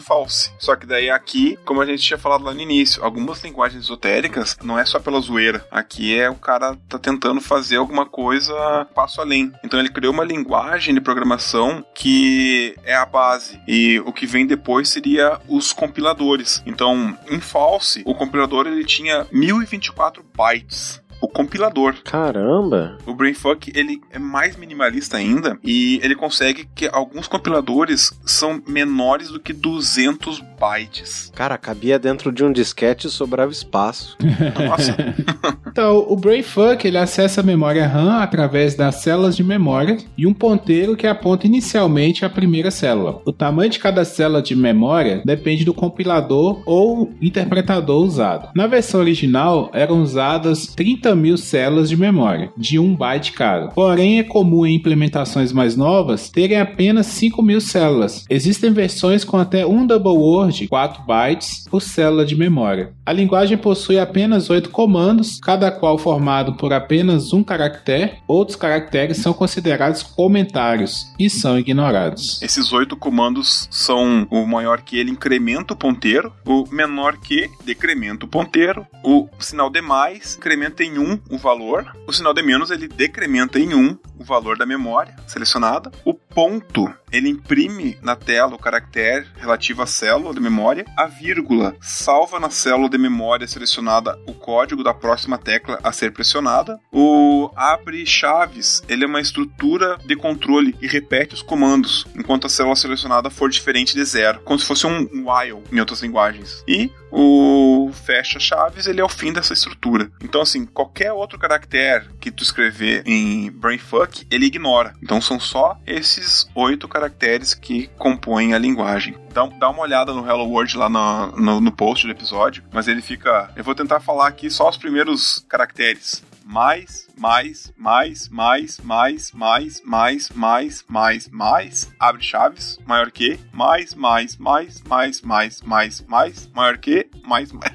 False. 0.00 0.50
Só 0.58 0.74
que 0.74 0.86
daí 0.86 1.10
aqui, 1.10 1.58
como 1.66 1.82
a 1.82 1.84
gente 1.84 2.02
tinha 2.02 2.16
falado 2.16 2.42
lá 2.42 2.54
no 2.54 2.60
início, 2.62 3.04
algumas 3.04 3.44
linguagens 3.44 3.84
esotéricas 3.84 4.56
não 4.64 4.78
é 4.78 4.84
só 4.86 4.98
pela 4.98 5.20
zoeira. 5.20 5.62
Aqui 5.70 6.18
é 6.18 6.30
o 6.30 6.36
cara 6.36 6.74
tá 6.88 6.98
tentando 6.98 7.42
fazer 7.42 7.76
alguma 7.76 8.06
coisa 8.06 8.86
passo 8.94 9.20
além. 9.20 9.52
Então 9.62 9.78
ele 9.78 9.90
criou 9.90 10.10
uma 10.10 10.24
linguagem 10.24 10.94
de 10.94 11.02
programação 11.02 11.84
que 11.94 12.74
é 12.82 12.96
a 12.96 13.04
base. 13.04 13.60
E 13.68 14.00
o 14.06 14.12
que 14.14 14.24
vem 14.24 14.46
depois 14.46 14.88
seria 14.88 15.38
os 15.46 15.70
compiladores. 15.70 16.62
Então, 16.64 17.14
em 17.30 17.40
False, 17.40 18.02
o 18.06 18.14
compilador 18.14 18.29
ele 18.72 18.84
tinha 18.84 19.26
1024 19.32 20.24
bytes 20.36 21.02
o 21.20 21.28
compilador. 21.28 21.96
Caramba! 22.04 22.98
O 23.06 23.14
Brainfuck 23.14 23.72
ele 23.74 24.00
é 24.10 24.18
mais 24.18 24.56
minimalista 24.56 25.16
ainda 25.16 25.58
e 25.62 26.00
ele 26.02 26.14
consegue 26.14 26.68
que 26.74 26.88
alguns 26.90 27.28
compiladores 27.28 28.12
são 28.24 28.62
menores 28.66 29.28
do 29.28 29.40
que 29.40 29.52
200 29.52 30.42
bytes. 30.58 31.32
Cara, 31.34 31.56
cabia 31.56 31.98
dentro 31.98 32.30
de 32.30 32.44
um 32.44 32.52
disquete 32.52 33.06
e 33.06 33.10
sobrava 33.10 33.50
espaço. 33.50 34.16
Nossa. 34.68 34.96
então, 35.66 36.04
o 36.08 36.16
Brainfuck 36.16 36.86
ele 36.86 36.98
acessa 36.98 37.40
a 37.40 37.44
memória 37.44 37.86
RAM 37.86 38.20
através 38.20 38.74
das 38.74 38.96
células 38.96 39.36
de 39.36 39.42
memória 39.42 39.98
e 40.16 40.26
um 40.26 40.34
ponteiro 40.34 40.96
que 40.96 41.06
aponta 41.06 41.46
inicialmente 41.46 42.24
a 42.24 42.30
primeira 42.30 42.70
célula. 42.70 43.20
O 43.24 43.32
tamanho 43.32 43.70
de 43.70 43.78
cada 43.78 44.04
célula 44.04 44.42
de 44.42 44.54
memória 44.54 45.22
depende 45.24 45.64
do 45.64 45.74
compilador 45.74 46.62
ou 46.66 47.12
interpretador 47.20 48.04
usado. 48.04 48.50
Na 48.54 48.66
versão 48.66 49.00
original 49.00 49.70
eram 49.72 50.02
usadas 50.02 50.66
30 50.66 51.09
30 51.10 51.16
mil 51.16 51.36
células 51.36 51.88
de 51.88 51.96
memória, 51.96 52.52
de 52.56 52.78
1 52.78 52.94
byte 52.94 53.32
cada. 53.32 53.68
Porém, 53.68 54.18
é 54.18 54.22
comum 54.22 54.64
em 54.64 54.76
implementações 54.76 55.52
mais 55.52 55.76
novas 55.76 56.30
terem 56.30 56.58
apenas 56.58 57.06
5 57.06 57.42
mil 57.42 57.60
células. 57.60 58.24
Existem 58.30 58.72
versões 58.72 59.24
com 59.24 59.36
até 59.36 59.66
um 59.66 59.86
double 59.86 60.12
word, 60.12 60.68
4 60.68 61.02
bytes, 61.04 61.64
por 61.68 61.82
célula 61.82 62.24
de 62.24 62.36
memória. 62.36 62.92
A 63.04 63.12
linguagem 63.12 63.58
possui 63.58 63.98
apenas 63.98 64.50
8 64.50 64.70
comandos, 64.70 65.40
cada 65.40 65.70
qual 65.70 65.98
formado 65.98 66.54
por 66.54 66.72
apenas 66.72 67.32
um 67.32 67.42
caractere. 67.42 68.14
Outros 68.28 68.56
caracteres 68.56 69.18
são 69.18 69.32
considerados 69.32 70.02
comentários 70.02 71.06
e 71.18 71.28
são 71.28 71.58
ignorados. 71.58 72.40
Esses 72.42 72.72
8 72.72 72.96
comandos 72.96 73.68
são 73.70 74.26
o 74.30 74.46
maior 74.46 74.82
que 74.82 74.98
ele 74.98 75.10
incrementa 75.10 75.74
o 75.74 75.76
ponteiro, 75.76 76.32
o 76.46 76.64
menor 76.70 77.16
que 77.18 77.50
decrementa 77.64 78.24
o 78.24 78.28
ponteiro, 78.28 78.86
o 79.02 79.28
sinal 79.38 79.70
de 79.70 79.80
mais 79.80 80.36
incrementa 80.36 80.84
em 80.84 80.98
1 80.98 80.99
um 81.00 81.18
o 81.30 81.38
valor, 81.38 81.96
o 82.06 82.12
sinal 82.12 82.34
de 82.34 82.42
menos 82.42 82.70
ele 82.70 82.86
decrementa 82.86 83.58
em 83.58 83.74
1 83.74 83.78
um 83.78 83.98
o 84.18 84.24
valor 84.24 84.58
da 84.58 84.66
memória 84.66 85.16
selecionada, 85.26 85.90
o 86.04 86.12
ponto 86.34 86.92
ele 87.12 87.28
imprime 87.28 87.98
na 88.02 88.14
tela 88.14 88.54
o 88.54 88.58
caractere 88.58 89.26
relativo 89.36 89.82
à 89.82 89.86
célula 89.86 90.32
de 90.32 90.40
memória, 90.40 90.84
a 90.96 91.06
vírgula 91.06 91.74
salva 91.80 92.38
na 92.38 92.50
célula 92.50 92.88
de 92.88 92.98
memória 92.98 93.46
selecionada 93.46 94.18
o 94.26 94.32
código 94.32 94.84
da 94.84 94.94
próxima 94.94 95.38
tecla 95.38 95.78
a 95.82 95.92
ser 95.92 96.12
pressionada, 96.12 96.78
o 96.92 97.50
abre 97.56 98.06
chaves 98.06 98.82
ele 98.88 99.04
é 99.04 99.06
uma 99.06 99.20
estrutura 99.20 99.98
de 100.04 100.16
controle 100.16 100.76
e 100.80 100.86
repete 100.86 101.34
os 101.34 101.42
comandos 101.42 102.06
enquanto 102.14 102.46
a 102.46 102.50
célula 102.50 102.76
selecionada 102.76 103.30
for 103.30 103.50
diferente 103.50 103.94
de 103.94 104.04
zero, 104.04 104.40
como 104.44 104.58
se 104.58 104.66
fosse 104.66 104.86
um 104.86 105.08
while 105.28 105.62
em 105.72 105.80
outras 105.80 106.00
linguagens. 106.02 106.62
E 106.66 106.90
o 107.10 107.90
fecha 108.04 108.38
chaves 108.38 108.86
ele 108.86 109.00
é 109.00 109.04
o 109.04 109.08
fim 109.08 109.32
dessa 109.32 109.52
estrutura. 109.52 110.10
Então 110.22 110.40
assim, 110.40 110.64
qualquer 110.64 111.12
outro 111.12 111.38
caractere 111.38 112.08
que 112.20 112.30
tu 112.30 112.42
escrever 112.42 113.02
em 113.04 113.50
brainfuck, 113.50 114.26
ele 114.30 114.46
ignora. 114.46 114.94
Então 115.02 115.20
são 115.20 115.40
só 115.40 115.78
esses 115.86 116.19
oito 116.54 116.88
caracteres 116.88 117.54
que 117.54 117.88
compõem 117.98 118.54
a 118.54 118.58
linguagem. 118.58 119.16
Dá, 119.32 119.46
dá 119.46 119.70
uma 119.70 119.82
olhada 119.82 120.12
no 120.12 120.26
Hello 120.26 120.48
World 120.48 120.76
lá 120.76 120.88
no, 120.88 121.32
no, 121.32 121.60
no 121.60 121.72
post 121.72 122.06
do 122.06 122.12
episódio, 122.12 122.62
mas 122.72 122.88
ele 122.88 123.02
fica. 123.02 123.50
Eu 123.56 123.64
vou 123.64 123.74
tentar 123.74 124.00
falar 124.00 124.28
aqui 124.28 124.50
só 124.50 124.68
os 124.68 124.76
primeiros 124.76 125.44
caracteres 125.48 126.22
mais, 126.50 127.06
mais, 127.16 127.72
mais, 127.76 128.28
mais, 128.28 128.80
mais, 128.80 129.30
mais, 129.32 129.80
mais, 129.84 130.30
mais, 130.34 130.84
mais, 130.88 131.28
mais, 131.28 131.92
abre 131.96 132.22
chaves, 132.22 132.76
maior 132.84 133.08
que, 133.12 133.38
mais, 133.52 133.94
mais, 133.94 134.36
mais, 134.36 134.80
mais, 134.82 135.22
mais, 135.22 135.62
mais, 135.62 136.04
mais, 136.08 136.50
maior 136.52 136.76
que, 136.78 137.08
mais, 137.24 137.52
mais. 137.52 137.72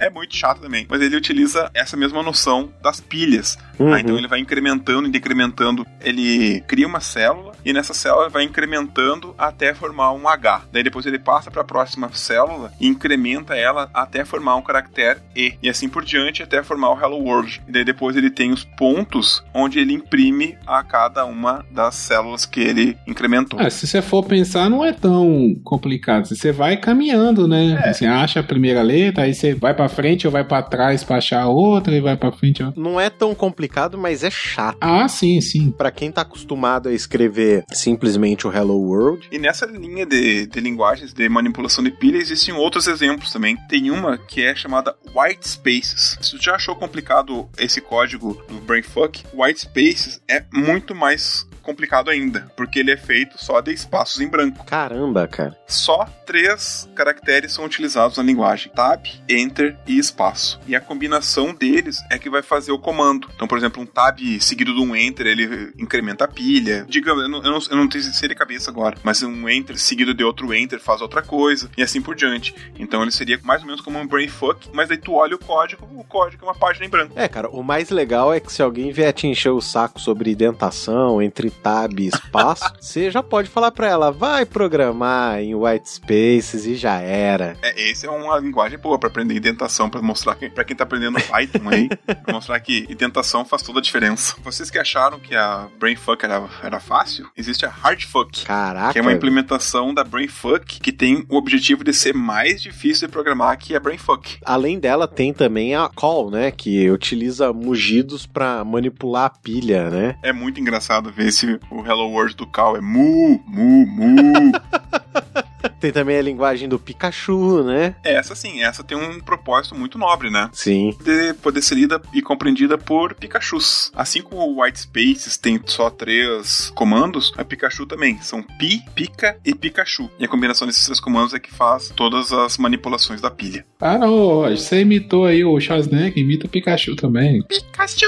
É 0.00 0.10
muito 0.10 0.34
chato 0.34 0.60
também, 0.60 0.84
mas 0.90 1.00
ele 1.00 1.16
utiliza 1.16 1.70
essa 1.72 1.96
mesma 1.96 2.20
noção 2.20 2.72
das 2.82 3.00
pilhas. 3.00 3.56
Uhum. 3.78 3.96
Então 3.96 4.16
ele 4.16 4.28
vai 4.28 4.40
incrementando 4.40 5.08
e 5.08 5.10
decrementando. 5.10 5.86
Ele 6.00 6.60
cria 6.62 6.86
uma 6.86 7.00
célula 7.00 7.52
e 7.64 7.72
nessa 7.72 7.94
célula 7.94 8.28
vai 8.28 8.44
incrementando 8.44 9.34
até 9.36 9.74
formar 9.74 10.12
um 10.12 10.28
H. 10.28 10.62
Daí 10.72 10.82
depois 10.82 11.06
ele 11.06 11.18
passa 11.18 11.50
para 11.50 11.62
a 11.62 11.64
próxima 11.64 12.10
célula 12.12 12.72
e 12.80 12.86
incrementa 12.86 13.54
ela 13.54 13.90
até 13.92 14.24
formar 14.24 14.56
um 14.56 14.62
caractere 14.62 15.20
E. 15.34 15.54
E 15.62 15.68
assim 15.68 15.88
por 15.88 16.04
diante 16.04 16.42
até 16.42 16.62
formar 16.62 16.90
o 16.90 16.98
Hello 16.98 17.18
World. 17.18 17.62
E 17.68 17.72
daí 17.72 17.84
depois 17.84 18.16
ele 18.16 18.30
tem 18.30 18.52
os 18.52 18.64
pontos 18.64 19.44
onde 19.54 19.78
ele 19.78 19.92
imprime 19.92 20.56
a 20.66 20.82
cada 20.82 21.24
uma 21.24 21.64
das 21.70 21.94
células 21.94 22.44
que 22.44 22.60
ele 22.60 22.96
incrementou. 23.06 23.60
Ah, 23.60 23.70
se 23.70 23.86
você 23.86 24.02
for 24.02 24.24
pensar, 24.24 24.68
não 24.68 24.84
é 24.84 24.92
tão 24.92 25.54
complicado. 25.64 26.26
Você 26.26 26.52
vai 26.52 26.76
caminhando, 26.76 27.46
né? 27.46 27.80
É. 27.84 27.92
Você 27.92 28.06
acha 28.06 28.40
a 28.40 28.42
primeira 28.42 28.82
letra, 28.82 29.24
aí 29.24 29.34
você 29.34 29.54
vai 29.54 29.74
para 29.74 29.88
frente 29.88 30.26
ou 30.26 30.32
vai 30.32 30.44
para 30.44 30.62
trás 30.62 31.04
para 31.04 31.16
achar 31.16 31.42
a 31.42 31.48
outra 31.48 31.94
e 31.94 32.00
vai 32.00 32.16
para 32.16 32.32
frente. 32.32 32.64
Não 32.76 33.00
é 33.00 33.10
tão 33.10 33.34
complicado, 33.34 33.67
mas 33.98 34.24
é 34.24 34.30
chato. 34.30 34.78
Ah, 34.80 35.08
sim, 35.08 35.40
sim. 35.40 35.70
Para 35.70 35.90
quem 35.90 36.10
tá 36.10 36.22
acostumado 36.22 36.88
a 36.88 36.92
escrever 36.92 37.64
simplesmente 37.72 38.46
o 38.46 38.52
Hello 38.52 38.78
World. 38.78 39.28
E 39.30 39.38
nessa 39.38 39.66
linha 39.66 40.06
de, 40.06 40.46
de 40.46 40.60
linguagens 40.60 41.12
de 41.12 41.28
manipulação 41.28 41.82
de 41.82 41.90
pilha 41.90 42.18
existem 42.18 42.54
outros 42.54 42.86
exemplos 42.86 43.32
também. 43.32 43.56
Tem 43.68 43.90
uma 43.90 44.18
que 44.18 44.42
é 44.42 44.54
chamada 44.54 44.96
White 45.14 45.48
Spaces. 45.48 46.18
Se 46.20 46.30
você 46.30 46.38
já 46.38 46.54
achou 46.54 46.74
complicado 46.76 47.48
esse 47.58 47.80
código 47.80 48.34
do 48.48 48.54
Brainfuck, 48.60 49.24
White 49.34 49.60
Spaces 49.60 50.20
é 50.28 50.44
muito 50.52 50.94
mais 50.94 51.46
complicado 51.68 52.08
ainda, 52.08 52.50
porque 52.56 52.78
ele 52.78 52.90
é 52.90 52.96
feito 52.96 53.36
só 53.36 53.60
de 53.60 53.72
espaços 53.72 54.20
em 54.22 54.26
branco. 54.26 54.64
Caramba, 54.64 55.28
cara. 55.28 55.54
Só 55.66 56.06
três 56.24 56.88
caracteres 56.94 57.52
são 57.52 57.66
utilizados 57.66 58.16
na 58.16 58.22
linguagem: 58.22 58.72
tab, 58.74 59.04
enter 59.28 59.76
e 59.86 59.98
espaço. 59.98 60.58
E 60.66 60.74
a 60.74 60.80
combinação 60.80 61.54
deles 61.54 62.02
é 62.10 62.18
que 62.18 62.30
vai 62.30 62.42
fazer 62.42 62.72
o 62.72 62.78
comando. 62.78 63.28
Então, 63.34 63.46
por 63.46 63.58
exemplo, 63.58 63.82
um 63.82 63.86
tab 63.86 64.18
seguido 64.40 64.74
de 64.74 64.80
um 64.80 64.96
enter, 64.96 65.26
ele 65.26 65.72
incrementa 65.78 66.24
a 66.24 66.28
pilha. 66.28 66.86
Digamos, 66.88 67.22
eu 67.22 67.28
não, 67.28 67.38
eu 67.42 67.50
não, 67.50 67.58
eu 67.70 67.76
não 67.76 67.88
tenho 67.88 67.98
de 68.08 68.34
cabeça 68.34 68.70
agora, 68.70 68.96
mas 69.02 69.22
um 69.22 69.48
enter 69.48 69.78
seguido 69.78 70.14
de 70.14 70.24
outro 70.24 70.54
enter 70.54 70.80
faz 70.80 71.00
outra 71.00 71.22
coisa, 71.22 71.70
e 71.76 71.82
assim 71.82 72.00
por 72.00 72.14
diante. 72.14 72.54
Então 72.78 73.02
ele 73.02 73.10
seria 73.10 73.38
mais 73.42 73.60
ou 73.60 73.66
menos 73.66 73.82
como 73.82 73.98
um 73.98 74.06
brainfuck, 74.06 74.68
mas 74.72 74.88
daí 74.88 74.98
tu 74.98 75.14
olha 75.14 75.34
o 75.34 75.38
código, 75.38 75.86
o 75.94 76.04
código 76.04 76.44
é 76.44 76.48
uma 76.48 76.54
página 76.54 76.86
em 76.86 76.88
branco. 76.88 77.12
É, 77.16 77.28
cara, 77.28 77.48
o 77.50 77.62
mais 77.62 77.90
legal 77.90 78.32
é 78.32 78.40
que 78.40 78.52
se 78.52 78.62
alguém 78.62 78.90
vier 78.90 79.12
te 79.12 79.26
encher 79.26 79.50
o 79.50 79.60
saco 79.60 80.00
sobre 80.00 80.30
identação 80.30 81.20
entre 81.20 81.50
tab 81.62 81.98
espaço, 82.00 82.64
você 82.80 83.10
já 83.10 83.22
pode 83.22 83.48
falar 83.48 83.70
para 83.70 83.88
ela, 83.88 84.10
vai 84.10 84.44
programar 84.44 85.40
em 85.40 85.54
white 85.54 85.88
spaces 85.88 86.66
e 86.66 86.74
já 86.74 87.00
era. 87.00 87.56
É, 87.62 87.90
esse 87.90 88.06
é 88.06 88.10
uma 88.10 88.38
linguagem 88.38 88.78
boa 88.78 88.98
para 88.98 89.08
aprender 89.08 89.36
indentação, 89.36 89.88
para 89.88 90.02
mostrar 90.02 90.34
que, 90.34 90.48
para 90.48 90.64
quem 90.64 90.76
tá 90.76 90.84
aprendendo 90.84 91.18
Python 91.28 91.68
aí, 91.68 91.88
pra 91.88 92.32
mostrar 92.32 92.58
que 92.60 92.86
indentação 92.88 93.44
faz 93.44 93.62
toda 93.62 93.78
a 93.78 93.82
diferença. 93.82 94.34
Vocês 94.42 94.70
que 94.70 94.78
acharam 94.78 95.18
que 95.18 95.34
a 95.34 95.68
Brainfuck 95.78 96.24
era, 96.24 96.48
era 96.62 96.80
fácil, 96.80 97.28
existe 97.36 97.64
a 97.66 97.68
Hardfuck. 97.68 98.44
Caraca. 98.44 98.92
Que 98.92 98.98
é 98.98 99.02
uma 99.02 99.12
implementação 99.12 99.92
da 99.92 100.04
Brainfuck 100.04 100.80
que 100.80 100.92
tem 100.92 101.24
o 101.28 101.36
objetivo 101.36 101.84
de 101.84 101.92
ser 101.92 102.14
mais 102.14 102.62
difícil 102.62 103.08
de 103.08 103.12
programar 103.12 103.58
que 103.58 103.74
a 103.74 103.80
Brainfuck. 103.80 104.38
Além 104.44 104.78
dela, 104.78 105.06
tem 105.06 105.32
também 105.32 105.74
a 105.74 105.88
Call, 105.88 106.30
né, 106.30 106.50
que 106.50 106.90
utiliza 106.90 107.52
mugidos 107.52 108.26
para 108.26 108.64
manipular 108.64 109.26
a 109.26 109.30
pilha, 109.30 109.90
né? 109.90 110.16
É 110.22 110.32
muito 110.32 110.60
engraçado 110.60 111.10
ver 111.10 111.28
esse 111.28 111.47
o 111.70 111.84
Hello 111.84 112.10
World 112.10 112.36
do 112.36 112.46
Cal 112.46 112.76
é 112.76 112.80
mu, 112.80 113.42
mu, 113.46 113.86
mu. 113.86 114.52
Tem 115.80 115.92
também 115.92 116.18
a 116.18 116.22
linguagem 116.22 116.68
do 116.68 116.78
Pikachu, 116.78 117.62
né? 117.62 117.94
Essa 118.02 118.34
sim, 118.34 118.62
essa 118.62 118.82
tem 118.82 118.96
um 118.96 119.20
propósito 119.20 119.74
muito 119.74 119.98
nobre, 119.98 120.30
né? 120.30 120.50
Sim. 120.52 120.96
De 121.00 121.34
poder 121.34 121.62
ser 121.62 121.76
lida 121.76 122.00
e 122.12 122.20
compreendida 122.20 122.76
por 122.76 123.14
Pikachus. 123.14 123.92
Assim 123.94 124.20
como 124.22 124.40
o 124.42 124.62
White 124.62 124.80
Spaces 124.80 125.36
tem 125.36 125.60
só 125.66 125.88
três 125.90 126.70
comandos, 126.74 127.32
a 127.36 127.44
Pikachu 127.44 127.86
também. 127.86 128.20
São 128.20 128.42
Pi, 128.42 128.82
Pika 128.94 129.38
e 129.44 129.54
Pikachu. 129.54 130.10
E 130.18 130.24
a 130.24 130.28
combinação 130.28 130.66
desses 130.66 130.84
três 130.84 130.98
comandos 131.00 131.32
é 131.32 131.38
que 131.38 131.52
faz 131.52 131.92
todas 131.94 132.32
as 132.32 132.58
manipulações 132.58 133.20
da 133.20 133.30
pilha. 133.30 133.64
Ah, 133.80 133.98
não, 133.98 134.42
você 134.50 134.80
imitou 134.80 135.26
aí 135.26 135.44
o 135.44 135.60
Schwarzenegger, 135.60 136.18
imita 136.18 136.46
o 136.46 136.50
Pikachu 136.50 136.96
também. 136.96 137.42
Pikachu! 137.42 138.06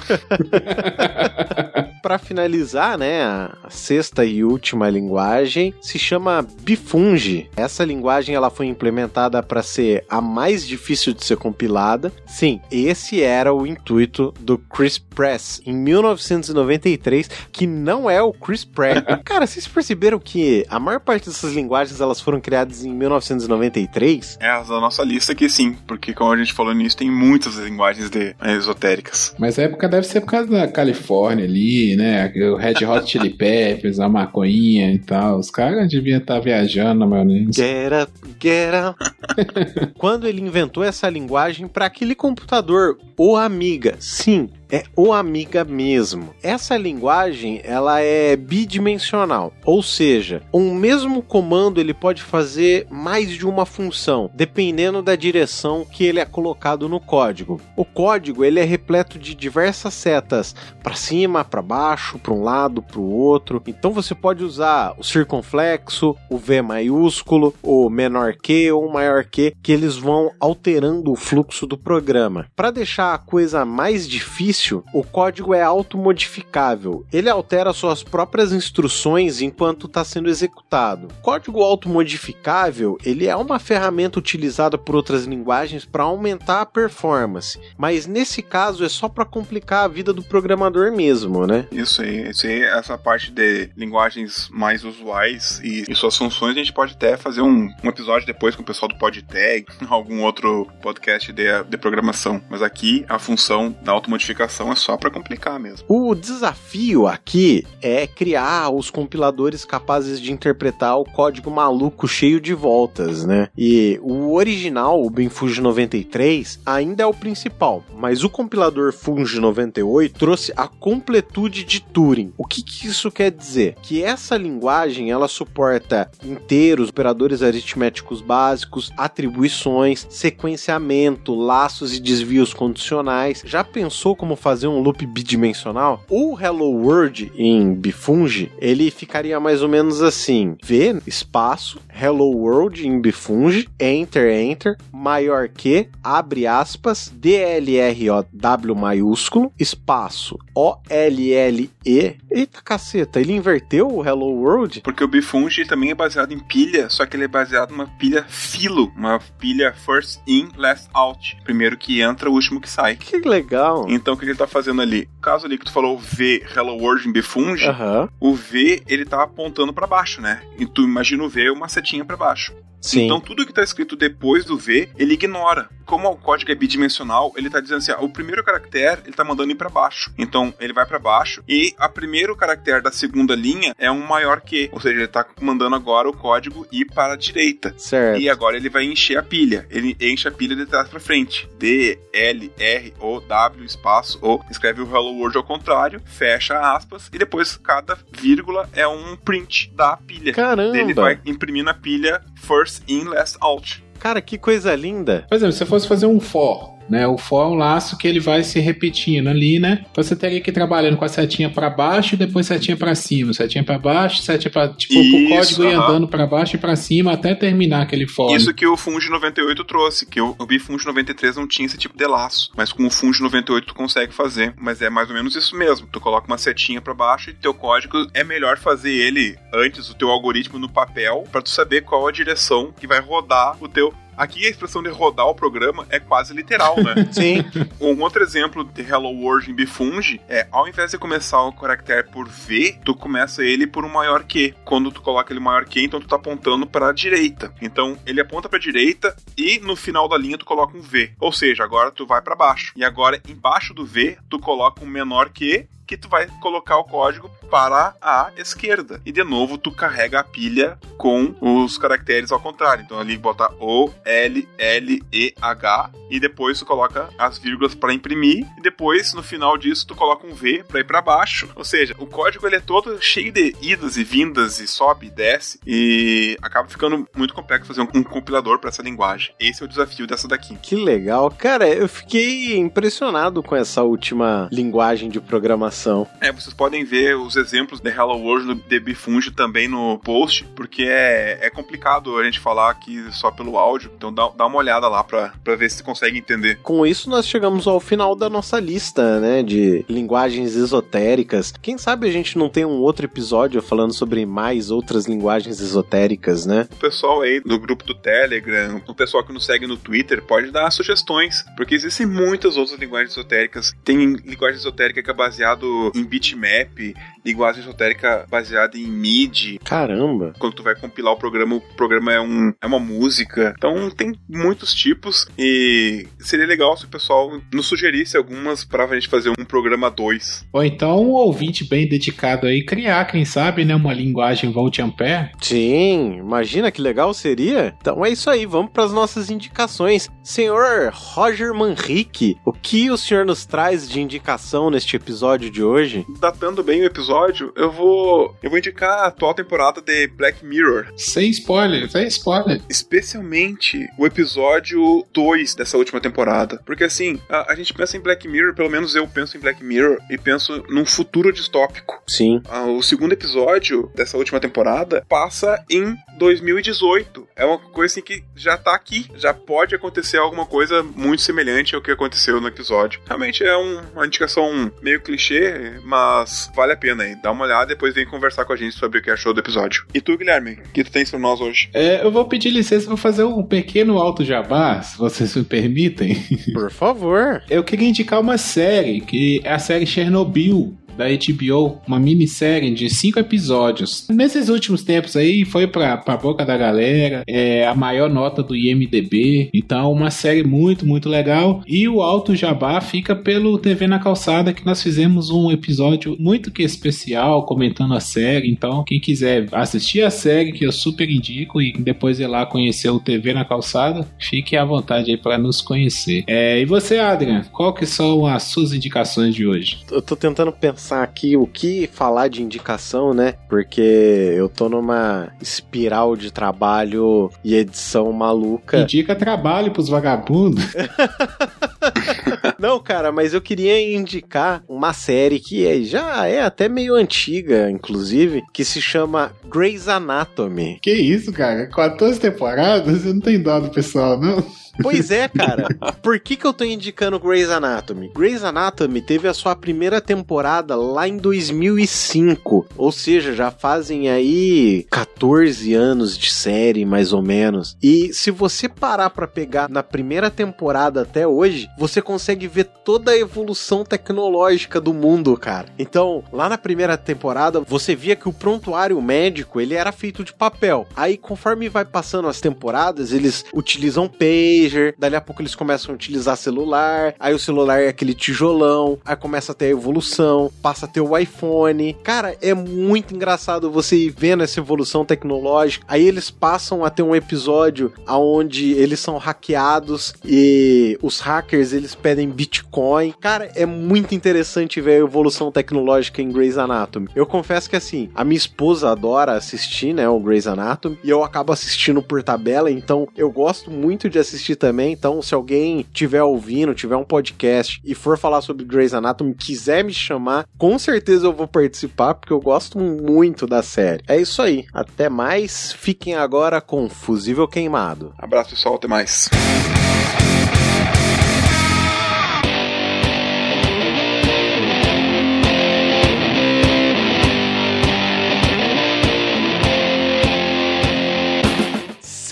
Para 2.02 2.18
finalizar, 2.18 2.96
né, 2.96 3.22
a 3.22 3.68
sexta 3.68 4.24
e 4.24 4.42
última 4.42 4.88
linguagem 4.88 5.74
se 5.82 5.98
chama 5.98 6.46
Bifunge. 6.62 7.50
Essa 7.56 7.84
linguagem 7.84 8.34
ela 8.34 8.50
foi 8.50 8.66
implementada 8.66 9.42
para 9.42 9.62
ser 9.62 10.04
a 10.08 10.20
mais 10.20 10.66
difícil 10.66 11.12
de 11.12 11.24
ser 11.24 11.36
compilada. 11.36 12.12
Sim, 12.26 12.60
esse 12.70 13.22
era 13.22 13.52
o 13.52 13.66
intuito 13.66 14.32
do 14.40 14.56
Chris 14.56 14.98
Press 14.98 15.60
em 15.66 15.74
1993, 15.74 17.28
que 17.52 17.66
não 17.66 18.08
é 18.08 18.22
o 18.22 18.32
Chris 18.32 18.64
Pratt. 18.64 19.04
Cara, 19.24 19.46
vocês 19.46 19.68
perceberam 19.68 20.18
que 20.18 20.64
a 20.68 20.80
maior 20.80 21.00
parte 21.00 21.28
dessas 21.28 21.52
linguagens 21.52 22.00
elas 22.00 22.20
foram 22.20 22.40
criadas 22.40 22.84
em 22.84 22.94
1993? 22.94 24.38
É, 24.40 24.48
a 24.48 24.64
nossa 24.64 25.02
lista 25.02 25.32
aqui 25.32 25.48
sim, 25.48 25.76
porque 25.86 26.14
como 26.14 26.32
a 26.32 26.36
gente 26.36 26.52
falou 26.52 26.74
nisso, 26.74 26.96
tem 26.96 27.10
muitas 27.10 27.56
linguagens 27.56 28.08
de 28.08 28.34
esotéricas. 28.42 29.34
Mas 29.38 29.58
a 29.58 29.62
época 29.62 29.88
deve 29.88 30.06
ser 30.06 30.20
por 30.22 30.30
causa 30.30 30.50
da 30.50 30.68
Califórnia 30.68 31.44
ali, 31.44 31.89
né? 31.96 32.32
O 32.36 32.56
Red 32.56 32.84
Hot 32.84 33.10
Chili 33.10 33.30
Peppers, 33.34 34.00
a 34.00 34.08
maconhinha 34.08 34.92
e 34.92 34.98
tal. 34.98 35.38
Os 35.38 35.50
caras 35.50 35.88
deviam 35.88 36.18
estar 36.18 36.34
tá 36.34 36.40
viajando 36.40 37.00
na 37.00 37.06
maionese. 37.06 37.52
Get 37.54 37.92
up, 37.92 38.12
get 38.40 38.72
up. 38.74 39.92
Quando 39.98 40.26
ele 40.26 40.40
inventou 40.40 40.82
essa 40.84 41.08
linguagem 41.08 41.66
para 41.68 41.86
aquele 41.86 42.14
computador, 42.14 42.98
o 43.16 43.36
Amiga, 43.36 43.96
sim, 43.98 44.48
é 44.70 44.84
o 44.96 45.12
Amiga 45.12 45.64
mesmo. 45.64 46.34
Essa 46.42 46.76
linguagem 46.76 47.60
ela 47.64 48.00
é 48.00 48.36
bidimensional, 48.36 49.52
ou 49.64 49.82
seja, 49.82 50.42
um 50.52 50.74
mesmo 50.74 51.22
comando 51.22 51.80
ele 51.80 51.92
pode 51.92 52.22
fazer 52.22 52.86
mais 52.90 53.30
de 53.30 53.46
uma 53.46 53.66
função, 53.66 54.30
dependendo 54.32 55.02
da 55.02 55.16
direção 55.16 55.84
que 55.84 56.04
ele 56.04 56.20
é 56.20 56.24
colocado 56.24 56.88
no 56.88 57.00
código. 57.00 57.60
O 57.76 57.84
código 57.84 58.44
ele 58.44 58.60
é 58.60 58.64
repleto 58.64 59.18
de 59.18 59.34
diversas 59.34 59.94
setas 59.94 60.54
para 60.82 60.94
cima, 60.94 61.44
para 61.44 61.62
baixo, 61.62 62.18
para 62.18 62.32
um 62.32 62.42
lado, 62.42 62.82
para 62.82 63.00
o 63.00 63.10
outro. 63.10 63.62
Então 63.66 63.92
você 63.92 64.14
pode 64.14 64.44
usar 64.44 64.94
o 64.98 65.02
circunflexo, 65.02 66.16
o 66.28 66.38
V 66.38 66.62
maiúsculo, 66.62 67.54
o 67.62 67.90
menor 67.90 68.34
que 68.34 68.70
ou 68.70 68.86
o 68.86 68.92
maior 68.92 69.24
que, 69.24 69.54
que 69.62 69.72
eles 69.72 69.96
vão 69.96 70.30
alterando 70.38 71.12
o 71.12 71.16
fluxo 71.16 71.66
do 71.66 71.76
programa. 71.76 72.46
Para 72.54 72.70
deixar 72.70 73.14
a 73.14 73.18
coisa 73.18 73.64
mais 73.64 74.08
difícil 74.08 74.59
o 74.92 75.02
código 75.02 75.54
é 75.54 75.62
automodificável. 75.62 77.04
Ele 77.12 77.28
altera 77.28 77.72
suas 77.72 78.02
próprias 78.02 78.52
instruções 78.52 79.40
enquanto 79.40 79.86
está 79.86 80.04
sendo 80.04 80.28
executado. 80.28 81.08
Código 81.22 81.62
automodificável, 81.62 82.98
ele 83.04 83.26
é 83.26 83.36
uma 83.36 83.58
ferramenta 83.58 84.18
utilizada 84.18 84.76
por 84.76 84.94
outras 84.94 85.24
linguagens 85.24 85.84
para 85.84 86.04
aumentar 86.04 86.60
a 86.60 86.66
performance, 86.66 87.58
mas 87.78 88.06
nesse 88.06 88.42
caso 88.42 88.84
é 88.84 88.88
só 88.88 89.08
para 89.08 89.24
complicar 89.24 89.84
a 89.84 89.88
vida 89.88 90.12
do 90.12 90.22
programador 90.22 90.92
mesmo, 90.92 91.46
né? 91.46 91.66
Isso 91.72 92.02
aí, 92.02 92.30
isso 92.30 92.46
aí, 92.46 92.62
essa 92.62 92.98
parte 92.98 93.30
de 93.30 93.70
linguagens 93.76 94.48
mais 94.50 94.84
usuais 94.84 95.60
e, 95.62 95.84
e 95.88 95.94
suas 95.94 96.16
funções, 96.16 96.52
a 96.52 96.58
gente 96.58 96.72
pode 96.72 96.92
até 96.92 97.16
fazer 97.16 97.42
um, 97.42 97.70
um 97.82 97.88
episódio 97.88 98.26
depois 98.26 98.54
com 98.54 98.62
o 98.62 98.66
pessoal 98.66 98.88
do 98.88 98.98
PodTag, 98.98 99.66
algum 99.88 100.22
outro 100.22 100.66
podcast 100.82 101.32
de, 101.32 101.64
de 101.64 101.76
programação. 101.76 102.42
Mas 102.48 102.62
aqui 102.62 103.04
a 103.08 103.18
função 103.18 103.74
da 103.82 103.92
automodificação 103.92 104.49
é 104.50 104.74
só 104.74 104.96
para 104.96 105.10
complicar 105.10 105.58
mesmo. 105.58 105.86
O 105.88 106.14
desafio 106.14 107.06
aqui 107.06 107.64
é 107.80 108.06
criar 108.06 108.70
os 108.70 108.90
compiladores 108.90 109.64
capazes 109.64 110.20
de 110.20 110.32
interpretar 110.32 110.98
o 110.98 111.04
código 111.04 111.50
maluco 111.50 112.08
cheio 112.08 112.40
de 112.40 112.54
voltas, 112.54 113.24
né? 113.24 113.48
E 113.56 113.98
o 114.02 114.34
original, 114.34 115.02
o 115.02 115.10
Benfuge 115.10 115.60
93, 115.60 116.60
ainda 116.64 117.02
é 117.02 117.06
o 117.06 117.14
principal, 117.14 117.84
mas 117.96 118.24
o 118.24 118.30
compilador 118.30 118.92
Funge 118.92 119.38
98 119.38 120.18
trouxe 120.18 120.52
a 120.56 120.66
completude 120.66 121.64
de 121.64 121.80
Turing. 121.80 122.32
O 122.36 122.46
que, 122.46 122.62
que 122.62 122.86
isso 122.86 123.10
quer 123.10 123.30
dizer? 123.30 123.76
Que 123.82 124.02
essa 124.02 124.36
linguagem 124.36 125.10
ela 125.10 125.28
suporta 125.28 126.10
inteiros, 126.24 126.88
operadores 126.88 127.42
aritméticos 127.42 128.20
básicos, 128.20 128.90
atribuições, 128.96 130.06
sequenciamento, 130.08 131.34
laços 131.34 131.94
e 131.94 132.00
desvios 132.00 132.52
condicionais. 132.52 133.42
Já 133.44 133.62
pensou 133.62 134.16
como 134.16 134.36
fazer 134.40 134.66
um 134.66 134.80
loop 134.80 135.04
bidimensional? 135.06 136.02
O 136.08 136.38
Hello 136.38 136.70
World 136.70 137.30
em 137.36 137.74
Bifunge, 137.74 138.50
ele 138.58 138.90
ficaria 138.90 139.38
mais 139.38 139.62
ou 139.62 139.68
menos 139.68 140.02
assim: 140.02 140.56
V 140.62 141.00
espaço 141.06 141.80
Hello 141.94 142.30
World 142.30 142.86
em 142.86 143.00
Bifunge, 143.00 143.68
enter 143.78 144.30
enter, 144.30 144.76
maior 144.92 145.48
que, 145.48 145.88
abre 146.02 146.46
aspas, 146.46 147.12
DLROW 147.14 148.74
maiúsculo, 148.74 149.52
espaço 149.58 150.38
OLLE. 150.54 151.70
Eita 151.84 152.62
caceta, 152.62 153.20
ele 153.20 153.32
inverteu 153.32 153.88
o 153.88 154.04
Hello 154.04 154.30
World? 154.30 154.80
Porque 154.80 155.04
o 155.04 155.08
Bifunge 155.08 155.64
também 155.64 155.90
é 155.90 155.94
baseado 155.94 156.32
em 156.32 156.38
pilha, 156.38 156.88
só 156.88 157.04
que 157.04 157.16
ele 157.16 157.24
é 157.24 157.28
baseado 157.28 157.70
numa 157.70 157.86
pilha 157.86 158.24
filo, 158.28 158.92
uma 158.96 159.18
pilha 159.38 159.74
first 159.74 160.20
in, 160.26 160.48
last 160.56 160.88
out. 160.94 161.36
Primeiro 161.44 161.76
que 161.76 162.00
entra, 162.00 162.30
o 162.30 162.34
último 162.34 162.60
que 162.60 162.68
sai. 162.68 162.96
Que 162.96 163.18
legal. 163.18 163.86
Então 163.88 164.16
que 164.26 164.30
ele 164.32 164.38
tá 164.38 164.46
fazendo 164.46 164.80
ali? 164.82 165.08
Caso 165.20 165.46
ali 165.46 165.58
que 165.58 165.64
tu 165.64 165.72
falou 165.72 165.98
V, 165.98 166.44
Hello 166.54 166.76
World 166.76 167.08
em 167.08 167.12
Bifunge, 167.12 167.66
Aham. 167.66 168.08
o 168.20 168.34
V 168.34 168.82
ele 168.86 169.04
tá 169.04 169.22
apontando 169.22 169.72
pra 169.72 169.86
baixo, 169.86 170.20
né? 170.20 170.42
E 170.58 170.66
tu 170.66 170.82
imagina 170.82 171.22
o 171.24 171.28
V 171.28 171.50
uma 171.50 171.68
setinha 171.68 172.04
pra 172.04 172.16
baixo. 172.16 172.52
Sim. 172.80 173.04
Então 173.04 173.20
tudo 173.20 173.46
que 173.46 173.52
tá 173.52 173.62
escrito 173.62 173.94
depois 173.96 174.44
do 174.44 174.56
V, 174.56 174.88
ele 174.96 175.14
ignora. 175.14 175.68
Como 175.84 176.08
o 176.08 176.16
código 176.16 176.52
é 176.52 176.54
bidimensional, 176.54 177.32
ele 177.36 177.50
tá 177.50 177.60
dizendo 177.60 177.78
assim, 177.78 177.90
ah, 177.90 177.98
o 178.00 178.08
primeiro 178.08 178.44
caractere, 178.44 179.00
ele 179.04 179.12
tá 179.12 179.24
mandando 179.24 179.50
ir 179.50 179.56
pra 179.56 179.68
baixo. 179.68 180.12
Então 180.16 180.54
ele 180.60 180.72
vai 180.72 180.86
pra 180.86 181.00
baixo 181.00 181.42
e 181.48 181.74
a 181.76 181.88
primeiro 181.88 182.36
caractere 182.36 182.80
da 182.80 182.92
segunda 182.92 183.34
linha 183.34 183.74
é 183.76 183.90
um 183.90 184.06
maior 184.06 184.40
que, 184.40 184.70
ou 184.72 184.80
seja, 184.80 184.98
ele 184.98 185.08
tá 185.08 185.26
mandando 185.40 185.74
agora 185.74 186.08
o 186.08 186.16
código 186.16 186.66
ir 186.70 186.84
para 186.86 187.14
a 187.14 187.16
direita. 187.16 187.74
certo. 187.76 188.20
E 188.20 188.30
agora 188.30 188.56
ele 188.56 188.68
vai 188.68 188.84
encher 188.84 189.18
a 189.18 189.22
pilha. 189.22 189.66
Ele 189.68 189.96
enche 190.00 190.28
a 190.28 190.30
pilha 190.30 190.54
de 190.54 190.64
trás 190.64 190.88
pra 190.88 191.00
frente. 191.00 191.48
D, 191.58 191.98
L, 192.12 192.52
R, 192.56 192.94
O, 193.00 193.20
W, 193.20 193.64
espaço, 193.64 194.18
O. 194.22 194.40
Escreve 194.48 194.80
o 194.82 194.86
Hello 194.86 195.16
World 195.16 195.36
ao 195.36 195.44
contrário, 195.44 196.00
fecha 196.04 196.58
aspas, 196.74 197.10
e 197.12 197.18
depois 197.18 197.56
cada 197.56 197.98
vírgula 198.12 198.68
é 198.74 198.86
um 198.86 199.16
print 199.16 199.72
da 199.74 199.96
pilha. 199.96 200.32
Caramba. 200.32 200.78
Ele 200.78 200.94
vai 200.94 201.20
imprimir 201.26 201.64
na 201.64 201.74
pilha 201.74 202.22
first 202.36 202.69
in, 202.86 203.04
last 203.04 203.36
out. 203.40 203.82
Cara, 203.98 204.20
que 204.20 204.38
coisa 204.38 204.74
linda. 204.74 205.26
Por 205.28 205.34
exemplo, 205.34 205.52
se 205.52 205.58
você 205.58 205.66
fosse 205.66 205.88
fazer 205.88 206.06
um 206.06 206.20
for, 206.20 206.74
né? 206.90 207.06
O 207.06 207.16
for 207.16 207.44
é 207.44 207.46
um 207.46 207.54
laço 207.54 207.96
que 207.96 208.06
ele 208.08 208.20
vai 208.20 208.42
se 208.42 208.58
repetindo 208.60 209.28
ali, 209.28 209.58
né? 209.58 209.84
Então 209.90 210.02
você 210.02 210.16
teria 210.16 210.40
que 210.40 210.50
ir 210.50 210.52
trabalhando 210.52 210.96
com 210.96 211.04
a 211.04 211.08
setinha 211.08 211.48
pra 211.48 211.70
baixo 211.70 212.14
e 212.14 212.18
depois 212.18 212.46
setinha 212.46 212.76
pra 212.76 212.94
cima, 212.94 213.32
setinha 213.32 213.62
pra 213.64 213.78
baixo, 213.78 214.22
setinha 214.22 214.50
pra 214.50 214.68
tipo 214.68 214.94
Isso, 214.94 215.16
o 215.16 215.28
código 215.28 215.64
ir 215.64 215.74
aham. 215.74 215.84
andando 215.84 216.08
pra 216.08 216.26
baixo 216.26 216.56
e 216.56 216.58
pra 216.58 216.74
cima 216.76 217.12
até 217.12 217.34
terminar 217.34 217.82
aquele 217.82 218.06
for. 218.08 218.34
Isso 218.34 218.52
que 218.52 218.66
o 218.66 218.76
Funge 218.76 219.08
98 219.08 219.64
trouxe, 219.64 220.04
que 220.06 220.20
o, 220.20 220.34
o 220.38 220.46
Bifunge 220.46 220.84
93 220.86 221.36
não 221.36 221.46
tinha 221.46 221.66
esse 221.66 221.78
tipo 221.78 221.96
de 221.96 222.06
laço, 222.06 222.50
mas 222.56 222.72
com 222.72 222.86
o 222.86 222.90
Funge 222.90 223.22
98 223.22 223.66
tu 223.68 223.74
consegue 223.74 224.12
fazer, 224.12 224.52
mas 224.60 224.82
é 224.82 224.90
mais 224.90 225.08
ou 225.08 225.14
menos 225.14 225.36
isso 225.36 225.56
mesmo. 225.56 225.86
Tu 225.86 226.00
coloca 226.00 226.26
uma 226.26 226.38
setinha 226.38 226.80
pra 226.80 226.92
baixo 226.94 227.30
e 227.30 227.34
teu 227.34 227.54
código 227.54 228.06
é 228.12 228.24
melhor 228.24 228.58
fazer 228.58 228.90
ele 228.92 229.36
antes 229.54 229.88
o 229.88 229.94
teu 229.94 230.10
algoritmo 230.10 230.58
no 230.58 230.68
papel 230.68 231.24
pra 231.30 231.40
tu 231.42 231.50
saber 231.50 231.82
qual 231.82 232.06
a 232.08 232.12
direção 232.12 232.72
que 232.78 232.86
vai 232.86 233.00
rodar 233.00 233.56
o 233.62 233.68
teu 233.68 233.92
Aqui 234.20 234.46
a 234.46 234.50
expressão 234.50 234.82
de 234.82 234.90
rodar 234.90 235.26
o 235.28 235.34
programa 235.34 235.86
é 235.88 235.98
quase 235.98 236.34
literal, 236.34 236.76
né? 236.76 236.94
Sim. 237.10 237.42
Um 237.80 238.02
outro 238.02 238.22
exemplo 238.22 238.62
de 238.62 238.82
Hello 238.82 239.08
World 239.08 239.50
em 239.50 239.54
Bifunge 239.54 240.20
é, 240.28 240.46
ao 240.52 240.68
invés 240.68 240.90
de 240.90 240.98
começar 240.98 241.42
o 241.44 241.52
caractere 241.54 242.06
por 242.08 242.28
V, 242.28 242.78
tu 242.84 242.94
começa 242.94 243.42
ele 243.42 243.66
por 243.66 243.82
um 243.82 243.88
maior 243.88 244.24
que. 244.24 244.54
Quando 244.62 244.92
tu 244.92 245.00
coloca 245.00 245.32
ele 245.32 245.40
maior 245.40 245.64
que, 245.64 245.82
então 245.82 245.98
tu 245.98 246.06
tá 246.06 246.16
apontando 246.16 246.66
para 246.66 246.90
a 246.90 246.92
direita. 246.92 247.50
Então 247.62 247.96
ele 248.04 248.20
aponta 248.20 248.46
para 248.46 248.58
a 248.58 248.60
direita 248.60 249.16
e 249.38 249.58
no 249.60 249.74
final 249.74 250.06
da 250.06 250.18
linha 250.18 250.36
tu 250.36 250.44
coloca 250.44 250.76
um 250.76 250.82
V. 250.82 251.12
Ou 251.18 251.32
seja, 251.32 251.64
agora 251.64 251.90
tu 251.90 252.04
vai 252.04 252.20
para 252.20 252.36
baixo. 252.36 252.74
E 252.76 252.84
agora 252.84 253.18
embaixo 253.26 253.72
do 253.72 253.86
V 253.86 254.18
tu 254.28 254.38
coloca 254.38 254.84
um 254.84 254.86
menor 254.86 255.30
que 255.30 255.66
que 255.90 255.96
tu 255.96 256.08
vai 256.08 256.28
colocar 256.40 256.78
o 256.78 256.84
código 256.84 257.28
para 257.50 257.96
a 258.00 258.30
esquerda. 258.36 259.02
E 259.04 259.10
de 259.10 259.24
novo 259.24 259.58
tu 259.58 259.72
carrega 259.72 260.20
a 260.20 260.24
pilha 260.24 260.78
com 260.96 261.34
os 261.40 261.76
caracteres 261.76 262.30
ao 262.30 262.38
contrário. 262.38 262.84
Então 262.84 263.00
ali 263.00 263.18
bota 263.18 263.52
O, 263.58 263.90
L, 264.04 264.48
L, 264.56 265.02
E, 265.12 265.34
H 265.42 265.90
e 266.08 266.20
depois 266.20 266.60
tu 266.60 266.64
coloca 266.64 267.08
as 267.18 267.38
vírgulas 267.38 267.74
para 267.74 267.92
imprimir 267.92 268.46
e 268.56 268.62
depois 268.62 269.12
no 269.14 269.22
final 269.22 269.58
disso 269.58 269.84
tu 269.84 269.96
coloca 269.96 270.24
um 270.24 270.32
V 270.32 270.62
para 270.68 270.78
ir 270.78 270.84
para 270.84 271.02
baixo. 271.02 271.48
Ou 271.56 271.64
seja, 271.64 271.92
o 271.98 272.06
código 272.06 272.46
ele 272.46 272.56
é 272.56 272.60
todo 272.60 273.02
cheio 273.02 273.32
de 273.32 273.56
idas 273.60 273.96
e 273.96 274.04
vindas 274.04 274.60
e 274.60 274.68
sobe 274.68 275.08
e 275.08 275.10
desce 275.10 275.58
e 275.66 276.36
acaba 276.40 276.68
ficando 276.68 277.08
muito 277.16 277.34
complexo 277.34 277.66
fazer 277.66 277.80
um, 277.80 277.88
um 277.98 278.04
compilador 278.04 278.60
para 278.60 278.70
essa 278.70 278.82
linguagem. 278.82 279.34
Esse 279.40 279.62
é 279.62 279.66
o 279.66 279.68
desafio 279.68 280.06
dessa 280.06 280.28
daqui. 280.28 280.56
Que 280.58 280.76
legal. 280.76 281.32
Cara, 281.36 281.68
eu 281.68 281.88
fiquei 281.88 282.56
impressionado 282.56 283.42
com 283.42 283.56
essa 283.56 283.82
última 283.82 284.48
linguagem 284.52 285.08
de 285.08 285.20
programação. 285.20 285.79
É, 286.20 286.30
vocês 286.32 286.54
podem 286.54 286.84
ver 286.84 287.16
os 287.16 287.36
exemplos 287.36 287.80
de 287.80 287.90
Hello 287.90 288.16
World 288.16 288.46
no 288.46 288.54
DBFunge 288.54 289.30
também 289.30 289.68
no 289.68 289.98
post, 289.98 290.44
porque 290.54 290.82
é, 290.82 291.38
é 291.42 291.50
complicado 291.50 292.16
a 292.18 292.24
gente 292.24 292.38
falar 292.38 292.70
aqui 292.70 293.04
só 293.12 293.30
pelo 293.30 293.56
áudio, 293.56 293.90
então 293.96 294.12
dá, 294.12 294.28
dá 294.36 294.46
uma 294.46 294.58
olhada 294.58 294.88
lá 294.88 295.02
pra, 295.02 295.32
pra 295.42 295.56
ver 295.56 295.70
se 295.70 295.82
consegue 295.82 296.18
entender. 296.18 296.58
Com 296.62 296.86
isso, 296.86 297.08
nós 297.08 297.26
chegamos 297.26 297.66
ao 297.66 297.80
final 297.80 298.14
da 298.14 298.28
nossa 298.28 298.60
lista, 298.60 299.20
né, 299.20 299.42
de 299.42 299.84
linguagens 299.88 300.54
esotéricas. 300.54 301.52
Quem 301.62 301.78
sabe 301.78 302.08
a 302.08 302.12
gente 302.12 302.36
não 302.36 302.48
tem 302.48 302.64
um 302.64 302.80
outro 302.80 303.06
episódio 303.06 303.62
falando 303.62 303.94
sobre 303.94 304.26
mais 304.26 304.70
outras 304.70 305.06
linguagens 305.06 305.60
esotéricas, 305.60 306.44
né? 306.44 306.68
O 306.70 306.76
pessoal 306.76 307.22
aí 307.22 307.40
do 307.40 307.58
grupo 307.58 307.84
do 307.84 307.94
Telegram, 307.94 308.82
o 308.86 308.94
pessoal 308.94 309.24
que 309.24 309.32
nos 309.32 309.46
segue 309.46 309.66
no 309.66 309.76
Twitter, 309.76 310.22
pode 310.22 310.50
dar 310.50 310.70
sugestões, 310.70 311.44
porque 311.56 311.74
existem 311.74 312.06
muitas 312.06 312.56
outras 312.56 312.78
linguagens 312.78 313.12
esotéricas. 313.12 313.72
Tem 313.84 313.96
linguagem 313.96 314.58
esotérica 314.58 315.02
que 315.02 315.10
é 315.10 315.14
baseado 315.14 315.69
em 315.94 316.04
bitmap, 316.04 316.94
linguagem 317.24 317.62
esotérica 317.62 318.26
baseada 318.30 318.76
em 318.78 318.86
MIDI. 318.86 319.58
Caramba. 319.64 320.32
Quando 320.38 320.54
tu 320.54 320.62
vai 320.62 320.74
compilar 320.74 321.12
o 321.12 321.16
programa, 321.16 321.56
o 321.56 321.60
programa 321.60 322.12
é, 322.12 322.20
um, 322.20 322.52
é 322.60 322.66
uma 322.66 322.78
música. 322.78 323.54
Então 323.56 323.90
tem 323.90 324.14
muitos 324.28 324.72
tipos 324.74 325.26
e 325.38 326.06
seria 326.18 326.46
legal 326.46 326.76
se 326.76 326.84
o 326.84 326.88
pessoal 326.88 327.30
nos 327.52 327.66
sugerisse 327.66 328.16
algumas 328.16 328.64
pra 328.64 328.86
gente 328.94 329.08
fazer 329.08 329.30
um 329.30 329.44
programa 329.44 329.90
2. 329.90 330.46
Ou 330.52 330.64
então 330.64 331.04
um 331.04 331.10
ouvinte 331.10 331.68
bem 331.68 331.88
dedicado 331.88 332.46
aí 332.46 332.64
criar, 332.64 333.04
quem 333.06 333.24
sabe, 333.24 333.64
né, 333.64 333.74
uma 333.74 333.92
linguagem 333.92 334.52
Volt-Ampere. 334.52 335.30
Sim, 335.40 336.18
imagina 336.18 336.70
que 336.70 336.80
legal 336.80 337.12
seria. 337.12 337.74
Então 337.80 338.04
é 338.04 338.10
isso 338.10 338.30
aí, 338.30 338.46
vamos 338.46 338.72
para 338.72 338.84
as 338.84 338.92
nossas 338.92 339.30
indicações. 339.30 340.08
Senhor 340.22 340.90
Roger 340.92 341.52
Manrique, 341.54 342.36
o 342.44 342.52
que 342.52 342.90
o 342.90 342.96
senhor 342.96 343.24
nos 343.24 343.44
traz 343.44 343.88
de 343.88 344.00
indicação 344.00 344.70
neste 344.70 344.96
episódio 344.96 345.50
de 345.50 345.59
hoje? 345.62 346.04
Datando 346.20 346.62
bem 346.62 346.80
o 346.82 346.84
episódio, 346.84 347.52
eu 347.56 347.70
vou 347.70 348.36
eu 348.42 348.50
vou 348.50 348.58
indicar 348.58 349.00
a 349.00 349.06
atual 349.06 349.34
temporada 349.34 349.80
de 349.80 350.06
Black 350.08 350.44
Mirror, 350.44 350.86
Sem 350.96 351.30
spoiler, 351.30 351.90
sem 351.90 352.06
spoiler. 352.06 352.60
especialmente 352.68 353.88
o 353.98 354.06
episódio 354.06 355.04
2 355.12 355.54
dessa 355.54 355.76
última 355.76 356.00
temporada. 356.00 356.60
Porque 356.64 356.84
assim, 356.84 357.20
a, 357.28 357.52
a 357.52 357.54
gente 357.54 357.72
pensa 357.74 357.96
em 357.96 358.00
Black 358.00 358.26
Mirror, 358.28 358.54
pelo 358.54 358.70
menos 358.70 358.94
eu 358.94 359.06
penso 359.06 359.36
em 359.36 359.40
Black 359.40 359.62
Mirror 359.64 359.98
e 360.10 360.16
penso 360.18 360.64
num 360.68 360.84
futuro 360.86 361.32
distópico. 361.32 362.02
Sim. 362.06 362.42
Ah, 362.48 362.64
o 362.64 362.82
segundo 362.82 363.12
episódio 363.12 363.90
dessa 363.94 364.16
última 364.16 364.40
temporada 364.40 365.04
passa 365.08 365.62
em 365.70 365.96
2018. 366.18 367.26
É 367.36 367.44
uma 367.44 367.58
coisa 367.58 367.92
assim 367.94 368.02
que 368.02 368.22
já 368.36 368.56
tá 368.56 368.74
aqui. 368.74 369.06
Já 369.16 369.32
pode 369.34 369.74
acontecer 369.74 370.18
alguma 370.18 370.46
coisa 370.46 370.82
muito 370.82 371.22
semelhante 371.22 371.74
ao 371.74 371.82
que 371.82 371.90
aconteceu 371.90 372.40
no 372.40 372.48
episódio. 372.48 373.00
Realmente 373.06 373.42
é 373.44 373.56
um- 373.56 373.80
uma 373.94 374.06
indicação 374.06 374.70
meio 374.82 375.00
clichê, 375.00 375.39
mas 375.84 376.50
vale 376.54 376.72
a 376.72 376.76
pena 376.76 377.04
aí. 377.04 377.14
Dá 377.14 377.30
uma 377.30 377.44
olhada 377.44 377.64
e 377.64 377.74
depois 377.74 377.94
vem 377.94 378.06
conversar 378.06 378.44
com 378.44 378.52
a 378.52 378.56
gente 378.56 378.74
sobre 378.74 378.98
o 378.98 379.02
que 379.02 379.10
achou 379.10 379.32
do 379.32 379.40
episódio. 379.40 379.84
E 379.94 380.00
tu, 380.00 380.16
Guilherme, 380.16 380.52
o 380.52 380.72
que 380.72 380.84
tu 380.84 380.90
tens 380.90 381.10
pra 381.10 381.18
nós 381.18 381.40
hoje? 381.40 381.70
É, 381.74 382.04
eu 382.04 382.10
vou 382.10 382.24
pedir 382.26 382.50
licença 382.50 382.86
pra 382.86 382.96
fazer 382.96 383.24
um 383.24 383.42
pequeno 383.42 383.98
alto 383.98 384.24
jabá, 384.24 384.80
se 384.82 384.96
vocês 384.98 385.34
me 385.34 385.44
permitem. 385.44 386.16
Por 386.52 386.70
favor. 386.70 387.42
Eu 387.48 387.64
queria 387.64 387.88
indicar 387.88 388.20
uma 388.20 388.38
série, 388.38 389.00
que 389.00 389.40
é 389.44 389.52
a 389.52 389.58
série 389.58 389.86
Chernobyl, 389.86 390.76
da 390.96 391.06
HBO, 391.08 391.78
uma 391.86 391.98
minissérie 391.98 392.72
de 392.72 392.88
cinco 392.90 393.18
episódios. 393.18 394.06
Nesses 394.10 394.48
últimos 394.48 394.82
tempos 394.82 395.16
aí, 395.16 395.44
foi 395.44 395.66
pra, 395.66 395.96
pra 395.96 396.16
boca 396.16 396.44
da 396.44 396.56
galera, 396.56 397.22
é 397.26 397.66
a 397.66 397.74
maior 397.74 398.10
nota 398.10 398.42
do 398.42 398.56
IMDB, 398.56 399.50
então 399.54 399.92
uma 399.92 400.10
série 400.10 400.44
muito, 400.44 400.86
muito 400.86 401.08
legal. 401.08 401.62
E 401.66 401.88
o 401.88 402.02
Alto 402.02 402.34
Jabá 402.34 402.80
fica 402.80 403.14
pelo 403.14 403.58
TV 403.58 403.86
na 403.86 403.98
Calçada, 403.98 404.52
que 404.52 404.66
nós 404.66 404.82
fizemos 404.82 405.30
um 405.30 405.50
episódio 405.50 406.16
muito 406.18 406.50
que 406.50 406.62
especial, 406.62 407.44
comentando 407.46 407.94
a 407.94 408.00
série, 408.00 408.50
então 408.50 408.84
quem 408.84 409.00
quiser 409.00 409.48
assistir 409.52 410.02
a 410.02 410.10
série, 410.10 410.52
que 410.52 410.64
eu 410.64 410.72
super 410.72 411.08
indico, 411.08 411.60
e 411.60 411.72
depois 411.72 412.20
ir 412.20 412.26
lá 412.26 412.44
conhecer 412.46 412.90
o 412.90 413.00
TV 413.00 413.32
na 413.32 413.44
Calçada, 413.44 414.06
fique 414.18 414.56
à 414.56 414.64
vontade 414.64 415.10
aí 415.10 415.16
para 415.16 415.38
nos 415.38 415.60
conhecer. 415.60 416.24
É, 416.26 416.60
e 416.60 416.64
você, 416.64 416.98
Adrian, 416.98 417.42
qual 417.52 417.72
que 417.72 417.86
são 417.86 418.26
as 418.26 418.44
suas 418.44 418.72
indicações 418.72 419.34
de 419.34 419.46
hoje? 419.46 419.78
Eu 419.90 420.02
tô 420.02 420.16
tentando 420.16 420.52
pensar 420.52 420.89
aqui 420.96 421.36
o 421.36 421.46
que 421.46 421.88
falar 421.92 422.28
de 422.28 422.42
indicação, 422.42 423.14
né? 423.14 423.34
Porque 423.48 423.80
eu 423.80 424.48
tô 424.48 424.68
numa 424.68 425.28
espiral 425.40 426.16
de 426.16 426.32
trabalho 426.32 427.30
e 427.44 427.54
edição 427.54 428.12
maluca. 428.12 428.80
Indica 428.80 429.14
trabalho 429.14 429.72
pros 429.72 429.88
vagabundos. 429.88 430.64
Não, 432.58 432.80
cara, 432.80 433.12
mas 433.12 433.34
eu 433.34 433.40
queria 433.40 433.80
indicar 433.94 434.62
uma 434.68 434.92
série 434.92 435.38
que 435.38 435.66
é, 435.66 435.82
já 435.82 436.26
é 436.26 436.42
até 436.42 436.68
meio 436.68 436.94
antiga, 436.94 437.70
inclusive, 437.70 438.42
que 438.52 438.64
se 438.64 438.80
chama 438.80 439.32
Grey's 439.50 439.88
Anatomy. 439.88 440.78
Que 440.80 440.92
isso, 440.92 441.32
cara? 441.32 441.66
14 441.66 442.20
temporadas? 442.20 443.02
Você 443.02 443.12
não 443.12 443.20
tem 443.20 443.40
dó 443.40 443.60
do 443.60 443.70
pessoal, 443.70 444.18
não? 444.18 444.44
Pois 444.82 445.10
é, 445.10 445.28
cara. 445.28 445.68
Por 446.02 446.18
que, 446.20 446.36
que 446.36 446.46
eu 446.46 446.52
tô 446.52 446.64
indicando 446.64 447.18
Grey's 447.18 447.50
Anatomy? 447.50 448.10
Grey's 448.14 448.44
Anatomy 448.44 449.00
teve 449.00 449.28
a 449.28 449.34
sua 449.34 449.54
primeira 449.54 450.00
temporada 450.00 450.76
lá 450.76 451.06
em 451.08 451.16
2005. 451.16 452.66
Ou 452.76 452.92
seja, 452.92 453.34
já 453.34 453.50
fazem 453.50 454.10
aí 454.10 454.86
14 454.90 455.74
anos 455.74 456.16
de 456.16 456.30
série, 456.30 456.84
mais 456.84 457.12
ou 457.12 457.22
menos. 457.22 457.76
E 457.82 458.12
se 458.12 458.30
você 458.30 458.68
parar 458.68 459.10
para 459.10 459.26
pegar 459.26 459.68
na 459.68 459.82
primeira 459.82 460.30
temporada 460.30 461.02
até 461.02 461.26
hoje, 461.26 461.68
você 461.78 462.00
consegue 462.00 462.46
ver 462.46 462.64
toda 462.84 463.10
a 463.12 463.18
evolução 463.18 463.84
tecnológica 463.84 464.80
do 464.80 464.92
mundo, 464.92 465.36
cara. 465.36 465.68
Então, 465.78 466.22
lá 466.32 466.48
na 466.48 466.58
primeira 466.58 466.96
temporada, 466.96 467.60
você 467.60 467.94
via 467.94 468.16
que 468.16 468.28
o 468.28 468.32
prontuário 468.32 469.00
médico, 469.00 469.60
ele 469.60 469.74
era 469.74 469.92
feito 469.92 470.24
de 470.24 470.32
papel. 470.32 470.86
Aí, 470.96 471.16
conforme 471.16 471.68
vai 471.68 471.84
passando 471.84 472.28
as 472.28 472.40
temporadas, 472.40 473.12
eles 473.12 473.44
utilizam 473.54 474.08
paper, 474.08 474.59
pager, 474.64 474.94
dali 474.98 475.16
a 475.16 475.20
pouco 475.20 475.42
eles 475.42 475.54
começam 475.54 475.92
a 475.92 475.94
utilizar 475.94 476.36
celular, 476.36 477.14
aí 477.18 477.34
o 477.34 477.38
celular 477.38 477.80
é 477.80 477.88
aquele 477.88 478.14
tijolão, 478.14 478.98
aí 479.04 479.16
começa 479.16 479.52
a 479.52 479.54
ter 479.54 479.66
a 479.66 479.70
evolução, 479.70 480.50
passa 480.62 480.86
a 480.86 480.88
ter 480.88 481.00
o 481.00 481.16
iPhone. 481.16 481.94
Cara, 482.02 482.36
é 482.40 482.54
muito 482.54 483.14
engraçado 483.14 483.70
você 483.70 483.96
ir 483.96 484.14
vendo 484.16 484.42
essa 484.42 484.60
evolução 484.60 485.04
tecnológica. 485.04 485.84
Aí 485.88 486.06
eles 486.06 486.30
passam 486.30 486.84
a 486.84 486.90
ter 486.90 487.02
um 487.02 487.14
episódio 487.14 487.92
onde 488.08 488.72
eles 488.72 489.00
são 489.00 489.18
hackeados 489.18 490.14
e 490.24 490.98
os 491.02 491.20
hackers 491.20 491.72
eles 491.72 491.94
pedem 491.94 492.28
Bitcoin. 492.28 493.12
Cara, 493.20 493.50
é 493.54 493.66
muito 493.66 494.14
interessante 494.14 494.80
ver 494.80 494.92
a 494.92 495.04
evolução 495.04 495.50
tecnológica 495.52 496.22
em 496.22 496.30
Grey's 496.30 496.58
Anatomy. 496.58 497.08
Eu 497.14 497.26
confesso 497.26 497.68
que 497.68 497.76
assim, 497.76 498.10
a 498.14 498.24
minha 498.24 498.36
esposa 498.36 498.90
adora 498.90 499.32
assistir, 499.32 499.92
né, 499.92 500.08
o 500.08 500.20
Grey's 500.20 500.46
Anatomy, 500.46 500.98
e 501.02 501.10
eu 501.10 501.22
acabo 501.22 501.52
assistindo 501.52 502.02
por 502.02 502.22
tabela, 502.22 502.70
então 502.70 503.08
eu 503.16 503.30
gosto 503.30 503.70
muito 503.70 504.08
de 504.08 504.18
assistir 504.18 504.49
também. 504.56 504.92
Então, 504.92 505.20
se 505.22 505.34
alguém 505.34 505.84
tiver 505.92 506.22
ouvindo, 506.22 506.74
tiver 506.74 506.96
um 506.96 507.04
podcast 507.04 507.80
e 507.84 507.94
for 507.94 508.18
falar 508.18 508.40
sobre 508.40 508.64
Grey's 508.64 508.94
Anatomy, 508.94 509.34
quiser 509.34 509.84
me 509.84 509.92
chamar, 509.92 510.46
com 510.58 510.78
certeza 510.78 511.26
eu 511.26 511.32
vou 511.32 511.48
participar, 511.48 512.14
porque 512.14 512.32
eu 512.32 512.40
gosto 512.40 512.78
muito 512.78 513.46
da 513.46 513.62
série. 513.62 514.02
É 514.06 514.16
isso 514.20 514.42
aí. 514.42 514.66
Até 514.72 515.08
mais. 515.08 515.72
Fiquem 515.72 516.14
agora 516.14 516.60
com 516.60 516.88
Fusível 516.88 517.48
Queimado. 517.48 518.14
Abraço, 518.18 518.50
pessoal. 518.50 518.74
Até 518.74 518.88
mais. 518.88 519.28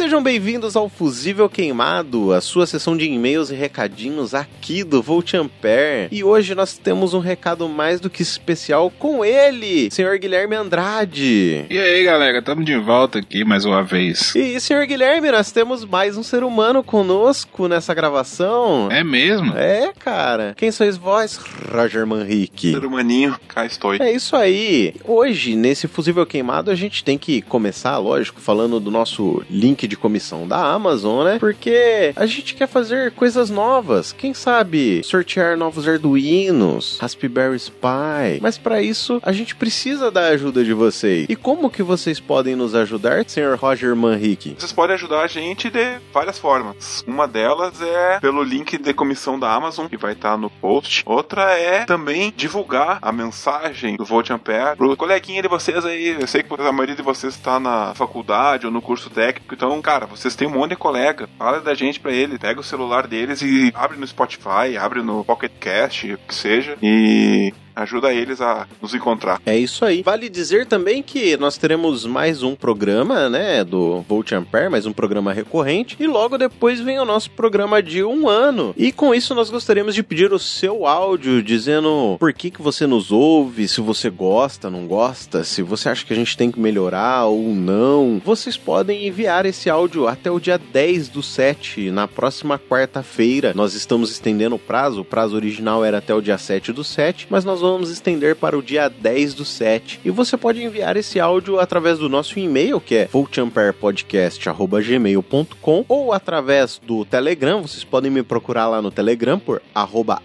Sejam 0.08 0.22
bem-vindos 0.22 0.74
ao 0.74 0.88
Fusível 0.88 1.50
Queimado, 1.50 2.32
a 2.32 2.40
sua 2.40 2.66
sessão 2.66 2.96
de 2.96 3.04
e-mails 3.04 3.50
e 3.50 3.54
recadinhos 3.54 4.32
aqui 4.32 4.82
do 4.82 5.02
Volt 5.02 5.34
Ampere. 5.34 6.08
E 6.10 6.24
hoje 6.24 6.54
nós 6.54 6.78
temos 6.78 7.12
um 7.12 7.18
recado 7.18 7.68
mais 7.68 8.00
do 8.00 8.08
que 8.08 8.22
especial 8.22 8.90
com 8.90 9.22
ele, 9.22 9.90
senhor 9.90 10.16
Guilherme 10.16 10.56
Andrade. 10.56 11.66
E 11.68 11.78
aí, 11.78 12.04
galera, 12.04 12.38
estamos 12.38 12.64
de 12.64 12.74
volta 12.78 13.18
aqui 13.18 13.44
mais 13.44 13.66
uma 13.66 13.82
vez. 13.82 14.34
E, 14.34 14.58
senhor 14.58 14.86
Guilherme, 14.86 15.30
nós 15.30 15.52
temos 15.52 15.84
mais 15.84 16.16
um 16.16 16.22
ser 16.22 16.42
humano 16.42 16.82
conosco 16.82 17.68
nessa 17.68 17.92
gravação. 17.92 18.88
É 18.90 19.04
mesmo? 19.04 19.54
É, 19.58 19.92
cara. 19.98 20.54
Quem 20.56 20.70
sois 20.70 20.96
vós, 20.96 21.36
Roger 21.70 22.06
Manrique? 22.06 22.72
Ser 22.72 22.86
humaninho, 22.86 23.36
cá 23.46 23.66
estou. 23.66 23.92
É 23.96 24.10
isso 24.10 24.34
aí. 24.34 24.94
Hoje, 25.04 25.54
nesse 25.54 25.86
Fusível 25.86 26.24
Queimado, 26.24 26.70
a 26.70 26.74
gente 26.74 27.04
tem 27.04 27.18
que 27.18 27.42
começar, 27.42 27.98
lógico, 27.98 28.40
falando 28.40 28.80
do 28.80 28.90
nosso 28.90 29.44
link 29.50 29.86
de 29.86 29.97
comissão 29.98 30.46
da 30.46 30.58
Amazon, 30.58 31.24
né? 31.24 31.38
Porque 31.38 32.12
a 32.16 32.26
gente 32.26 32.54
quer 32.54 32.66
fazer 32.66 33.12
coisas 33.12 33.50
novas. 33.50 34.12
Quem 34.12 34.34
sabe 34.34 35.02
sortear 35.04 35.56
novos 35.56 35.86
Arduinos, 35.88 36.98
Raspberry 37.00 37.58
Pi. 37.58 38.40
Mas 38.40 38.58
para 38.58 38.82
isso 38.82 39.20
a 39.22 39.32
gente 39.32 39.54
precisa 39.56 40.10
da 40.10 40.28
ajuda 40.28 40.64
de 40.64 40.72
vocês. 40.72 41.26
E 41.28 41.36
como 41.36 41.70
que 41.70 41.82
vocês 41.82 42.20
podem 42.20 42.54
nos 42.54 42.74
ajudar, 42.74 43.24
senhor 43.28 43.56
Roger 43.58 43.94
Manrique? 43.94 44.54
Vocês 44.58 44.72
podem 44.72 44.94
ajudar 44.94 45.22
a 45.22 45.26
gente 45.26 45.70
de 45.70 45.98
várias 46.12 46.38
formas. 46.38 47.04
Uma 47.06 47.26
delas 47.26 47.80
é 47.80 48.20
pelo 48.20 48.42
link 48.42 48.78
de 48.78 48.94
comissão 48.94 49.38
da 49.38 49.52
Amazon, 49.52 49.86
que 49.86 49.96
vai 49.96 50.12
estar 50.12 50.36
no 50.36 50.50
post. 50.50 51.02
Outra 51.06 51.52
é 51.58 51.84
também 51.84 52.32
divulgar 52.36 52.98
a 53.02 53.12
mensagem 53.12 53.96
do 53.96 54.04
Volt 54.04 54.30
Ampere 54.30 54.76
pro 54.76 54.96
coleguinha 54.96 55.42
de 55.42 55.48
vocês 55.48 55.84
aí. 55.84 56.16
Eu 56.20 56.26
sei 56.26 56.42
que 56.42 56.54
a 56.60 56.72
maioria 56.72 56.96
de 56.96 57.02
vocês 57.02 57.34
está 57.34 57.58
na 57.58 57.94
faculdade 57.94 58.66
ou 58.66 58.72
no 58.72 58.82
curso 58.82 59.10
técnico, 59.10 59.54
então 59.54 59.80
cara, 59.88 60.04
vocês 60.04 60.36
têm 60.36 60.46
um 60.46 60.50
monte 60.50 60.72
de 60.72 60.76
colega, 60.76 61.26
fala 61.38 61.62
da 61.62 61.72
gente 61.72 61.98
pra 61.98 62.12
ele, 62.12 62.38
pega 62.38 62.60
o 62.60 62.62
celular 62.62 63.06
deles 63.06 63.40
e 63.40 63.72
abre 63.74 63.96
no 63.96 64.06
Spotify, 64.06 64.76
abre 64.78 65.00
no 65.00 65.24
Pocket 65.24 65.50
Cast, 65.58 66.12
o 66.12 66.18
que 66.18 66.34
seja, 66.34 66.76
e 66.82 67.54
ajuda 67.82 68.12
eles 68.12 68.40
a 68.40 68.66
nos 68.82 68.94
encontrar. 68.94 69.40
É 69.46 69.56
isso 69.56 69.84
aí. 69.84 70.02
Vale 70.02 70.28
dizer 70.28 70.66
também 70.66 71.02
que 71.02 71.36
nós 71.36 71.56
teremos 71.56 72.04
mais 72.04 72.42
um 72.42 72.54
programa, 72.54 73.28
né, 73.28 73.64
do 73.64 74.02
Volt 74.02 74.32
Ampere, 74.32 74.68
mais 74.68 74.86
um 74.86 74.92
programa 74.92 75.32
recorrente, 75.32 75.96
e 75.98 76.06
logo 76.06 76.36
depois 76.36 76.80
vem 76.80 76.98
o 76.98 77.04
nosso 77.04 77.30
programa 77.30 77.82
de 77.82 78.02
um 78.02 78.28
ano. 78.28 78.74
E 78.76 78.90
com 78.90 79.14
isso 79.14 79.34
nós 79.34 79.50
gostaríamos 79.50 79.94
de 79.94 80.02
pedir 80.02 80.32
o 80.32 80.38
seu 80.38 80.86
áudio, 80.86 81.42
dizendo 81.42 82.16
por 82.18 82.32
que, 82.32 82.50
que 82.50 82.62
você 82.62 82.86
nos 82.86 83.12
ouve, 83.12 83.68
se 83.68 83.80
você 83.80 84.10
gosta, 84.10 84.70
não 84.70 84.86
gosta, 84.86 85.44
se 85.44 85.62
você 85.62 85.88
acha 85.88 86.04
que 86.04 86.12
a 86.12 86.16
gente 86.16 86.36
tem 86.36 86.50
que 86.50 86.60
melhorar 86.60 87.26
ou 87.26 87.54
não. 87.54 88.20
Vocês 88.24 88.56
podem 88.56 89.06
enviar 89.06 89.46
esse 89.46 89.70
áudio 89.70 90.08
até 90.08 90.30
o 90.30 90.40
dia 90.40 90.58
10 90.58 91.08
do 91.08 91.22
7, 91.22 91.90
na 91.90 92.08
próxima 92.08 92.58
quarta-feira. 92.58 93.52
Nós 93.54 93.74
estamos 93.74 94.10
estendendo 94.10 94.56
o 94.56 94.58
prazo, 94.58 95.02
o 95.02 95.04
prazo 95.04 95.36
original 95.36 95.84
era 95.84 95.98
até 95.98 96.14
o 96.14 96.20
dia 96.20 96.38
7 96.38 96.72
do 96.72 96.82
7, 96.82 97.26
mas 97.30 97.44
nós 97.44 97.60
vamos 97.60 97.67
estender 97.90 98.36
para 98.36 98.56
o 98.56 98.62
dia 98.62 98.88
10 98.88 99.34
do 99.34 99.44
7. 99.44 100.00
E 100.04 100.10
você 100.10 100.36
pode 100.36 100.62
enviar 100.62 100.96
esse 100.96 101.18
áudio 101.20 101.60
através 101.60 101.98
do 101.98 102.08
nosso 102.08 102.38
e-mail, 102.38 102.80
que 102.80 102.94
é 102.94 103.08
voltamperepodcast.gmail.com 103.12 105.84
ou 105.88 106.12
através 106.12 106.80
do 106.84 107.04
Telegram. 107.04 107.62
Vocês 107.62 107.82
podem 107.84 108.10
me 108.10 108.22
procurar 108.22 108.68
lá 108.68 108.80
no 108.80 108.90
Telegram 108.90 109.38
por 109.38 109.60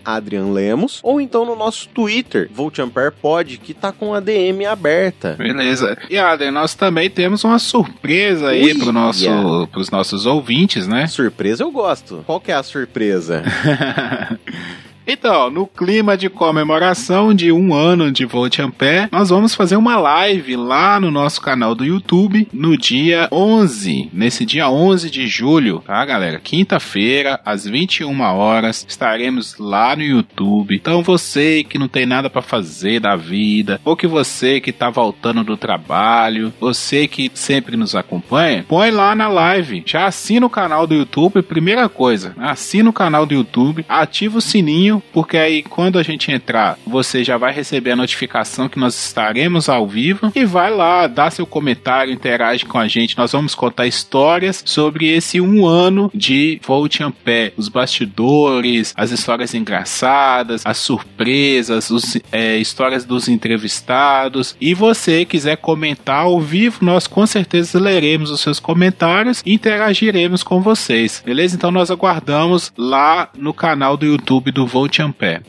adrianlemos 0.03 0.99
ou 1.03 1.19
então 1.19 1.45
no 1.45 1.55
nosso 1.55 1.89
Twitter, 1.89 2.49
voltamperepod, 2.53 3.57
que 3.57 3.73
tá 3.73 3.91
com 3.91 4.13
a 4.13 4.19
DM 4.19 4.65
aberta. 4.65 5.35
Beleza. 5.37 5.97
E 6.09 6.17
Adrian, 6.17 6.51
nós 6.51 6.75
também 6.75 7.09
temos 7.09 7.43
uma 7.43 7.59
surpresa 7.59 8.49
aí 8.49 8.77
para 8.77 8.91
nosso, 8.91 9.69
os 9.75 9.89
nossos 9.89 10.25
ouvintes, 10.25 10.87
né? 10.87 11.07
Surpresa 11.07 11.63
eu 11.63 11.71
gosto. 11.71 12.23
Qual 12.25 12.39
que 12.39 12.51
é 12.51 12.55
a 12.55 12.63
surpresa? 12.63 13.43
Então, 15.05 15.49
no 15.49 15.67
clima 15.67 16.15
de 16.15 16.29
comemoração 16.29 17.33
de 17.33 17.51
um 17.51 17.73
ano 17.73 18.09
de 18.09 18.25
Volt 18.25 18.57
Ampere, 18.59 19.09
nós 19.11 19.29
vamos 19.29 19.53
fazer 19.53 19.75
uma 19.75 19.97
live 19.97 20.55
lá 20.55 20.97
no 20.97 21.11
nosso 21.11 21.41
canal 21.41 21.75
do 21.75 21.83
YouTube 21.83 22.47
no 22.53 22.77
dia 22.77 23.27
11, 23.29 24.09
nesse 24.13 24.45
dia 24.45 24.69
11 24.69 25.09
de 25.09 25.27
julho, 25.27 25.83
tá, 25.85 26.05
galera? 26.05 26.39
Quinta-feira, 26.39 27.39
às 27.43 27.65
21 27.65 28.21
horas, 28.21 28.85
estaremos 28.87 29.57
lá 29.57 29.93
no 29.93 30.03
YouTube. 30.03 30.75
Então, 30.75 31.03
você 31.03 31.65
que 31.65 31.77
não 31.77 31.89
tem 31.89 32.05
nada 32.05 32.29
para 32.29 32.41
fazer 32.41 33.01
da 33.01 33.17
vida, 33.17 33.81
ou 33.83 33.97
que 33.97 34.07
você 34.07 34.61
que 34.61 34.71
tá 34.71 34.89
voltando 34.89 35.43
do 35.43 35.57
trabalho, 35.57 36.53
você 36.61 37.07
que 37.09 37.29
sempre 37.33 37.75
nos 37.75 37.93
acompanha, 37.93 38.65
põe 38.69 38.89
lá 38.89 39.13
na 39.13 39.27
live. 39.27 39.83
Já 39.85 40.05
assina 40.05 40.45
o 40.45 40.49
canal 40.49 40.87
do 40.87 40.95
YouTube, 40.95 41.41
primeira 41.41 41.89
coisa, 41.89 42.33
assina 42.37 42.89
o 42.89 42.93
canal 42.93 43.25
do 43.25 43.33
YouTube, 43.33 43.85
ativa 43.89 44.37
o 44.37 44.41
sininho 44.41 44.92
sininho, 44.93 45.01
porque 45.11 45.37
aí 45.37 45.63
quando 45.63 45.97
a 45.97 46.03
gente 46.03 46.31
entrar, 46.31 46.77
você 46.85 47.23
já 47.23 47.37
vai 47.37 47.53
receber 47.53 47.91
a 47.91 47.95
notificação 47.95 48.69
que 48.69 48.79
nós 48.79 48.95
estaremos 48.95 49.69
ao 49.69 49.87
vivo 49.87 50.31
e 50.35 50.45
vai 50.45 50.71
lá, 50.71 51.07
dá 51.07 51.29
seu 51.29 51.45
comentário, 51.45 52.13
interage 52.13 52.65
com 52.65 52.77
a 52.77 52.87
gente. 52.87 53.17
Nós 53.17 53.31
vamos 53.31 53.55
contar 53.55 53.87
histórias 53.87 54.61
sobre 54.65 55.09
esse 55.09 55.39
um 55.39 55.65
ano 55.65 56.11
de 56.13 56.59
Volt 56.65 57.01
Ampere, 57.01 57.53
os 57.57 57.69
bastidores, 57.69 58.93
as 58.95 59.11
histórias 59.11 59.53
engraçadas, 59.53 60.63
as 60.65 60.77
surpresas, 60.77 61.89
os, 61.89 62.17
é, 62.31 62.57
histórias 62.57 63.05
dos 63.05 63.27
entrevistados. 63.27 64.55
E 64.59 64.73
você 64.73 65.25
quiser 65.25 65.57
comentar 65.57 66.23
ao 66.23 66.39
vivo, 66.39 66.79
nós 66.81 67.07
com 67.07 67.25
certeza 67.25 67.79
leremos 67.79 68.29
os 68.29 68.41
seus 68.41 68.59
comentários 68.59 69.41
e 69.45 69.53
interagiremos 69.53 70.43
com 70.43 70.61
vocês. 70.61 71.21
Beleza? 71.25 71.55
Então 71.55 71.71
nós 71.71 71.89
aguardamos 71.89 72.71
lá 72.77 73.29
no 73.37 73.53
canal 73.53 73.95
do 73.97 74.05
YouTube 74.05 74.51
do 74.51 74.67
Volt 74.67 74.82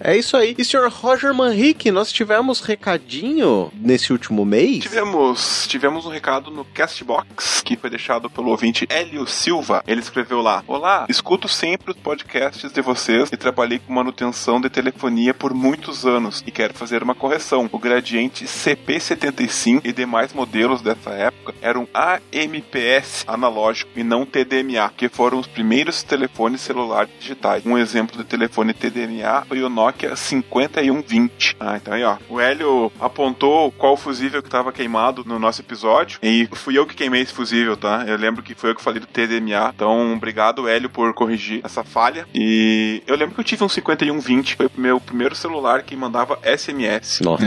É 0.00 0.16
isso 0.16 0.36
aí. 0.36 0.54
E 0.58 0.64
senhor 0.64 0.90
Roger 0.90 1.34
Manrique, 1.34 1.90
nós 1.90 2.12
tivemos 2.12 2.60
recadinho 2.60 3.70
nesse 3.74 4.12
último 4.12 4.44
mês? 4.44 4.82
Tivemos, 4.82 5.66
tivemos 5.68 6.06
um 6.06 6.10
recado 6.10 6.50
no 6.50 6.64
Castbox 6.64 7.62
que 7.64 7.76
foi 7.76 7.90
deixado 7.90 8.28
pelo 8.28 8.50
ouvinte 8.50 8.86
Hélio 8.88 9.26
Silva. 9.26 9.82
Ele 9.86 10.00
escreveu 10.00 10.40
lá: 10.40 10.62
Olá, 10.66 11.06
escuto 11.08 11.48
sempre 11.48 11.90
os 11.90 11.96
podcasts 11.96 12.72
de 12.72 12.80
vocês 12.80 13.30
e 13.32 13.36
trabalhei 13.36 13.78
com 13.78 13.92
manutenção 13.92 14.60
de 14.60 14.68
telefonia 14.68 15.34
por 15.34 15.54
muitos 15.54 16.06
anos 16.06 16.42
e 16.46 16.50
quero 16.50 16.74
fazer 16.74 17.02
uma 17.02 17.14
correção. 17.14 17.68
O 17.72 17.78
gradiente 17.78 18.44
CP75 18.44 19.80
e 19.84 19.92
demais 19.92 20.32
modelos 20.32 20.82
dessa 20.82 21.10
época 21.10 21.54
eram 21.60 21.88
AMPS 21.94 23.24
analógico 23.26 23.90
e 23.96 24.04
não 24.04 24.26
TDMA, 24.26 24.92
que 24.96 25.08
foram 25.08 25.38
os 25.38 25.46
primeiros 25.46 26.02
telefones 26.02 26.60
celulares 26.60 27.10
digitais. 27.18 27.64
Um 27.64 27.78
exemplo 27.78 28.16
de 28.16 28.24
telefone 28.24 28.74
TDMA 28.74 29.23
foi 29.48 29.62
o 29.62 29.68
Nokia 29.68 30.16
5120. 30.16 31.56
Ah, 31.58 31.76
então 31.76 31.94
aí 31.94 32.04
ó, 32.04 32.16
o 32.28 32.40
Hélio 32.40 32.92
apontou 33.00 33.70
qual 33.72 33.96
fusível 33.96 34.42
que 34.42 34.48
estava 34.48 34.72
queimado 34.72 35.24
no 35.24 35.38
nosso 35.38 35.60
episódio 35.60 36.18
e 36.22 36.48
fui 36.52 36.78
eu 36.78 36.86
que 36.86 36.94
queimei 36.94 37.22
esse 37.22 37.32
fusível, 37.32 37.76
tá? 37.76 38.04
Eu 38.06 38.16
lembro 38.16 38.42
que 38.42 38.54
foi 38.54 38.70
eu 38.70 38.74
que 38.74 38.82
falei 38.82 39.00
do 39.00 39.06
TDMA. 39.06 39.72
Então, 39.74 40.14
obrigado 40.14 40.68
Hélio 40.68 40.90
por 40.90 41.12
corrigir 41.14 41.60
essa 41.64 41.84
falha. 41.84 42.26
E 42.34 43.02
eu 43.06 43.16
lembro 43.16 43.34
que 43.34 43.40
eu 43.40 43.44
tive 43.44 43.64
um 43.64 43.68
5120, 43.68 44.56
foi 44.56 44.66
o 44.66 44.70
meu 44.76 45.00
primeiro 45.00 45.34
celular 45.34 45.82
que 45.82 45.96
mandava 45.96 46.38
SMS. 46.44 47.20
Nossa. 47.20 47.44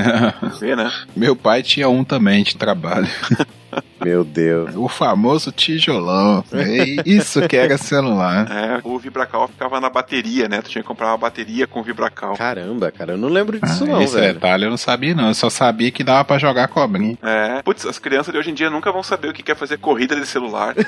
Vê, 0.60 0.76
né? 0.76 0.92
Meu 1.16 1.36
pai 1.36 1.64
tinha 1.64 1.90
um 1.90 2.04
também 2.04 2.44
de 2.44 2.56
trabalho. 2.56 3.08
Meu 4.04 4.24
Deus. 4.24 4.76
O 4.76 4.88
famoso 4.88 5.52
tijolão. 5.52 6.44
É 6.54 7.02
isso 7.06 7.42
que 7.48 7.56
era 7.58 7.78
celular. 7.78 8.48
É, 8.52 8.80
o 8.84 8.98
Vibracal 9.00 9.48
ficava 9.48 9.80
na 9.80 9.90
bateria, 9.90 10.48
né? 10.48 10.62
Tu 10.62 10.70
tinha 10.70 10.82
que 10.82 10.88
comprar 10.88 11.08
uma 11.08 11.18
bateria 11.18 11.66
com 11.68 11.82
Vibracal. 11.84 12.36
Caramba, 12.38 12.92
cara, 12.92 13.14
eu 13.14 13.18
não 13.18 13.28
lembro 13.30 13.60
disso 13.60 13.84
Ah, 13.84 13.88
não, 13.88 14.02
esse 14.02 14.16
velho. 14.16 14.34
detalhe 14.36 14.66
eu 14.66 14.70
não 14.70 14.78
sabia, 14.78 15.14
não. 15.16 15.28
Eu 15.30 15.34
só 15.34 15.50
sabia 15.50 15.92
que 15.92 16.04
dava 16.04 16.24
pra 16.24 16.38
jogar 16.38 16.68
cobrinha. 16.68 17.18
É. 17.22 17.62
Putz, 17.64 17.86
as 17.86 18.00
crianças 18.00 18.32
de 18.34 18.40
hoje 18.40 18.52
em 18.52 18.54
dia 18.54 18.70
nunca 18.70 18.92
vão 18.92 19.04
saber 19.04 19.30
o 19.30 19.34
que 19.34 19.52
é 19.52 19.56
fazer 19.56 19.78
corrida 19.78 20.16
de 20.16 20.26
celular. 20.26 20.76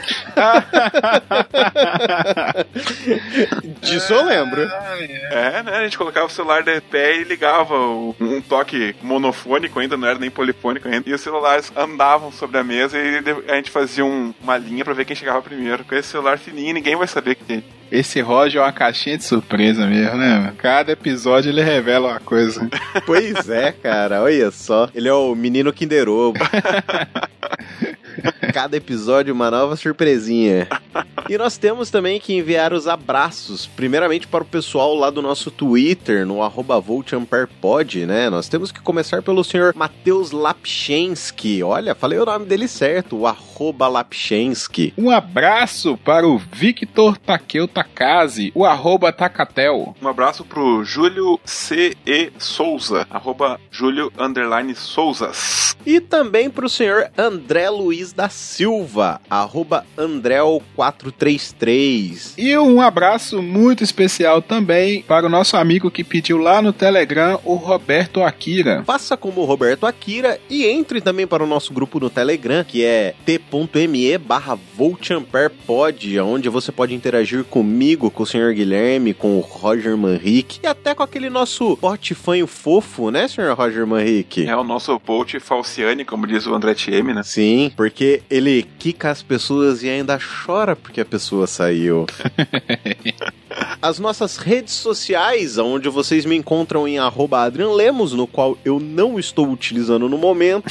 Disso 3.81 4.13
eu 4.13 4.25
lembro. 4.25 4.61
É, 4.61 5.63
né? 5.63 5.77
A 5.77 5.83
gente 5.83 5.97
colocava 5.97 6.27
o 6.27 6.29
celular 6.29 6.63
de 6.63 6.79
pé 6.81 7.17
e 7.17 7.23
ligava 7.23 7.75
um 7.75 8.41
toque 8.47 8.95
monofônico 9.01 9.79
ainda, 9.79 9.97
não 9.97 10.07
era 10.07 10.19
nem 10.19 10.29
polifônico 10.29 10.87
ainda. 10.87 11.09
E 11.09 11.13
os 11.13 11.21
celulares 11.21 11.71
andavam 11.75 12.31
sobre 12.31 12.57
a 12.57 12.63
mesa 12.63 12.78
e 12.88 13.21
de- 13.21 13.51
a 13.51 13.55
gente 13.55 13.71
fazia 13.71 14.05
um- 14.05 14.34
uma 14.41 14.57
linha 14.57 14.86
pra 14.86 14.93
ver 14.93 15.05
quem 15.05 15.15
chegava 15.15 15.41
primeiro. 15.41 15.84
Com 15.84 15.95
esse 15.95 16.09
celular 16.09 16.38
fininho, 16.38 16.73
ninguém 16.73 16.95
vai 16.95 17.07
saber 17.07 17.36
que 17.36 17.43
tem. 17.43 17.63
Esse 17.91 18.21
Roger 18.21 18.61
é 18.61 18.65
uma 18.65 18.71
caixinha 18.71 19.17
de 19.17 19.23
surpresa 19.23 19.88
mesmo, 19.88 20.15
né? 20.17 20.53
Cada 20.59 20.91
episódio 20.91 21.49
ele 21.49 21.63
revela 21.63 22.09
uma 22.11 22.19
coisa. 22.19 22.69
Pois 23.05 23.49
é, 23.49 23.71
cara, 23.71 24.21
olha 24.21 24.51
só. 24.51 24.88
Ele 24.93 25.07
é 25.07 25.13
o 25.13 25.34
menino 25.36 25.73
Kinder 25.73 26.07
Ovo. 26.07 26.38
Cada 28.53 28.77
episódio 28.77 29.34
uma 29.34 29.49
nova 29.49 29.75
surpresinha. 29.75 30.67
E 31.30 31.38
nós 31.38 31.59
temos 31.59 31.91
também 31.91 32.19
que 32.19 32.34
enviar 32.34 32.73
os 32.73 32.88
abraços, 32.88 33.67
primeiramente 33.67 34.25
para 34.25 34.43
o 34.43 34.47
pessoal 34.47 34.95
lá 34.95 35.11
do 35.11 35.21
nosso 35.21 35.51
Twitter, 35.51 36.25
no 36.25 36.41
arroba 36.41 36.80
VoltAmperPod, 36.80 38.07
né? 38.07 38.32
Nós 38.32 38.49
temos 38.49 38.71
que 38.71 38.82
começar 38.82 39.21
pelo 39.21 39.43
senhor 39.43 39.75
Matheus 39.75 40.32
Lapchensky. 40.32 41.61
Olha, 41.61 41.93
falei 41.93 42.17
o 42.17 42.25
nome 42.25 42.47
dele 42.47 42.67
certo, 42.67 43.15
o 43.15 43.27
arroba 43.27 43.48
Lapchensky. 43.60 44.93
Um 44.97 45.10
abraço 45.10 45.97
para 45.97 46.26
o 46.28 46.38
Victor 46.38 47.18
Takeu 47.18 47.68
Takase, 47.68 48.51
o 48.55 48.66
arroba 48.66 49.12
Tacatel. 49.12 49.93
Um 50.01 50.07
abraço 50.07 50.45
pro 50.45 50.82
Júlio 50.84 51.39
C.E. 51.43 52.32
Souza, 52.38 53.05
arroba 53.10 53.60
Júlio 53.70 54.12
underline 54.18 54.74
Souzas. 54.76 55.76
E 55.86 55.99
também 55.99 56.49
para 56.49 56.66
o 56.66 56.70
senhor 56.70 57.12
André 57.18 57.70
Luiz 57.70 58.14
da 58.14 58.30
Silva, 58.30 59.20
arroba 59.30 59.86
Andrel433. 59.97 62.36
E 62.38 62.57
um 62.57 62.80
abraço 62.82 63.41
muito 63.41 63.84
especial 63.84 64.41
também 64.41 65.01
para 65.03 65.26
o 65.26 65.30
nosso 65.30 65.57
amigo 65.57 65.91
que 65.91 66.03
pediu 66.03 66.38
lá 66.38 66.62
no 66.62 66.74
Telegram, 66.74 67.39
o 67.43 67.55
Roberto 67.55 68.24
Akira. 68.24 68.84
Faça 68.86 69.18
como 69.18 69.41
o 69.41 69.45
Roberto 69.45 69.86
Akira 69.86 70.39
e 70.49 70.66
entre 70.66 71.01
também 71.01 71.28
para 71.28 71.43
o 71.43 71.47
nosso 71.47 71.74
grupo 71.74 71.99
no 71.99 72.10
Telegram, 72.10 72.64
que 72.64 72.84
é 72.84 73.14
t.me 73.49 74.17
barra 74.17 74.57
VoltAmperPod, 74.75 76.19
onde 76.19 76.49
você 76.49 76.71
pode 76.71 76.93
interagir 76.93 77.43
comigo, 77.43 78.11
com 78.11 78.23
o 78.23 78.25
Sr. 78.25 78.53
Guilherme, 78.53 79.13
com 79.13 79.37
o 79.37 79.41
Roger 79.41 79.97
Manrique 79.97 80.59
e 80.63 80.67
até 80.67 80.93
com 80.93 81.03
aquele 81.03 81.29
nosso 81.29 81.75
bot 81.77 82.13
fanho 82.15 82.47
fofo, 82.47 83.11
né, 83.11 83.27
Sr. 83.27 83.53
Roger 83.55 83.85
Manrique? 83.85 84.47
É 84.47 84.55
o 84.55 84.63
nosso 84.63 84.99
Bolt 84.99 85.39
Falciane, 85.39 86.05
como 86.05 86.27
diz 86.27 86.45
o 86.45 86.53
André 86.53 86.73
TM, 86.73 87.13
né? 87.13 87.23
Sim, 87.23 87.71
porque 87.75 88.21
ele 88.29 88.67
quica 88.77 89.09
as 89.09 89.23
pessoas 89.23 89.83
e 89.83 89.89
ainda 89.89 90.19
chora 90.19 90.75
porque 90.75 91.01
a 91.01 91.05
pessoa 91.05 91.47
saiu. 91.47 92.05
As 93.81 93.99
nossas 93.99 94.37
redes 94.37 94.73
sociais, 94.73 95.57
onde 95.57 95.89
vocês 95.89 96.25
me 96.25 96.35
encontram 96.35 96.87
em 96.87 96.99
arroba 96.99 97.43
Adrian 97.43 97.71
Lemos, 97.71 98.13
no 98.13 98.27
qual 98.27 98.57
eu 98.63 98.79
não 98.79 99.19
estou 99.19 99.49
utilizando 99.49 100.09
no 100.09 100.17
momento, 100.17 100.69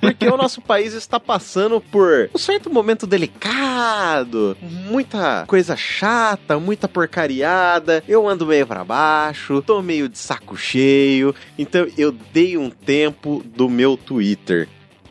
porque 0.00 0.26
o 0.26 0.36
nosso 0.36 0.60
país 0.60 0.92
está 0.92 1.18
passando 1.18 1.80
por 1.80 2.30
um 2.34 2.38
certo 2.38 2.70
momento 2.70 3.06
delicado, 3.06 4.56
muita 4.62 5.44
coisa 5.46 5.76
chata, 5.76 6.58
muita 6.58 6.86
porcariada, 6.86 8.04
eu 8.06 8.28
ando 8.28 8.46
meio 8.46 8.66
pra 8.66 8.84
baixo, 8.84 9.62
tô 9.62 9.80
meio 9.82 10.08
de 10.08 10.18
saco 10.18 10.56
cheio, 10.56 11.34
então 11.58 11.86
eu 11.96 12.12
dei 12.12 12.56
um 12.56 12.70
tempo 12.70 13.42
do 13.54 13.68
meu 13.68 13.96
Twitter 13.96 14.68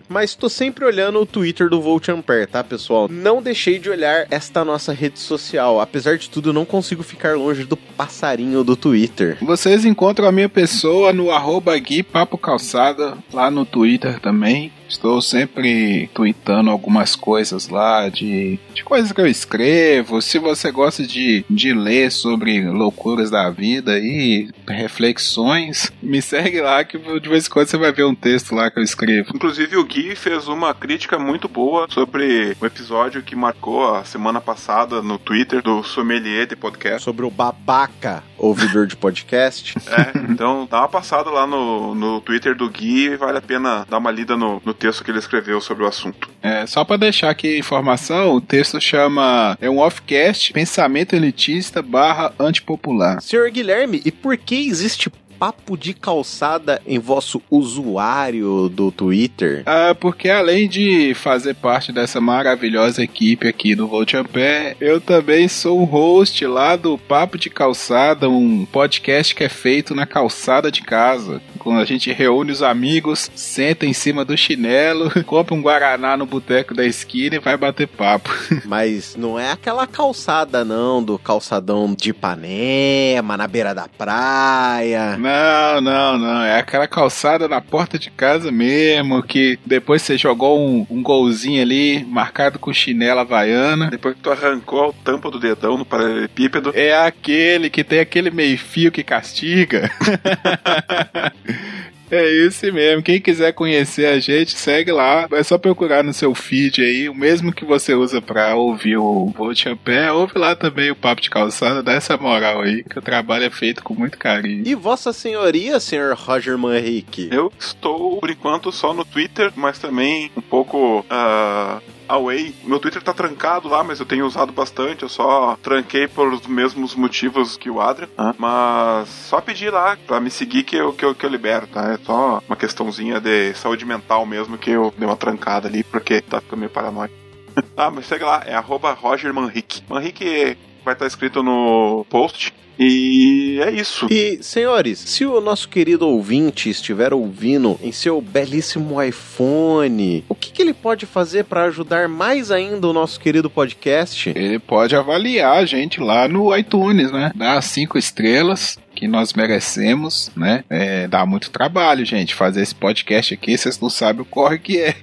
mas 0.10 0.36
tô 0.36 0.50
sempre 0.50 0.84
olhando 0.84 1.22
o 1.22 1.26
Twitter 1.26 1.70
do 1.70 1.82
Volt 1.82 2.10
Ampere, 2.10 2.48
tá, 2.48 2.64
pessoal? 2.64 3.08
Não 3.08 3.42
deixei 3.42 3.78
de 3.78 3.90
olhar 3.90 4.26
esta 4.32 4.66
nossa 4.66 4.92
rede 4.92 5.20
social. 5.20 5.80
Apesar 5.80 6.18
de 6.18 6.30
tudo, 6.30 6.50
eu 6.50 6.54
não 6.54 6.66
consigo 6.66 7.04
ficar 7.04 7.38
longe 7.38 7.64
do 7.64 7.78
passarinho 7.78 8.64
do 8.64 8.76
Twitter. 8.76 9.38
Vocês 9.42 9.86
encontram 9.86 10.28
a 10.28 10.32
minha 10.32 10.50
pessoa 10.50 11.14
no 11.14 11.32
arroba 11.32 11.78
Gui 11.78 12.02
Papo 12.02 12.38
Calçada, 12.38 13.18
lá 13.32 13.52
no 13.52 13.66
Twitter 13.66 14.20
também. 14.20 14.72
Estou 14.90 15.22
sempre 15.22 16.10
tweetando 16.14 16.70
algumas 16.70 17.16
coisas 17.16 17.70
lá 17.70 18.10
de, 18.10 18.60
de 18.74 18.84
coisas 18.84 19.12
que 19.12 19.22
eu 19.22 19.28
escrevo. 19.28 20.22
Se 20.22 20.40
você 20.40 20.72
gosta 20.72 21.06
de, 21.06 21.46
de 21.50 21.74
ler 21.74 22.12
sobre 22.12 22.68
loucuras 22.70 23.30
da 23.30 23.50
vida 23.50 23.98
e 24.00 24.50
reflexões, 24.68 25.92
me 26.02 26.22
segue 26.22 26.60
lá 26.60 26.84
que 26.84 26.98
de 26.98 27.30
vez 27.30 27.46
em 27.46 27.50
quando 27.50 27.68
você 27.68 27.78
vai 27.78 27.92
ver 27.92 28.06
um 28.06 28.16
texto 28.16 28.56
lá 28.56 28.72
que 28.72 28.80
eu 28.80 28.84
escrevo. 28.84 29.32
Inclusive 29.36 29.78
o 29.78 29.86
Gui 29.86 30.16
fez 30.16 30.48
uma 30.48 30.74
crítica 30.74 31.20
muito 31.20 31.48
boa 31.48 31.88
sobre 31.90 32.58
o 32.60 32.66
episódio 32.66 33.22
que 33.22 33.36
marcou 33.36 33.96
a 33.96 34.04
semana 34.04 34.42
passada 34.42 35.02
no 35.02 35.20
Twitter 35.20 35.62
do 35.62 35.84
Sommelier 35.84 36.48
de 36.48 36.56
Podcast. 36.56 37.04
Sobre 37.04 37.26
o 37.26 37.30
babaca 37.30 38.24
ouvidor 38.40 38.88
de 38.88 38.96
podcast. 38.96 39.78
É, 39.88 40.32
então 40.32 40.68
dá 40.70 40.80
uma 40.80 40.88
passada 40.88 41.30
lá 41.30 41.46
no, 41.46 41.94
no 41.94 42.22
Twitter 42.22 42.56
do 42.56 42.70
Gui 42.70 43.08
e 43.08 43.18
vale 43.18 43.38
a 43.38 43.42
pena 43.42 43.86
dar 43.88 43.98
uma 43.98 44.12
lida 44.12 44.36
no, 44.36 44.62
no 44.66 44.74
texto 44.80 45.04
que 45.04 45.12
ele 45.12 45.20
escreveu 45.20 45.60
sobre 45.62 45.84
o 45.84 45.88
assunto. 45.88 46.30
É, 46.42 46.66
só 46.66 46.84
para 46.84 46.98
deixar 46.98 47.30
aqui 47.30 47.56
a 47.56 47.60
informação, 47.60 48.36
o 48.36 48.42
texto 48.42 48.80
chama 48.80 49.58
é 49.62 49.70
um 49.70 49.80
offcast 49.80 50.54
pensamento 50.54 51.16
elitista 51.16 51.82
barra 51.82 52.34
antipopular. 52.40 53.22
Senhor 53.22 53.50
Guilherme, 53.52 54.02
e 54.06 54.12
por 54.12 54.38
que 54.38 54.68
existe 54.68 55.12
papo 55.40 55.78
de 55.78 55.94
calçada 55.94 56.82
em 56.86 57.00
vosso 57.00 57.42
usuário 57.50 58.68
do 58.68 58.92
Twitter? 58.92 59.64
Ah, 59.66 59.96
porque 59.98 60.30
além 60.30 60.68
de 60.68 61.14
fazer 61.14 61.56
parte 61.56 61.94
dessa 61.94 62.20
maravilhosa 62.20 63.02
equipe 63.02 63.48
aqui 63.48 63.74
do 63.74 63.88
Volt 63.88 64.14
Ampere, 64.14 64.76
eu 64.82 65.00
também 65.00 65.48
sou 65.48 65.80
um 65.80 65.86
host 65.86 66.46
lá 66.46 66.76
do 66.76 66.98
Papo 66.98 67.38
de 67.38 67.50
Calçada, 67.50 68.30
um 68.30 68.66
podcast 68.66 69.34
que 69.34 69.44
é 69.44 69.50
feito 69.50 69.96
na 69.96 70.06
calçada 70.06 70.70
de 70.70 70.82
casa. 70.82 71.42
Quando 71.60 71.80
a 71.80 71.86
gente 71.86 72.12
reúne 72.12 72.52
os 72.52 72.64
amigos, 72.64 73.30
senta 73.36 73.86
em 73.86 73.94
cima 73.94 74.24
do 74.24 74.38
chinelo, 74.38 75.12
compra 75.26 75.54
um 75.54 75.62
Guaraná 75.62 76.16
no 76.16 76.26
boteco 76.26 76.74
da 76.74 76.86
esquina 76.86 77.36
e 77.36 77.40
vai 77.40 77.58
bater 77.58 77.88
papo. 77.88 78.30
Mas 78.66 79.16
não 79.16 79.38
é 79.38 79.52
aquela 79.52 79.86
calçada, 79.86 80.64
não, 80.64 81.04
do 81.04 81.20
calçadão 81.20 81.94
de 81.94 82.12
Ipanema, 82.12 83.38
na 83.38 83.48
beira 83.48 83.76
da 83.76 83.88
praia. 83.88 85.18
Não, 85.18 85.82
não, 85.82 86.18
não. 86.18 86.44
É 86.44 86.58
aquela 86.58 86.88
calçada 86.88 87.48
na 87.48 87.62
porta 87.62 88.00
de 88.00 88.10
casa 88.10 88.52
mesmo, 88.52 89.22
que 89.22 89.60
depois 89.66 90.02
você 90.02 90.18
jogou 90.18 90.60
um, 90.60 90.88
um 90.90 91.04
golzinho 91.04 91.62
ali, 91.62 92.06
marcado 92.06 92.58
com 92.58 92.74
chinela 92.74 93.22
havaiana. 93.22 93.90
Depois 93.90 94.16
que 94.16 94.22
tu 94.22 94.32
arrancou 94.32 94.90
a 94.90 95.04
tampa 95.04 95.30
do 95.30 95.40
dedão 95.40 95.78
no 95.78 95.86
paralelepípedo. 95.86 96.72
É 96.74 96.98
aquele 96.98 97.70
que 97.70 97.84
tem 97.84 98.00
aquele 98.00 98.32
meio 98.32 98.58
fio 98.58 98.92
que 98.92 99.04
castiga. 99.04 99.92
É 102.12 102.28
esse 102.28 102.72
mesmo. 102.72 103.04
Quem 103.04 103.22
quiser 103.22 103.54
conhecer 103.54 104.08
a 104.08 104.20
gente, 104.20 104.58
segue 104.58 104.92
lá. 104.92 105.28
É 105.32 105.44
só 105.44 105.58
procurar 105.58 106.04
no 106.04 106.12
seu 106.12 106.34
feed 106.34 106.82
aí. 106.82 107.08
O 107.08 107.14
mesmo 107.14 107.54
que 107.54 107.64
você 107.64 107.94
usa 107.94 108.20
pra 108.20 108.56
ouvir 108.56 108.98
o 108.98 109.28
Volte 109.28 109.70
a 109.70 109.76
Pé, 109.76 110.12
ouve 110.12 110.38
lá 110.38 110.56
também 110.56 110.90
o 110.90 110.96
Papo 110.96 111.22
de 111.22 111.30
Calçada. 111.30 111.84
Dá 111.84 111.94
essa 111.94 112.18
moral 112.18 112.62
aí, 112.62 112.84
que 112.84 112.98
o 112.98 113.02
trabalho 113.02 113.46
é 113.46 113.50
feito 113.50 113.84
com 113.84 113.94
muito 113.94 114.18
carinho. 114.18 114.64
E 114.66 114.74
Vossa 114.74 115.14
Senhoria, 115.14 115.80
senhor 115.80 116.16
Roger 116.16 116.58
Manrique? 116.58 117.30
Eu 117.32 117.54
estou, 117.60 118.18
por 118.20 118.30
enquanto, 118.32 118.72
só 118.72 118.92
no 118.92 119.06
Twitter, 119.06 119.52
mas 119.56 119.78
também 119.78 120.32
um 120.36 120.42
pouco. 120.42 121.02
Uh 121.02 121.99
Away. 122.10 122.54
Meu 122.64 122.80
Twitter 122.80 123.02
tá 123.02 123.14
trancado 123.14 123.70
lá, 123.70 123.84
mas 123.84 124.00
eu 124.00 124.06
tenho 124.06 124.26
usado 124.26 124.52
bastante. 124.52 125.04
Eu 125.04 125.10
só 125.10 125.58
tranquei 125.62 126.08
pelos 126.08 126.46
mesmos 126.48 126.96
motivos 126.96 127.56
que 127.56 127.70
o 127.70 127.80
Adrian. 127.80 128.10
Ah. 128.18 128.34
Mas 128.38 129.08
só 129.10 129.40
pedir 129.40 129.72
lá 129.72 129.98
pra 130.08 130.20
me 130.20 130.32
seguir 130.32 130.64
que 130.64 130.76
eu, 130.76 130.92
que, 130.92 131.06
eu, 131.06 131.14
que 131.14 131.26
eu 131.26 131.30
libero, 131.30 131.68
tá? 131.68 131.94
É 131.94 131.98
só 131.98 132.42
uma 132.48 132.56
questãozinha 132.56 133.20
de 133.20 133.54
saúde 133.54 133.86
mental 133.86 134.26
mesmo 134.26 134.58
que 134.58 134.72
eu 134.72 134.94
dei 134.98 135.08
uma 135.08 135.16
trancada 135.16 135.68
ali, 135.68 135.84
porque 135.84 136.22
tá 136.22 136.42
ficando 136.42 136.60
meio 136.60 136.72
paranoico. 136.72 137.14
ah, 137.78 137.92
mas 137.92 138.06
segue 138.06 138.24
lá, 138.24 138.44
é 138.46 138.54
arroba 138.54 138.92
Roger 138.94 139.34
Manrique. 139.34 139.84
Manrique 139.88 140.58
vai 140.84 140.94
estar 140.94 141.06
escrito 141.06 141.44
no 141.44 142.06
post. 142.10 142.54
E 142.80 143.60
é 143.62 143.72
isso. 143.72 144.08
E, 144.10 144.40
senhores, 144.42 145.00
se 145.00 145.26
o 145.26 145.42
nosso 145.42 145.68
querido 145.68 146.08
ouvinte 146.08 146.70
estiver 146.70 147.14
ouvindo 147.14 147.78
em 147.84 147.92
seu 147.92 148.22
belíssimo 148.22 149.02
iPhone, 149.04 150.24
o 150.30 150.34
que, 150.34 150.50
que 150.50 150.62
ele 150.62 150.74
pode 150.74 151.06
fazer 151.06 151.44
para 151.44 151.66
ajudar 151.66 152.08
mais 152.08 152.52
ainda 152.52 152.88
o 152.88 152.94
nosso 152.94 153.20
querido 153.20 153.50
podcast? 153.50 154.30
Ele 154.34 154.58
pode 154.58 154.96
avaliar 154.96 155.58
a 155.58 155.66
gente 155.66 156.00
lá 156.00 156.28
no 156.30 156.56
iTunes, 156.56 157.12
né? 157.12 157.34
Dar 157.36 157.62
cinco 157.62 157.98
estrelas 157.98 158.78
que 158.96 159.08
nós 159.08 159.34
merecemos, 159.34 160.32
né? 160.36 160.64
É, 160.70 161.08
dá 161.08 161.26
muito 161.26 161.50
trabalho, 161.52 162.06
gente, 162.06 162.36
fazer 162.36 162.62
esse 162.62 162.76
podcast 162.76 163.34
aqui, 163.34 163.58
vocês 163.58 163.80
não 163.80 163.90
sabem 163.90 164.22
o 164.22 164.26
corre 164.26 164.60
que 164.60 164.80
é. 164.80 164.96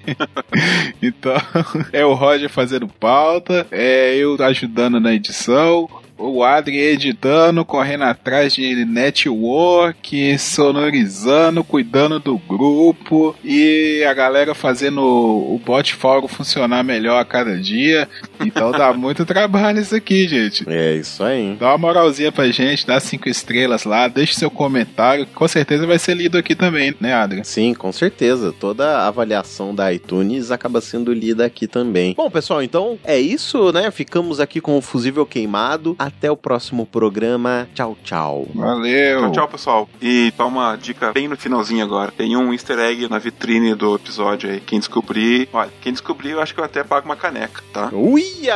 então, 1.00 1.36
é 1.92 2.04
o 2.04 2.14
Roger 2.14 2.48
fazendo 2.48 2.88
pauta, 2.88 3.66
é 3.70 4.14
eu 4.16 4.36
ajudando 4.42 5.00
na 5.00 5.14
edição, 5.14 5.88
o 6.18 6.42
Adri 6.42 6.78
editando, 6.78 7.64
correndo 7.64 8.04
atrás 8.04 8.52
de 8.54 8.84
network, 8.84 10.38
sonorizando, 10.38 11.62
cuidando 11.62 12.18
do 12.18 12.38
grupo 12.38 13.34
e 13.44 14.04
a 14.08 14.14
galera 14.14 14.54
fazendo 14.54 15.02
o 15.02 15.60
bot 15.64 15.94
fórum 15.94 16.28
funcionar 16.28 16.82
melhor 16.82 17.20
a 17.20 17.24
cada 17.24 17.56
dia. 17.58 18.08
Então 18.40 18.70
dá 18.72 18.92
muito 18.94 19.24
trabalho 19.24 19.80
isso 19.80 19.94
aqui, 19.94 20.26
gente. 20.26 20.64
É 20.68 20.94
isso 20.94 21.22
aí. 21.22 21.56
Dá 21.58 21.68
uma 21.68 21.78
moralzinha 21.78 22.32
pra 22.32 22.48
gente, 22.50 22.86
dá 22.86 22.98
cinco 23.00 23.28
estrelas 23.28 23.84
lá, 23.84 24.08
deixe 24.08 24.34
seu 24.34 24.50
comentário, 24.50 25.26
com 25.26 25.46
certeza 25.46 25.86
vai 25.86 25.98
ser 25.98 26.14
lido 26.14 26.38
aqui 26.38 26.54
também, 26.54 26.94
né, 27.00 27.14
Adri? 27.14 27.44
Sim, 27.44 27.74
com 27.74 27.92
certeza. 27.92 28.52
Toda 28.52 28.98
a 28.98 29.08
avaliação 29.08 29.74
da 29.74 29.92
iTunes 29.92 30.50
acaba 30.50 30.80
sendo 30.80 31.12
lida 31.12 31.44
aqui 31.44 31.66
também. 31.66 32.14
Bom, 32.14 32.30
pessoal, 32.30 32.62
então 32.62 32.98
é 33.04 33.18
isso, 33.18 33.72
né? 33.72 33.90
Ficamos 33.90 34.40
aqui 34.40 34.60
com 34.60 34.76
o 34.76 34.82
fusível 34.82 35.26
queimado. 35.26 35.94
Até 36.06 36.30
o 36.30 36.36
próximo 36.36 36.86
programa. 36.86 37.66
Tchau, 37.74 37.98
tchau. 38.04 38.46
Valeu. 38.54 39.22
Tchau, 39.22 39.32
tchau, 39.32 39.48
pessoal. 39.48 39.88
E 40.00 40.32
toma 40.36 40.68
uma 40.68 40.76
dica 40.76 41.12
bem 41.12 41.26
no 41.26 41.36
finalzinho 41.36 41.84
agora. 41.84 42.12
Tem 42.12 42.36
um 42.36 42.52
easter 42.52 42.78
egg 42.78 43.08
na 43.08 43.18
vitrine 43.18 43.74
do 43.74 43.96
episódio 43.96 44.48
aí. 44.48 44.60
Quem 44.60 44.78
descobrir, 44.78 45.48
olha, 45.52 45.68
quem 45.80 45.92
descobrir, 45.92 46.30
eu 46.30 46.40
acho 46.40 46.54
que 46.54 46.60
eu 46.60 46.64
até 46.64 46.84
pago 46.84 47.06
uma 47.06 47.16
caneca, 47.16 47.60
tá? 47.72 47.90
Uia! 47.92 48.54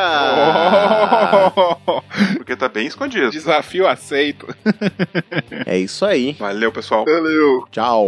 Oh! 1.56 2.00
Porque 2.38 2.54
tá 2.54 2.68
bem 2.68 2.86
escondido. 2.86 3.32
Desafio 3.32 3.88
aceito. 3.88 4.46
é 5.66 5.76
isso 5.76 6.06
aí. 6.06 6.36
Valeu, 6.38 6.70
pessoal. 6.70 7.04
Valeu. 7.04 7.66
Tchau. 7.72 8.06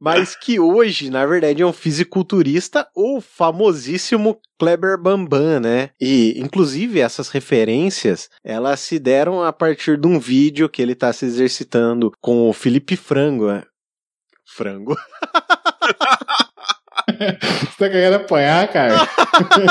Mas 0.00 0.34
que 0.34 0.58
hoje, 0.58 1.10
na 1.10 1.24
verdade, 1.24 1.62
é 1.62 1.66
um 1.66 1.72
fisiculturista, 1.72 2.88
o 2.92 3.20
famosíssimo 3.20 4.40
Kleber 4.58 4.98
Bambam, 4.98 5.60
né? 5.60 5.90
E, 6.00 6.34
inclusive, 6.40 6.98
essas 7.00 7.28
referências, 7.28 8.28
elas 8.44 8.80
se 8.80 8.98
deram 8.98 9.44
a 9.44 9.52
partir 9.52 9.96
de 9.96 10.08
um 10.08 10.18
vídeo 10.18 10.68
que 10.68 10.82
ele 10.82 10.96
tá 10.96 11.12
se 11.12 11.24
exercitando 11.24 12.10
com 12.20 12.50
o 12.50 12.52
Felipe 12.52 12.96
Frango. 12.96 13.52
Né? 13.52 13.62
Frango. 14.44 14.96
Você 17.08 17.78
tá 17.78 17.88
querendo 17.88 18.14
apanhar, 18.14 18.68
cara? 18.68 18.96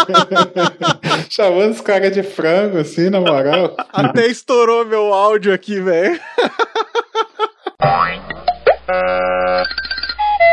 Chamando 1.29 1.71
os 1.71 1.81
caras 1.81 2.13
de 2.13 2.23
frango, 2.23 2.77
assim, 2.77 3.09
na 3.09 3.19
moral. 3.19 3.75
Até 3.91 4.27
estourou 4.27 4.85
meu 4.85 5.13
áudio 5.13 5.53
aqui, 5.53 5.79
velho. 5.81 6.19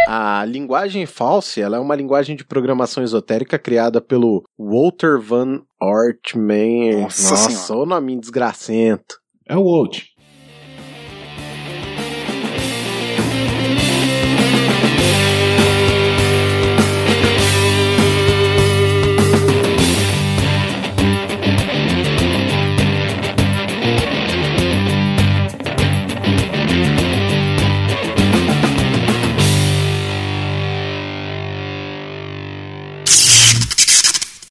A 0.08 0.44
linguagem 0.46 1.04
falsa 1.04 1.60
ela 1.60 1.76
é 1.76 1.80
uma 1.80 1.94
linguagem 1.94 2.34
de 2.34 2.44
programação 2.44 3.02
esotérica 3.02 3.58
criada 3.58 4.00
pelo 4.00 4.42
Walter 4.58 5.20
Van 5.20 5.60
Ortman. 5.80 7.02
Nossa, 7.02 7.30
Nossa 7.30 7.76
o 7.76 7.84
nome 7.84 8.18
desgracento. 8.18 9.20
É 9.46 9.56
o 9.56 9.64
Walt. 9.64 10.04